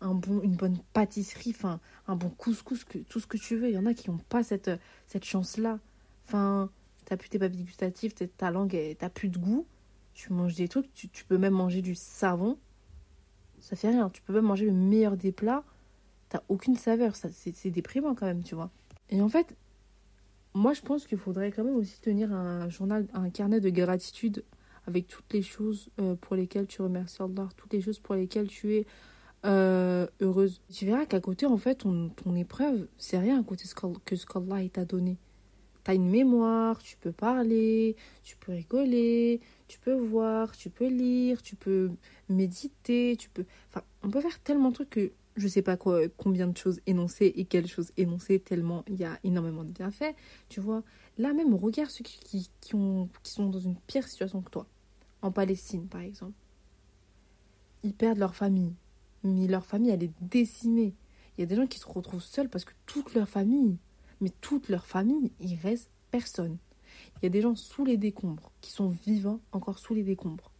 un 0.00 0.14
bon, 0.14 0.40
une 0.40 0.56
bonne 0.56 0.78
pâtisserie, 0.94 1.52
enfin, 1.54 1.78
un 2.06 2.16
bon 2.16 2.30
couscous, 2.30 2.86
tout 3.08 3.20
ce 3.20 3.26
que 3.26 3.36
tu 3.36 3.56
veux. 3.56 3.68
Il 3.68 3.74
y 3.74 3.78
en 3.78 3.84
a 3.84 3.92
qui 3.92 4.10
n'ont 4.10 4.18
pas 4.30 4.42
cette, 4.42 4.70
cette 5.06 5.26
chance-là. 5.26 5.78
Enfin, 6.26 6.70
t'as 7.04 7.18
plus 7.18 7.28
tes 7.28 7.38
papilles 7.38 7.64
gustatives, 7.64 8.14
ta 8.14 8.50
langue, 8.50 8.78
t'as 8.98 9.10
plus 9.10 9.28
de 9.28 9.38
goût. 9.38 9.66
Tu 10.14 10.32
manges 10.32 10.54
des 10.54 10.68
trucs, 10.68 10.92
tu, 10.94 11.24
peux 11.28 11.38
même 11.38 11.52
manger 11.52 11.82
du 11.82 11.94
savon. 11.94 12.56
Ça 13.60 13.76
fait 13.76 13.90
rien. 13.90 14.08
Tu 14.08 14.22
peux 14.22 14.32
même 14.32 14.46
manger 14.46 14.64
le 14.64 14.72
meilleur 14.72 15.18
des 15.18 15.32
plats. 15.32 15.64
T'as 16.30 16.40
aucune 16.48 16.76
saveur. 16.76 17.14
C'est 17.14 17.70
déprimant 17.70 18.14
quand 18.14 18.26
même, 18.26 18.42
tu 18.42 18.54
vois. 18.54 18.70
Et 19.10 19.20
en 19.20 19.28
fait, 19.28 19.54
moi, 20.54 20.72
je 20.72 20.80
pense 20.80 21.06
qu'il 21.06 21.18
faudrait 21.18 21.52
quand 21.52 21.62
même 21.62 21.76
aussi 21.76 22.00
tenir 22.00 22.32
un 22.32 22.68
journal, 22.70 23.06
un 23.12 23.28
carnet 23.28 23.60
de 23.60 23.68
gratitude 23.68 24.44
avec 24.88 25.06
toutes 25.06 25.32
les 25.34 25.42
choses 25.42 25.90
euh, 26.00 26.14
pour 26.16 26.34
lesquelles 26.34 26.66
tu 26.66 26.80
remercies 26.80 27.20
Allah, 27.20 27.48
toutes 27.56 27.74
les 27.74 27.82
choses 27.82 27.98
pour 27.98 28.14
lesquelles 28.14 28.48
tu 28.48 28.74
es 28.74 28.86
euh, 29.44 30.06
heureuse. 30.20 30.62
Tu 30.72 30.86
verras 30.86 31.04
qu'à 31.04 31.20
côté, 31.20 31.44
en 31.44 31.58
fait, 31.58 31.76
ton, 31.76 32.10
épreuve, 32.34 32.88
c'est 32.96 33.18
rien 33.18 33.38
à 33.38 33.44
côté 33.44 33.64
que 34.04 34.16
ce 34.16 34.26
qu'Allah 34.26 34.66
t'a 34.72 34.86
donné. 34.86 35.18
Tu 35.84 35.90
as 35.90 35.94
une 35.94 36.08
mémoire, 36.08 36.82
tu 36.82 36.96
peux 36.96 37.12
parler, 37.12 37.96
tu 38.24 38.38
peux 38.38 38.52
rigoler, 38.52 39.40
tu 39.68 39.78
peux 39.78 39.94
voir, 39.94 40.56
tu 40.56 40.70
peux 40.70 40.88
lire, 40.88 41.42
tu 41.42 41.54
peux 41.54 41.90
méditer, 42.30 43.16
tu 43.18 43.28
peux... 43.28 43.44
Enfin, 43.68 43.82
on 44.02 44.10
peut 44.10 44.22
faire 44.22 44.40
tellement 44.40 44.70
de 44.70 44.74
trucs 44.74 44.90
que 44.90 45.12
je 45.36 45.48
sais 45.48 45.62
pas 45.62 45.76
quoi, 45.76 46.00
combien 46.16 46.46
de 46.46 46.56
choses 46.56 46.80
énoncées 46.86 47.32
et 47.36 47.44
quelles 47.44 47.68
choses 47.68 47.92
énoncées, 47.98 48.40
tellement 48.40 48.84
il 48.88 48.96
y 48.96 49.04
a 49.04 49.18
énormément 49.22 49.64
de 49.64 49.70
bienfaits. 49.70 50.14
Tu 50.48 50.60
vois, 50.60 50.82
là 51.18 51.34
même, 51.34 51.54
regarde 51.54 51.90
ceux 51.90 52.04
qui, 52.04 52.48
qui, 52.60 52.74
ont, 52.74 53.10
qui 53.22 53.32
sont 53.32 53.48
dans 53.50 53.60
une 53.60 53.76
pire 53.86 54.08
situation 54.08 54.40
que 54.40 54.50
toi. 54.50 54.66
En 55.22 55.30
Palestine, 55.32 55.88
par 55.88 56.00
exemple. 56.00 56.38
Ils 57.82 57.94
perdent 57.94 58.18
leur 58.18 58.34
famille, 58.34 58.74
mais 59.22 59.46
leur 59.46 59.66
famille, 59.66 59.90
elle 59.90 60.02
est 60.02 60.12
décimée. 60.20 60.94
Il 61.36 61.42
y 61.42 61.44
a 61.44 61.46
des 61.46 61.56
gens 61.56 61.66
qui 61.66 61.78
se 61.78 61.86
retrouvent 61.86 62.22
seuls 62.22 62.48
parce 62.48 62.64
que 62.64 62.72
toute 62.86 63.14
leur 63.14 63.28
famille, 63.28 63.76
mais 64.20 64.30
toute 64.40 64.68
leur 64.68 64.86
famille, 64.86 65.30
il 65.40 65.56
reste 65.56 65.90
personne. 66.10 66.58
Il 67.16 67.24
y 67.24 67.26
a 67.26 67.30
des 67.30 67.42
gens 67.42 67.54
sous 67.54 67.84
les 67.84 67.96
décombres, 67.96 68.50
qui 68.60 68.70
sont 68.70 68.88
vivants 68.88 69.40
encore 69.52 69.78
sous 69.78 69.94
les 69.94 70.02
décombres. 70.02 70.50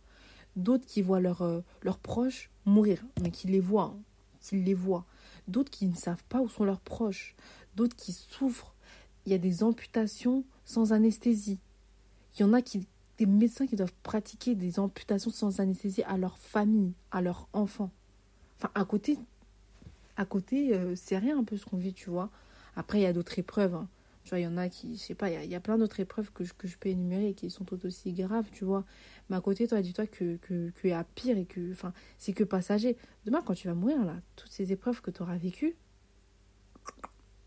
D'autres 0.57 0.87
qui 0.87 1.03
voient 1.03 1.21
euh, 1.41 1.63
leurs 1.83 1.99
proches 1.99 2.51
mourir, 2.65 3.05
mais 3.23 3.31
qui 3.31 3.47
les 3.49 3.61
voient, 3.61 3.95
hein, 3.95 4.03
qui 4.41 4.57
les 4.57 4.75
voient. 4.75 5.05
D'autres 5.47 5.71
qui 5.71 5.87
ne 5.87 5.95
savent 5.95 6.25
pas 6.29 6.41
où 6.41 6.49
sont 6.49 6.65
leurs 6.65 6.81
proches. 6.81 7.35
D'autres 7.77 7.97
qui 7.97 8.13
souffrent. 8.13 8.75
Il 9.25 9.33
y 9.33 9.35
a 9.35 9.39
des 9.39 9.63
amputations 9.63 10.45
sans 10.65 10.93
anesthésie. 10.93 11.61
Il 12.35 12.43
y 12.43 12.45
en 12.45 12.53
a 12.53 12.63
qui, 12.63 12.87
des 13.19 13.27
médecins 13.27 13.67
qui 13.67 13.77
doivent 13.77 13.95
pratiquer 14.03 14.55
des 14.55 14.79
amputations 14.79 15.31
sans 15.31 15.61
anesthésie 15.61 16.03
à 16.05 16.17
leur 16.17 16.39
famille, 16.39 16.93
à 17.11 17.21
leurs 17.21 17.49
enfants. 17.53 17.91
Enfin, 18.59 18.71
à 18.75 18.85
côté, 18.85 19.19
à 20.17 20.25
côté, 20.25 20.75
euh, 20.75 20.95
c'est 20.97 21.19
rien 21.19 21.39
un 21.39 21.45
peu 21.45 21.57
ce 21.57 21.65
qu'on 21.65 21.77
vit, 21.77 21.93
tu 21.93 22.11
vois. 22.11 22.31
Après, 22.77 22.99
il 22.99 23.03
y 23.03 23.07
a 23.07 23.13
d'autres 23.13 23.39
épreuves. 23.39 23.75
Hein. 23.75 23.89
Tu 24.25 24.31
vois, 24.31 24.41
il 24.41 24.45
y 24.45 24.47
en 24.47 24.57
a 24.57 24.69
qui, 24.69 24.97
je 24.97 25.01
sais 25.01 25.15
pas, 25.15 25.31
il 25.31 25.51
y, 25.51 25.55
a, 25.55 25.61
plein 25.61 25.79
d'autres 25.79 26.01
épreuves 26.01 26.31
que 26.33 26.45
je, 26.45 26.53
que 26.53 26.69
je 26.69 26.77
peux 26.77 26.91
énumérer 26.91 27.29
et 27.29 27.35
qui 27.35 27.51
sont 27.51 27.65
tout 27.65 27.85
aussi 27.87 28.13
graves, 28.13 28.47
tu 28.53 28.65
vois. 28.65 28.85
Mais 29.31 29.37
à 29.37 29.41
côté, 29.41 29.67
toi, 29.67 29.81
dis-toi 29.81 30.07
que, 30.07 30.37
que, 30.37 30.71
que 30.71 30.89
a 30.89 31.03
pire 31.03 31.39
et 31.39 31.45
que, 31.45 31.73
enfin, 31.73 31.93
c'est 32.19 32.33
que 32.33 32.45
passager. 32.45 32.97
Demain, 33.25 33.43
quand 33.43 33.55
tu 33.55 33.69
vas 33.69 33.75
mourir, 33.75 34.05
là, 34.05 34.17
toutes 34.37 34.53
ces 34.53 34.71
épreuves 34.73 35.01
que 35.01 35.11
tu 35.11 35.23
auras 35.23 35.37
vécues, 35.37 35.77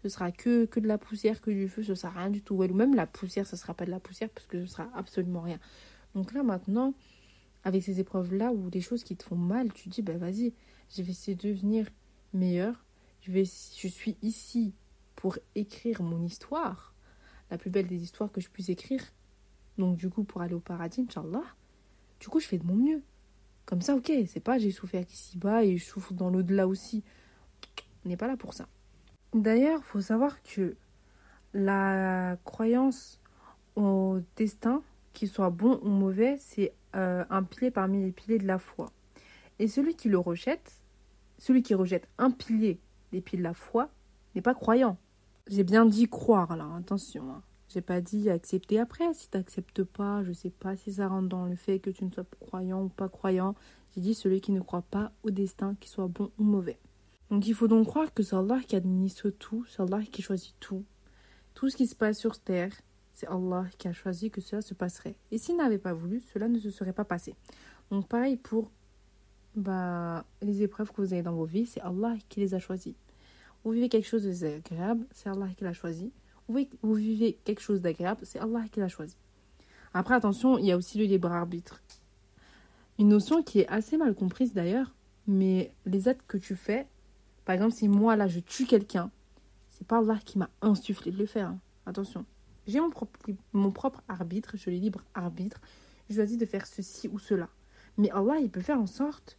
ce 0.04 0.10
sera 0.10 0.32
que, 0.32 0.66
que 0.66 0.80
de 0.80 0.88
la 0.88 0.98
poussière, 0.98 1.42
que 1.42 1.52
du 1.52 1.68
feu, 1.68 1.84
ce 1.84 1.96
sera 1.96 2.12
rien 2.20 2.30
du 2.30 2.42
tout. 2.42 2.56
Ou 2.56 2.74
même 2.74 2.96
la 2.96 3.06
poussière, 3.06 3.46
ce 3.46 3.56
sera 3.56 3.74
pas 3.74 3.86
de 3.86 3.92
la 3.92 4.00
poussière 4.00 4.30
parce 4.30 4.48
que 4.48 4.66
ce 4.66 4.74
sera 4.74 4.90
absolument 4.96 5.42
rien. 5.42 5.60
Donc 6.16 6.34
là, 6.34 6.44
maintenant, 6.44 6.94
avec 7.64 7.84
ces 7.84 8.00
épreuves-là 8.00 8.52
ou 8.52 8.70
des 8.70 8.82
choses 8.82 9.04
qui 9.04 9.16
te 9.16 9.24
font 9.24 9.36
mal, 9.36 9.72
tu 9.74 9.90
dis, 9.90 10.02
ben 10.02 10.18
vas-y, 10.18 10.54
je 10.90 11.04
vais 11.04 11.12
essayer 11.12 11.36
de 11.36 11.50
devenir 11.50 11.88
meilleur. 12.34 12.84
Je, 13.22 13.32
vais, 13.32 13.46
je 13.46 13.88
suis 13.88 14.18
ici 14.24 14.74
pour 15.16 15.38
écrire 15.54 16.02
mon 16.02 16.24
histoire, 16.24 16.96
la 17.52 17.58
plus 17.58 17.70
belle 17.70 17.88
des 17.88 18.02
histoires 18.02 18.32
que 18.32 18.42
je 18.42 18.50
puisse 18.50 18.70
écrire. 18.70 19.04
Donc 19.78 19.98
du 19.98 20.10
coup, 20.10 20.24
pour 20.24 20.42
aller 20.42 20.56
au 20.56 20.60
paradis, 20.60 21.02
Inch'Allah, 21.02 21.44
du 22.20 22.28
coup, 22.28 22.40
je 22.40 22.48
fais 22.48 22.58
de 22.58 22.66
mon 22.66 22.76
mieux. 22.76 23.04
Comme 23.66 23.82
ça, 23.82 23.96
ok, 23.96 24.12
c'est 24.28 24.40
pas 24.40 24.58
j'ai 24.58 24.72
souffert 24.72 25.04
ici-bas 25.08 25.64
et 25.64 25.78
je 25.78 25.86
souffre 25.86 26.14
dans 26.14 26.30
l'au-delà 26.30 26.68
aussi. 26.68 27.04
On 28.04 28.10
n'est 28.10 28.18
pas 28.18 28.28
là 28.28 28.36
pour 28.36 28.54
ça. 28.54 28.68
D'ailleurs, 29.34 29.84
faut 29.84 30.02
savoir 30.02 30.44
que 30.44 30.76
la 31.54 32.38
croyance 32.44 33.22
au 33.76 34.20
destin, 34.36 34.82
qu'il 35.14 35.30
soit 35.30 35.50
bon 35.50 35.80
ou 35.84 35.90
mauvais, 35.90 36.36
c'est 36.38 36.74
euh, 36.96 37.24
un 37.30 37.44
pilier 37.44 37.72
parmi 37.72 38.04
les 38.04 38.12
piliers 38.12 38.40
de 38.40 38.48
la 38.48 38.60
foi. 38.60 38.92
Et 39.60 39.68
celui 39.68 39.96
qui 39.96 40.10
le 40.10 40.18
rejette, 40.18 40.82
celui 41.38 41.64
qui 41.64 41.74
rejette 41.74 42.08
un 42.18 42.32
pilier 42.32 42.80
des 43.12 43.22
piliers 43.22 43.40
de 43.40 43.48
la 43.48 43.54
foi 43.54 43.90
n'est 44.36 44.42
pas 44.42 44.54
croyant. 44.54 44.98
J'ai 45.48 45.64
bien 45.64 45.86
dit 45.86 46.08
croire 46.08 46.56
là, 46.58 46.68
attention. 46.78 47.30
Hein. 47.30 47.42
J'ai 47.70 47.82
pas 47.82 48.02
dit 48.02 48.30
accepter 48.30 48.80
après. 48.80 49.14
Si 49.14 49.30
tu 49.30 49.38
n'acceptes 49.38 49.84
pas, 49.84 50.24
je 50.24 50.34
sais 50.34 50.50
pas 50.50 50.76
si 50.76 50.94
ça 50.94 51.08
rentre 51.08 51.30
dans 51.30 51.46
le 51.46 51.56
fait 51.56 51.80
que 51.80 51.90
tu 51.90 52.04
ne 52.04 52.12
sois 52.12 52.26
croyant 52.42 52.84
ou 52.84 52.90
pas 52.90 53.08
croyant. 53.08 53.56
J'ai 53.96 54.02
dit 54.02 54.14
celui 54.14 54.42
qui 54.42 54.52
ne 54.52 54.60
croit 54.60 54.82
pas 54.82 55.14
au 55.24 55.32
destin, 55.32 55.76
qu'il 55.80 55.90
soit 55.90 56.08
bon 56.08 56.32
ou 56.38 56.44
mauvais. 56.44 56.78
Donc 57.32 57.48
il 57.48 57.56
faut 57.56 57.70
donc 57.70 57.88
croire 57.88 58.14
que 58.14 58.24
c'est 58.24 58.36
Allah 58.36 58.60
qui 58.68 58.76
administre 58.76 59.30
tout, 59.30 59.66
c'est 59.70 59.82
Allah 59.82 60.02
qui 60.12 60.22
choisit 60.22 60.54
tout. 60.60 60.84
Tout 61.54 61.70
ce 61.70 61.78
qui 61.78 61.88
se 61.88 61.96
passe 61.96 62.20
sur 62.20 62.38
terre, 62.38 62.74
c'est 63.14 63.28
Allah 63.28 63.66
qui 63.78 63.88
a 63.88 63.94
choisi 63.94 64.30
que 64.30 64.42
cela 64.42 64.62
se 64.62 64.74
passerait. 64.74 65.16
Et 65.32 65.38
s'il 65.38 65.56
n'avait 65.56 65.78
pas 65.78 65.94
voulu, 65.94 66.22
cela 66.34 66.50
ne 66.50 66.60
se 66.60 66.70
serait 66.70 66.92
pas 66.92 67.06
passé. 67.06 67.34
Donc 67.90 68.10
pareil 68.10 68.36
pour 68.36 68.70
bah, 69.56 70.26
les 70.42 70.62
épreuves 70.62 70.92
que 70.92 71.02
vous 71.02 71.14
avez 71.14 71.24
dans 71.24 71.34
vos 71.34 71.46
vies, 71.46 71.66
c'est 71.66 71.80
Allah 71.80 72.16
qui 72.28 72.42
les 72.42 72.54
a 72.54 72.60
choisies. 72.60 72.96
Vous 73.64 73.72
vivez 73.72 73.88
quelque 73.88 74.08
chose 74.08 74.24
de 74.24 74.30
désagréable, 74.30 75.06
c'est 75.12 75.30
Allah 75.30 75.48
qui 75.56 75.64
l'a 75.64 75.74
choisi. 75.74 76.12
Vous 76.50 76.94
vivez 76.94 77.38
quelque 77.46 77.62
chose 77.62 77.80
d'agréable, 77.80 78.22
c'est 78.24 78.40
Allah 78.40 78.66
qui 78.70 78.82
l'a 78.82 78.90
choisi. 78.90 79.16
Après, 79.94 80.16
attention, 80.16 80.58
il 80.58 80.66
y 80.66 80.72
a 80.72 80.78
aussi 80.78 80.98
le 80.98 81.06
libre 81.06 81.32
arbitre. 81.32 81.82
Une 83.00 83.08
notion 83.08 83.42
qui 83.42 83.62
est 83.62 83.68
assez 83.68 83.96
mal 83.96 84.16
comprise 84.16 84.54
d'ailleurs, 84.54 84.94
mais 85.28 85.72
les 85.86 86.10
actes 86.10 86.26
que 86.28 86.38
tu 86.38 86.56
fais, 86.56 86.88
par 87.46 87.56
exemple, 87.56 87.74
si 87.74 87.88
moi 87.88 88.16
là 88.16 88.28
je 88.28 88.40
tue 88.40 88.66
quelqu'un, 88.66 89.12
c'est 89.70 89.88
pas 89.88 90.00
Allah 90.00 90.20
qui 90.24 90.38
m'a 90.38 90.50
insufflé 90.62 91.12
de 91.12 91.18
le 91.18 91.26
faire. 91.26 91.48
Hein. 91.48 91.60
Attention, 91.86 92.26
j'ai 92.68 92.80
mon 93.54 93.72
propre, 93.72 94.04
arbitre, 94.08 94.56
je 94.56 94.70
le 94.70 94.76
libre 94.76 95.02
arbitre, 95.14 95.60
je 96.10 96.16
choisis 96.16 96.38
de 96.38 96.46
faire 96.46 96.68
ceci 96.68 97.08
ou 97.08 97.20
cela. 97.20 97.50
Mais 97.98 98.12
Allah, 98.12 98.38
il 98.40 98.50
peut 98.50 98.62
faire 98.62 98.80
en 98.80 98.88
sorte 98.88 99.38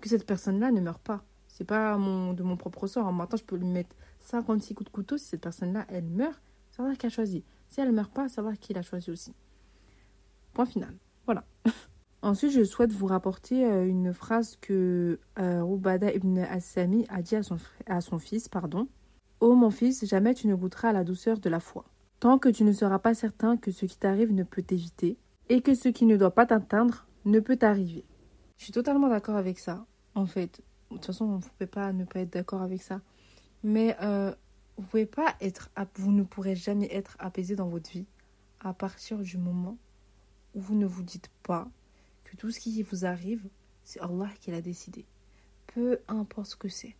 que 0.00 0.08
cette 0.08 0.26
personne-là 0.26 0.70
ne 0.70 0.80
meure 0.80 0.98
pas. 0.98 1.24
C'est 1.48 1.64
pas 1.64 1.96
de 1.96 2.42
mon 2.42 2.56
propre 2.56 2.86
sort. 2.86 3.06
En 3.06 3.12
Maintenant, 3.12 3.36
je 3.36 3.44
peux 3.44 3.56
lui 3.56 3.66
mettre 3.66 3.94
56 4.20 4.74
coups 4.74 4.90
de 4.90 4.94
couteau. 4.94 5.18
Si 5.18 5.26
cette 5.26 5.42
personne-là, 5.42 5.84
elle 5.88 6.04
meurt, 6.04 6.40
c'est 6.70 6.80
Allah 6.80 6.96
qui 6.96 7.06
a 7.06 7.10
choisi. 7.10 7.44
Si 7.68 7.80
elle 7.80 7.92
meurt 7.92 8.12
pas, 8.12 8.28
c'est 8.28 8.40
Allah 8.40 8.56
qui 8.56 8.72
l'a 8.72 8.82
choisi 8.82 9.10
aussi. 9.10 9.34
Point 10.54 10.66
final. 10.66 10.94
Voilà. 11.26 11.44
Ensuite, 12.22 12.52
je 12.52 12.64
souhaite 12.64 12.92
vous 12.92 13.06
rapporter 13.06 13.64
euh, 13.64 13.86
une 13.86 14.12
phrase 14.12 14.56
que 14.60 15.18
euh, 15.38 16.10
ibn 16.14 16.38
Assami 16.38 17.06
a 17.08 17.22
dit 17.22 17.36
à 17.36 18.00
son, 18.00 18.18
fils. 18.18 18.48
pardon. 18.48 18.88
Ô 19.40 19.54
mon 19.54 19.70
fils, 19.70 20.04
jamais 20.04 20.34
tu 20.34 20.46
ne 20.46 20.54
goûteras 20.54 20.90
à 20.90 20.92
la 20.92 21.04
douceur 21.04 21.38
de 21.38 21.48
la 21.48 21.60
foi. 21.60 21.84
Tant 22.20 22.38
que 22.38 22.50
tu 22.50 22.64
ne 22.64 22.72
seras 22.72 22.98
pas 22.98 23.14
certain 23.14 23.56
que 23.56 23.70
ce 23.70 23.86
qui 23.86 23.96
t'arrive 23.96 24.32
ne 24.34 24.42
peut 24.42 24.62
t'éviter 24.62 25.16
et 25.48 25.62
que 25.62 25.74
ce 25.74 25.88
qui 25.88 26.04
ne 26.04 26.18
doit 26.18 26.34
pas 26.34 26.44
t'atteindre 26.44 27.06
ne 27.24 27.40
peut 27.40 27.56
t'arriver. 27.56 28.04
Je 28.58 28.64
suis 28.64 28.72
totalement 28.72 29.08
d'accord 29.08 29.36
avec 29.36 29.58
ça, 29.58 29.86
en 30.14 30.26
fait. 30.26 30.60
De 30.90 30.96
toute 30.96 31.06
façon, 31.06 31.26
vous 31.26 31.36
ne 31.36 31.42
pouvez 31.42 31.66
pas 31.66 31.92
ne 31.94 32.04
pas 32.04 32.20
être 32.20 32.34
d'accord 32.34 32.60
avec 32.60 32.82
ça. 32.82 33.00
Mais 33.64 33.96
euh, 34.02 34.34
vous 34.76 36.12
ne 36.12 36.22
pourrez 36.22 36.54
jamais 36.54 36.94
être 36.94 37.16
apaisé 37.18 37.56
dans 37.56 37.68
votre 37.68 37.90
vie 37.90 38.06
à 38.60 38.74
partir 38.74 39.18
du 39.18 39.38
moment 39.38 39.78
où 40.54 40.60
vous 40.60 40.74
ne 40.74 40.86
vous 40.86 41.02
dites 41.02 41.30
pas 41.42 41.68
que 42.30 42.36
tout 42.36 42.50
ce 42.50 42.60
qui 42.60 42.82
vous 42.82 43.04
arrive, 43.04 43.48
c'est 43.82 44.00
Allah 44.00 44.30
qui 44.40 44.52
l'a 44.52 44.62
décidé. 44.62 45.04
Peu 45.66 45.98
importe 46.06 46.46
ce 46.46 46.56
que 46.56 46.68
c'est. 46.68 46.94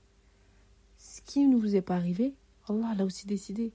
Ce 0.98 1.20
qui 1.22 1.46
ne 1.46 1.56
vous 1.56 1.76
est 1.76 1.82
pas 1.82 1.94
arrivé, 1.94 2.34
Allah 2.68 2.94
l'a 2.96 3.04
aussi 3.04 3.26
décidé. 3.26 3.72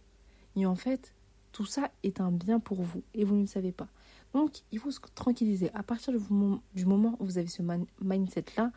Et 0.57 0.65
en 0.65 0.75
fait, 0.75 1.15
tout 1.53 1.65
ça 1.65 1.91
est 2.03 2.19
un 2.19 2.31
bien 2.31 2.59
pour 2.59 2.81
vous 2.81 3.03
et 3.13 3.23
vous 3.23 3.35
ne 3.35 3.41
le 3.41 3.47
savez 3.47 3.71
pas. 3.71 3.87
Donc, 4.33 4.63
il 4.71 4.79
faut 4.79 4.91
se 4.91 4.99
tranquilliser. 5.15 5.71
À 5.73 5.81
partir 5.81 6.13
du 6.13 6.85
moment 6.85 7.15
où 7.19 7.25
vous 7.25 7.37
avez 7.37 7.47
ce 7.47 7.61
mindset-là, 8.01 8.71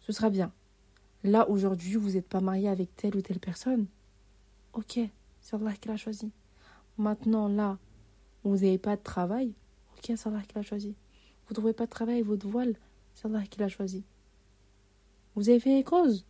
ce 0.00 0.12
sera 0.12 0.30
bien. 0.30 0.52
Là, 1.22 1.48
aujourd'hui, 1.48 1.94
vous 1.94 2.10
n'êtes 2.10 2.28
pas 2.28 2.40
marié 2.40 2.68
avec 2.68 2.96
telle 2.96 3.14
ou 3.14 3.22
telle 3.22 3.38
personne. 3.38 3.86
Ok, 4.72 4.98
c'est 5.40 5.54
Allah 5.54 5.74
qui 5.74 5.86
l'a 5.86 5.96
choisi. 5.96 6.32
Maintenant, 6.98 7.46
là, 7.46 7.78
vous 8.42 8.56
n'avez 8.56 8.78
pas 8.78 8.96
de 8.96 9.02
travail. 9.02 9.54
Ok, 9.96 10.12
c'est 10.16 10.26
Allah 10.26 10.42
qui 10.42 10.56
l'a 10.56 10.62
choisi. 10.62 10.96
Vous 11.46 11.52
ne 11.52 11.54
trouvez 11.54 11.72
pas 11.72 11.86
de 11.86 11.90
travail, 11.90 12.22
votre 12.22 12.46
voile, 12.46 12.74
c'est 13.14 13.26
Allah 13.26 13.42
qui 13.48 13.58
l'a 13.58 13.68
choisi. 13.68 14.04
Vous 15.34 15.48
avez 15.48 15.60
fait 15.60 15.82
cause 15.82 16.24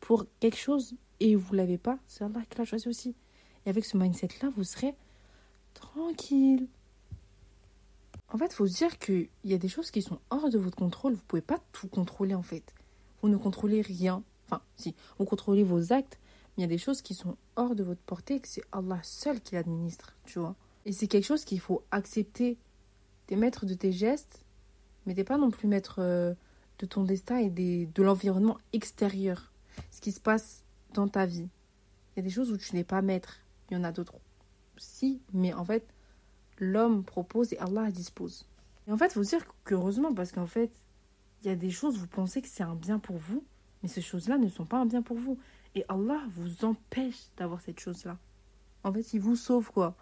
pour 0.00 0.26
quelque 0.40 0.58
chose 0.58 0.94
et 1.20 1.34
vous 1.34 1.52
ne 1.52 1.58
l'avez 1.58 1.78
pas, 1.78 1.98
c'est 2.06 2.24
Allah 2.24 2.40
qui 2.48 2.58
l'a 2.58 2.64
choisi 2.64 2.88
aussi. 2.88 3.14
Et 3.66 3.70
avec 3.70 3.84
ce 3.84 3.96
mindset-là, 3.96 4.50
vous 4.56 4.64
serez 4.64 4.94
tranquille. 5.74 6.66
En 8.30 8.38
fait, 8.38 8.46
il 8.46 8.54
faut 8.54 8.66
se 8.66 8.76
dire 8.76 8.98
qu'il 8.98 9.28
y 9.44 9.54
a 9.54 9.58
des 9.58 9.68
choses 9.68 9.90
qui 9.90 10.02
sont 10.02 10.18
hors 10.30 10.50
de 10.50 10.58
votre 10.58 10.76
contrôle. 10.76 11.12
Vous 11.12 11.18
ne 11.18 11.26
pouvez 11.26 11.42
pas 11.42 11.58
tout 11.72 11.88
contrôler, 11.88 12.34
en 12.34 12.42
fait. 12.42 12.74
Vous 13.22 13.28
ne 13.28 13.36
contrôlez 13.36 13.80
rien. 13.80 14.22
Enfin, 14.46 14.62
si, 14.76 14.94
vous 15.18 15.24
contrôlez 15.24 15.62
vos 15.62 15.92
actes, 15.92 16.18
mais 16.56 16.58
il 16.58 16.60
y 16.62 16.64
a 16.64 16.68
des 16.68 16.78
choses 16.78 17.02
qui 17.02 17.14
sont 17.14 17.36
hors 17.56 17.74
de 17.74 17.82
votre 17.82 18.00
portée 18.00 18.34
et 18.34 18.40
que 18.40 18.48
c'est 18.48 18.64
Allah 18.72 19.00
seul 19.02 19.40
qui 19.40 19.54
l'administre, 19.54 20.14
tu 20.24 20.38
vois. 20.38 20.56
Et 20.84 20.92
c'est 20.92 21.06
quelque 21.06 21.24
chose 21.24 21.44
qu'il 21.44 21.60
faut 21.60 21.82
accepter. 21.90 22.58
T'es 23.28 23.36
maître 23.36 23.66
de 23.66 23.74
tes 23.74 23.92
gestes, 23.92 24.42
mais 25.04 25.14
t'es 25.14 25.22
pas 25.22 25.36
non 25.36 25.50
plus 25.50 25.68
maître 25.68 25.96
euh, 25.98 26.32
de 26.78 26.86
ton 26.86 27.04
destin 27.04 27.36
et 27.36 27.50
des, 27.50 27.84
de 27.84 28.02
l'environnement 28.02 28.56
extérieur. 28.72 29.52
Ce 29.90 30.00
qui 30.00 30.12
se 30.12 30.20
passe 30.20 30.64
dans 30.94 31.08
ta 31.08 31.26
vie. 31.26 31.46
Il 32.10 32.16
y 32.16 32.20
a 32.20 32.22
des 32.22 32.30
choses 32.30 32.50
où 32.50 32.56
tu 32.56 32.74
n'es 32.74 32.84
pas 32.84 33.02
maître. 33.02 33.40
Il 33.70 33.74
y 33.74 33.76
en 33.76 33.84
a 33.84 33.92
d'autres. 33.92 34.14
Si, 34.78 35.20
mais 35.34 35.52
en 35.52 35.62
fait, 35.62 35.86
l'homme 36.58 37.04
propose 37.04 37.52
et 37.52 37.58
Allah 37.58 37.90
dispose. 37.90 38.46
Et 38.86 38.92
en 38.92 38.96
fait, 38.96 39.12
faut 39.12 39.22
dire 39.22 39.44
qu'heureusement, 39.64 40.14
parce 40.14 40.32
qu'en 40.32 40.46
fait, 40.46 40.70
il 41.42 41.48
y 41.48 41.50
a 41.50 41.56
des 41.56 41.70
choses, 41.70 41.98
vous 41.98 42.06
pensez 42.06 42.40
que 42.40 42.48
c'est 42.48 42.62
un 42.62 42.76
bien 42.76 42.98
pour 42.98 43.18
vous, 43.18 43.44
mais 43.82 43.90
ces 43.90 44.00
choses-là 44.00 44.38
ne 44.38 44.48
sont 44.48 44.64
pas 44.64 44.78
un 44.78 44.86
bien 44.86 45.02
pour 45.02 45.18
vous. 45.18 45.38
Et 45.74 45.84
Allah 45.90 46.22
vous 46.34 46.64
empêche 46.64 47.26
d'avoir 47.36 47.60
cette 47.60 47.78
chose-là. 47.78 48.16
En 48.84 48.92
fait, 48.92 49.12
il 49.12 49.20
vous 49.20 49.36
sauve, 49.36 49.70
quoi. 49.70 49.94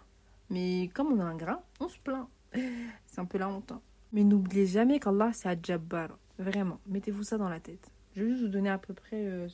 Mais 0.49 0.89
comme 0.93 1.11
on 1.11 1.19
a 1.19 1.25
un 1.25 1.35
grain, 1.35 1.59
on 1.81 1.89
se 1.89 1.99
plaint. 1.99 2.29
C'est 3.05 3.19
un 3.19 3.25
peu 3.25 3.37
la 3.37 3.49
honte. 3.49 3.73
Mais 4.11 4.23
n'oubliez 4.23 4.65
jamais 4.65 4.99
qu'Allah, 4.99 5.31
c'est 5.33 5.49
Adjabbar. 5.49 6.17
Vraiment, 6.39 6.79
mettez-vous 6.87 7.23
ça 7.23 7.37
dans 7.37 7.49
la 7.49 7.59
tête. 7.59 7.91
Je 8.15 8.23
vais 8.23 8.29
juste 8.29 8.43
vous 8.43 8.47
donner 8.47 8.69
à 8.69 8.77
peu 8.77 8.93
près. 8.93 9.25
Euh, 9.25 9.47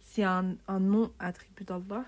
c'est 0.00 0.24
un, 0.24 0.56
un, 0.66 0.80
nom 0.80 1.12
attribut 1.18 1.64
d'Allah 1.64 2.04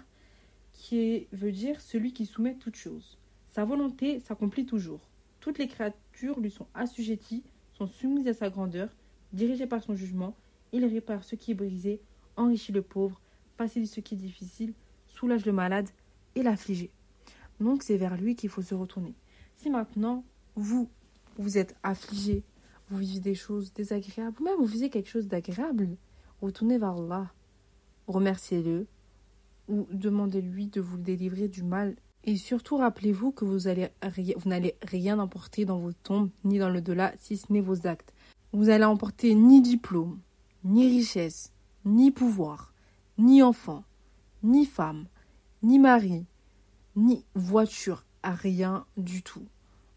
qui 0.72 1.28
veut 1.32 1.52
dire 1.52 1.80
celui 1.80 2.12
qui 2.12 2.26
soumet 2.26 2.54
toute 2.56 2.76
chose. 2.76 3.18
Sa 3.50 3.64
volonté 3.64 4.18
s'accomplit 4.20 4.66
toujours. 4.66 5.00
Toutes 5.40 5.58
les 5.58 5.68
créatures 5.68 6.40
lui 6.40 6.50
sont 6.50 6.66
assujetties, 6.74 7.44
sont 7.72 7.86
soumises 7.86 8.28
à 8.28 8.34
sa 8.34 8.50
grandeur, 8.50 8.88
dirigées 9.32 9.66
par 9.66 9.82
son 9.82 9.94
jugement. 9.94 10.34
Il 10.72 10.84
répare 10.86 11.22
ce 11.24 11.36
qui 11.36 11.52
est 11.52 11.54
brisé, 11.54 12.00
enrichit 12.36 12.72
le 12.72 12.82
pauvre, 12.82 13.20
facilite 13.56 13.90
ce 13.90 14.00
qui 14.00 14.14
est 14.14 14.18
difficile, 14.18 14.72
soulage 15.06 15.46
le 15.46 15.52
malade 15.52 15.88
et 16.34 16.42
l'affligé. 16.42 16.90
Donc 17.60 17.82
c'est 17.82 17.96
vers 17.96 18.16
lui 18.16 18.34
qu'il 18.34 18.50
faut 18.50 18.62
se 18.62 18.74
retourner. 18.74 19.14
Si 19.56 19.70
maintenant, 19.70 20.24
vous, 20.56 20.88
vous 21.38 21.58
êtes 21.58 21.74
affligé, 21.82 22.42
vous 22.90 22.98
vivez 22.98 23.20
des 23.20 23.34
choses 23.34 23.72
désagréables, 23.72 24.36
ou 24.40 24.44
même 24.44 24.58
vous 24.58 24.66
vivez 24.66 24.90
quelque 24.90 25.08
chose 25.08 25.28
d'agréable, 25.28 25.88
retournez 26.40 26.78
vers 26.78 26.96
Allah, 26.96 27.32
remerciez-le, 28.06 28.86
ou 29.68 29.86
demandez-lui 29.90 30.66
de 30.66 30.80
vous 30.80 30.98
délivrer 30.98 31.48
du 31.48 31.62
mal. 31.62 31.96
Et 32.24 32.36
surtout, 32.36 32.76
rappelez-vous 32.76 33.32
que 33.32 33.44
vous, 33.44 33.66
allez 33.68 33.88
vous 34.36 34.48
n'allez 34.48 34.76
rien 34.82 35.18
emporter 35.18 35.64
dans 35.64 35.78
vos 35.78 35.92
tombes, 35.92 36.30
ni 36.44 36.58
dans 36.58 36.70
le 36.70 36.80
delà, 36.80 37.12
si 37.18 37.36
ce 37.36 37.52
n'est 37.52 37.60
vos 37.60 37.86
actes. 37.86 38.12
Vous 38.52 38.68
allez 38.68 38.84
emporter 38.84 39.34
ni 39.34 39.62
diplôme, 39.62 40.20
ni 40.64 40.86
richesse, 40.86 41.52
ni 41.84 42.10
pouvoir, 42.10 42.72
ni 43.18 43.42
enfant, 43.42 43.84
ni 44.42 44.66
femme, 44.66 45.06
ni 45.62 45.78
mari, 45.78 46.26
ni 46.96 47.24
voiture, 47.34 48.04
rien 48.22 48.84
du 48.96 49.22
tout. 49.22 49.46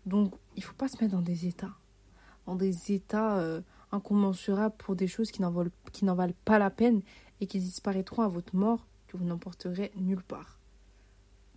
Donc, 0.06 0.34
il 0.56 0.63
faut 0.63 0.76
pas 0.76 0.88
se 0.88 0.98
mettre 1.02 1.15
dans 1.15 1.22
des 1.22 1.48
états, 1.48 1.74
dans 2.46 2.56
des 2.56 2.91
états 2.91 3.38
euh, 3.39 3.62
incommensurables 3.91 4.76
pour 4.78 4.96
des 4.96 5.08
choses 5.08 5.32
qui 5.32 5.41
n'en 5.41 5.52
valent, 5.52 5.72
valent 6.02 6.34
pas 6.46 6.60
la 6.60 6.70
peine 6.70 7.02
et 7.41 7.48
qui 7.48 7.60
disparaîtront 7.60 8.22
à 8.22 8.28
votre 8.28 8.56
mort, 8.56 8.86
que 9.08 9.18
vous 9.18 9.26
n'emporterez 9.26 9.91
nulle 9.96 10.24
part. 10.24 10.60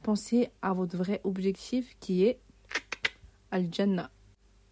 Pensez 0.02 0.50
à 0.62 0.72
votre 0.72 0.96
vrai 0.96 1.20
objectif 1.24 1.96
qui 2.00 2.24
est 2.24 2.40
Al-Jannah. 3.50 4.10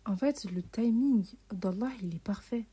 En 0.04 0.16
fait, 0.16 0.44
le 0.50 0.62
timing 0.62 1.26
d'Allah, 1.52 1.90
il 2.02 2.14
est 2.14 2.22
parfait. 2.22 2.66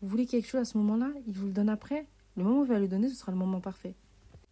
Vous 0.00 0.08
voulez 0.08 0.26
quelque 0.26 0.46
chose 0.46 0.60
à 0.60 0.64
ce 0.64 0.78
moment-là, 0.78 1.10
il 1.26 1.36
vous 1.36 1.46
le 1.46 1.52
donne 1.52 1.68
après. 1.68 2.06
Le 2.36 2.44
moment 2.44 2.60
où 2.60 2.64
il 2.64 2.68
va 2.68 2.78
le 2.78 2.86
donner, 2.86 3.08
ce 3.08 3.16
sera 3.16 3.32
le 3.32 3.38
moment 3.38 3.60
parfait. 3.60 3.96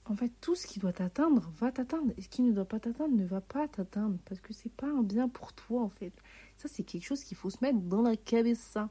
En 0.09 0.15
fait, 0.15 0.31
tout 0.41 0.55
ce 0.55 0.67
qui 0.67 0.79
doit 0.79 0.93
t'atteindre 0.93 1.51
va 1.59 1.73
t'atteindre. 1.73 2.13
Et 2.17 2.23
ce 2.23 2.29
qui 2.29 2.43
ne 2.43 2.53
doit 2.53 2.65
pas 2.65 2.79
t'atteindre 2.79 3.17
ne 3.17 3.25
va 3.25 3.41
pas 3.41 3.67
t'atteindre. 3.67 4.19
Parce 4.25 4.41
que 4.41 4.53
c'est 4.53 4.73
pas 4.73 4.87
un 4.87 5.03
bien 5.03 5.29
pour 5.29 5.53
toi, 5.53 5.83
en 5.83 5.89
fait. 5.89 6.13
Ça, 6.57 6.69
c'est 6.69 6.85
quelque 6.85 7.05
chose 7.05 7.25
qu'il 7.25 7.37
faut 7.37 7.51
se 7.51 7.59
mettre 7.61 7.79
dans 7.81 8.03
la 8.03 8.15
ça 8.55 8.89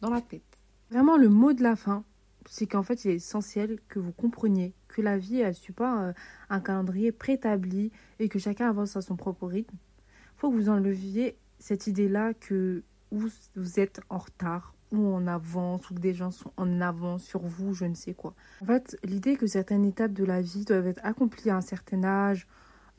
dans 0.00 0.10
la 0.10 0.20
tête. 0.20 0.42
Vraiment, 0.90 1.16
le 1.16 1.28
mot 1.28 1.52
de 1.52 1.62
la 1.62 1.74
fin, 1.74 2.04
c'est 2.48 2.66
qu'en 2.66 2.84
fait, 2.84 3.04
il 3.04 3.10
est 3.10 3.16
essentiel 3.16 3.80
que 3.88 3.98
vous 3.98 4.12
compreniez 4.12 4.72
que 4.88 5.02
la 5.02 5.18
vie, 5.18 5.40
elle 5.40 5.48
ne 5.48 5.52
suit 5.52 5.72
pas 5.72 6.02
euh, 6.02 6.12
un 6.48 6.60
calendrier 6.60 7.10
préétabli 7.10 7.90
et 8.20 8.28
que 8.28 8.38
chacun 8.38 8.68
avance 8.68 8.96
à 8.96 9.02
son 9.02 9.16
propre 9.16 9.48
rythme. 9.48 9.76
Il 9.76 10.40
faut 10.40 10.50
que 10.50 10.56
vous 10.56 10.68
enleviez 10.68 11.36
cette 11.58 11.88
idée-là 11.88 12.34
que 12.34 12.84
vous 13.10 13.80
êtes 13.80 14.00
en 14.10 14.18
retard 14.18 14.75
ou 14.92 15.14
en 15.14 15.26
avance, 15.26 15.90
ou 15.90 15.94
que 15.94 16.00
des 16.00 16.14
gens 16.14 16.30
sont 16.30 16.52
en 16.56 16.80
avance 16.80 17.24
sur 17.24 17.40
vous, 17.40 17.74
je 17.74 17.84
ne 17.84 17.94
sais 17.94 18.14
quoi. 18.14 18.34
En 18.62 18.66
fait, 18.66 18.98
l'idée 19.04 19.36
que 19.36 19.46
certaines 19.46 19.84
étapes 19.84 20.12
de 20.12 20.24
la 20.24 20.40
vie 20.40 20.64
doivent 20.64 20.86
être 20.86 21.04
accomplies 21.04 21.50
à 21.50 21.56
un 21.56 21.60
certain 21.60 22.04
âge, 22.04 22.46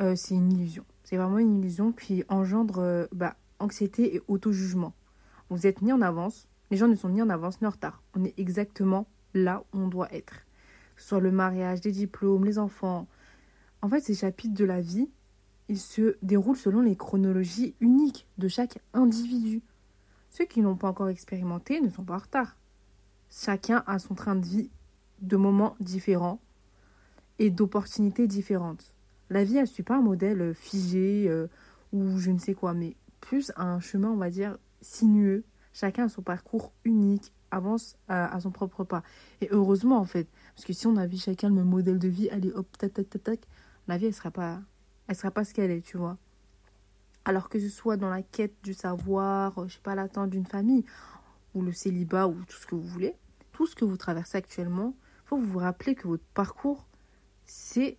euh, 0.01 0.15
c'est 0.15 0.35
une 0.35 0.51
illusion. 0.51 0.85
C'est 1.03 1.17
vraiment 1.17 1.39
une 1.39 1.57
illusion 1.59 1.91
qui 1.91 2.23
engendre 2.29 2.79
euh, 2.79 3.05
bah, 3.11 3.35
anxiété 3.59 4.15
et 4.15 4.21
auto-jugement. 4.27 4.93
Vous 5.49 5.65
êtes 5.65 5.81
ni 5.81 5.93
en 5.93 6.01
avance, 6.01 6.47
les 6.71 6.77
gens 6.77 6.87
ne 6.87 6.95
sont 6.95 7.09
ni 7.09 7.21
en 7.21 7.29
avance 7.29 7.61
ni 7.61 7.67
en 7.67 7.71
retard. 7.71 8.03
On 8.13 8.23
est 8.25 8.37
exactement 8.37 9.07
là 9.33 9.63
où 9.73 9.79
on 9.79 9.87
doit 9.87 10.13
être. 10.13 10.45
Que 10.95 11.01
ce 11.01 11.09
soit 11.09 11.19
le 11.19 11.31
mariage, 11.31 11.83
les 11.83 11.91
diplômes, 11.91 12.45
les 12.45 12.59
enfants. 12.59 13.07
En 13.81 13.89
fait, 13.89 14.01
ces 14.01 14.15
chapitres 14.15 14.55
de 14.55 14.65
la 14.65 14.81
vie, 14.81 15.09
ils 15.69 15.79
se 15.79 16.17
déroulent 16.21 16.57
selon 16.57 16.81
les 16.81 16.95
chronologies 16.95 17.75
uniques 17.79 18.27
de 18.37 18.47
chaque 18.47 18.79
individu. 18.93 19.61
Ceux 20.29 20.45
qui 20.45 20.61
n'ont 20.61 20.75
pas 20.75 20.89
encore 20.89 21.09
expérimenté 21.09 21.81
ne 21.81 21.89
sont 21.89 22.03
pas 22.03 22.15
en 22.15 22.19
retard. 22.19 22.57
Chacun 23.29 23.83
a 23.87 23.99
son 23.99 24.15
train 24.15 24.35
de 24.35 24.45
vie 24.45 24.69
de 25.21 25.37
moments 25.37 25.75
différents 25.79 26.39
et 27.39 27.49
d'opportunités 27.49 28.27
différentes. 28.27 28.93
La 29.29 29.43
vie, 29.43 29.55
elle 29.55 29.61
ne 29.63 29.67
suit 29.67 29.83
pas 29.83 29.97
un 29.97 30.01
modèle 30.01 30.53
figé 30.53 31.25
euh, 31.27 31.47
ou 31.91 32.17
je 32.17 32.31
ne 32.31 32.39
sais 32.39 32.53
quoi, 32.53 32.73
mais 32.73 32.95
plus 33.19 33.51
un 33.57 33.79
chemin, 33.79 34.09
on 34.09 34.17
va 34.17 34.29
dire, 34.29 34.57
sinueux. 34.81 35.43
Chacun 35.73 36.05
a 36.05 36.09
son 36.09 36.21
parcours 36.21 36.71
unique, 36.85 37.33
avance 37.51 37.97
à, 38.07 38.39
son 38.39 38.51
propre 38.51 38.83
pas. 38.83 39.03
Et 39.41 39.49
heureusement, 39.51 39.97
en 39.97 40.05
fait, 40.05 40.27
parce 40.55 40.65
que 40.65 40.73
si 40.73 40.87
on 40.87 40.95
avait 40.95 41.17
chacun 41.17 41.49
le 41.49 41.55
même 41.55 41.67
modèle 41.67 41.99
de 41.99 42.07
vie, 42.07 42.29
allez 42.29 42.51
hop, 42.51 42.77
tac, 42.77 42.93
tac, 42.93 43.09
tac, 43.09 43.23
tac, 43.23 43.39
la 43.87 43.97
vie, 43.97 44.05
elle 44.05 44.11
ne 44.11 45.13
sera 45.13 45.31
pas 45.31 45.43
ce 45.43 45.53
qu'elle 45.53 45.71
est, 45.71 45.81
tu 45.81 45.97
vois. 45.97 46.17
Alors 47.27 47.49
que 47.49 47.59
ce 47.59 47.67
soit 47.67 47.97
dans 47.97 48.09
la 48.09 48.21
quête 48.21 48.55
du 48.63 48.73
savoir, 48.73 49.59
euh, 49.59 49.67
je 49.67 49.73
sais 49.73 49.81
pas, 49.83 49.95
l'attente 49.95 50.29
d'une 50.29 50.45
famille, 50.45 50.85
ou 51.53 51.61
le 51.61 51.73
célibat, 51.73 52.25
ou 52.25 52.35
tout 52.47 52.55
ce 52.55 52.65
que 52.65 52.73
vous 52.73 52.87
voulez, 52.87 53.15
tout 53.51 53.67
ce 53.67 53.75
que 53.75 53.83
vous 53.83 53.97
traversez 53.97 54.37
actuellement, 54.37 54.95
faut 55.25 55.37
vous 55.37 55.59
rappeler 55.59 55.93
que 55.93 56.07
votre 56.07 56.23
parcours, 56.33 56.87
c'est 57.45 57.97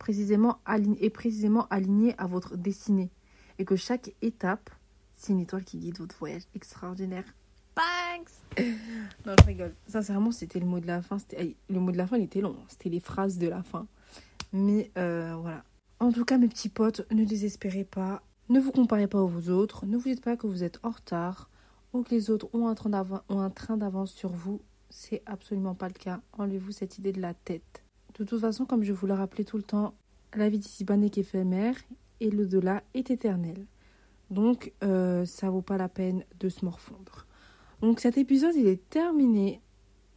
précisément 0.00 0.58
aligné, 0.64 1.04
est 1.04 1.10
précisément 1.10 1.68
aligné 1.68 2.16
à 2.18 2.26
votre 2.26 2.56
destinée. 2.56 3.12
Et 3.60 3.64
que 3.64 3.76
chaque 3.76 4.12
étape, 4.22 4.70
c'est 5.14 5.32
une 5.32 5.40
étoile 5.40 5.62
qui 5.62 5.78
guide 5.78 5.98
votre 5.98 6.18
voyage 6.18 6.42
extraordinaire. 6.56 7.32
Thanks 7.76 8.66
Non, 9.24 9.36
je 9.38 9.46
rigole. 9.46 9.74
Sincèrement, 9.86 10.32
c'était 10.32 10.58
le 10.58 10.66
mot 10.66 10.80
de 10.80 10.88
la 10.88 11.00
fin. 11.00 11.18
Le 11.70 11.78
mot 11.78 11.92
de 11.92 11.96
la 11.96 12.08
fin, 12.08 12.16
il 12.16 12.24
était 12.24 12.40
long. 12.40 12.56
C'était 12.66 12.90
les 12.90 12.98
phrases 12.98 13.38
de 13.38 13.46
la 13.46 13.62
fin. 13.62 13.86
Mais 14.52 14.90
euh, 14.98 15.36
voilà. 15.40 15.62
En 16.00 16.10
tout 16.10 16.24
cas, 16.24 16.38
mes 16.38 16.48
petits 16.48 16.70
potes, 16.70 17.06
ne 17.12 17.24
désespérez 17.24 17.84
pas. 17.84 18.20
Ne 18.50 18.60
vous 18.60 18.72
comparez 18.72 19.06
pas 19.06 19.22
aux 19.22 19.48
autres, 19.48 19.86
ne 19.86 19.96
vous 19.96 20.10
dites 20.10 20.22
pas 20.22 20.36
que 20.36 20.46
vous 20.46 20.64
êtes 20.64 20.78
en 20.82 20.90
retard 20.90 21.48
ou 21.94 22.02
que 22.02 22.10
les 22.10 22.28
autres 22.30 22.48
ont 22.52 22.68
un 22.68 23.50
train 23.50 23.76
d'avance 23.78 24.12
sur 24.12 24.32
vous. 24.32 24.60
C'est 24.90 25.22
absolument 25.24 25.74
pas 25.74 25.88
le 25.88 25.94
cas. 25.94 26.20
Enlevez-vous 26.34 26.72
cette 26.72 26.98
idée 26.98 27.12
de 27.12 27.22
la 27.22 27.32
tête. 27.32 27.82
De 28.18 28.24
toute 28.24 28.40
façon, 28.40 28.66
comme 28.66 28.84
je 28.84 28.92
vous 28.92 29.06
le 29.06 29.14
rappelais 29.14 29.44
tout 29.44 29.56
le 29.56 29.62
temps, 29.62 29.94
la 30.34 30.50
vie 30.50 30.58
d'ici-bas 30.58 30.96
n'est 30.96 31.10
qu'éphémère 31.10 31.74
et 32.20 32.30
l'au-delà 32.30 32.82
est 32.92 33.10
éternel. 33.10 33.66
Donc, 34.30 34.72
euh, 34.82 35.24
ça 35.24 35.48
vaut 35.48 35.62
pas 35.62 35.78
la 35.78 35.88
peine 35.88 36.24
de 36.38 36.48
se 36.48 36.64
morfondre. 36.64 37.26
Donc, 37.80 37.98
cet 37.98 38.18
épisode, 38.18 38.54
il 38.56 38.66
est 38.66 38.88
terminé. 38.90 39.60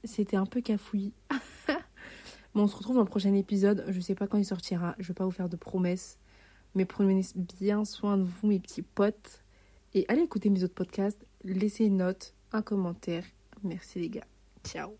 C'était 0.04 0.38
un 0.38 0.46
peu 0.46 0.60
cafouillis. 0.60 1.14
bon, 2.54 2.64
on 2.64 2.68
se 2.68 2.76
retrouve 2.76 2.96
dans 2.98 3.04
le 3.04 3.08
prochain 3.08 3.34
épisode. 3.34 3.86
Je 3.88 4.00
sais 4.00 4.16
pas 4.16 4.28
quand 4.28 4.38
il 4.38 4.46
sortira. 4.46 4.96
Je 5.00 5.08
vais 5.08 5.14
pas 5.14 5.26
vous 5.26 5.32
faire 5.32 5.50
de 5.50 5.56
promesses. 5.56 6.18
Mais 6.78 6.86
prenez 6.86 7.22
bien 7.60 7.86
soin 7.86 8.20
de 8.20 8.24
vous, 8.24 8.48
mes 8.48 8.60
petits 8.60 8.84
potes. 8.84 9.44
Et 9.96 10.06
allez 10.10 10.22
écouter 10.22 10.52
mes 10.52 10.64
autres 10.64 10.76
podcasts. 10.76 11.26
Laissez 11.44 11.86
une 11.86 11.98
note, 11.98 12.36
un 12.52 12.62
commentaire. 12.62 13.24
Merci 13.64 14.00
les 14.00 14.10
gars. 14.10 14.28
Ciao. 14.64 14.92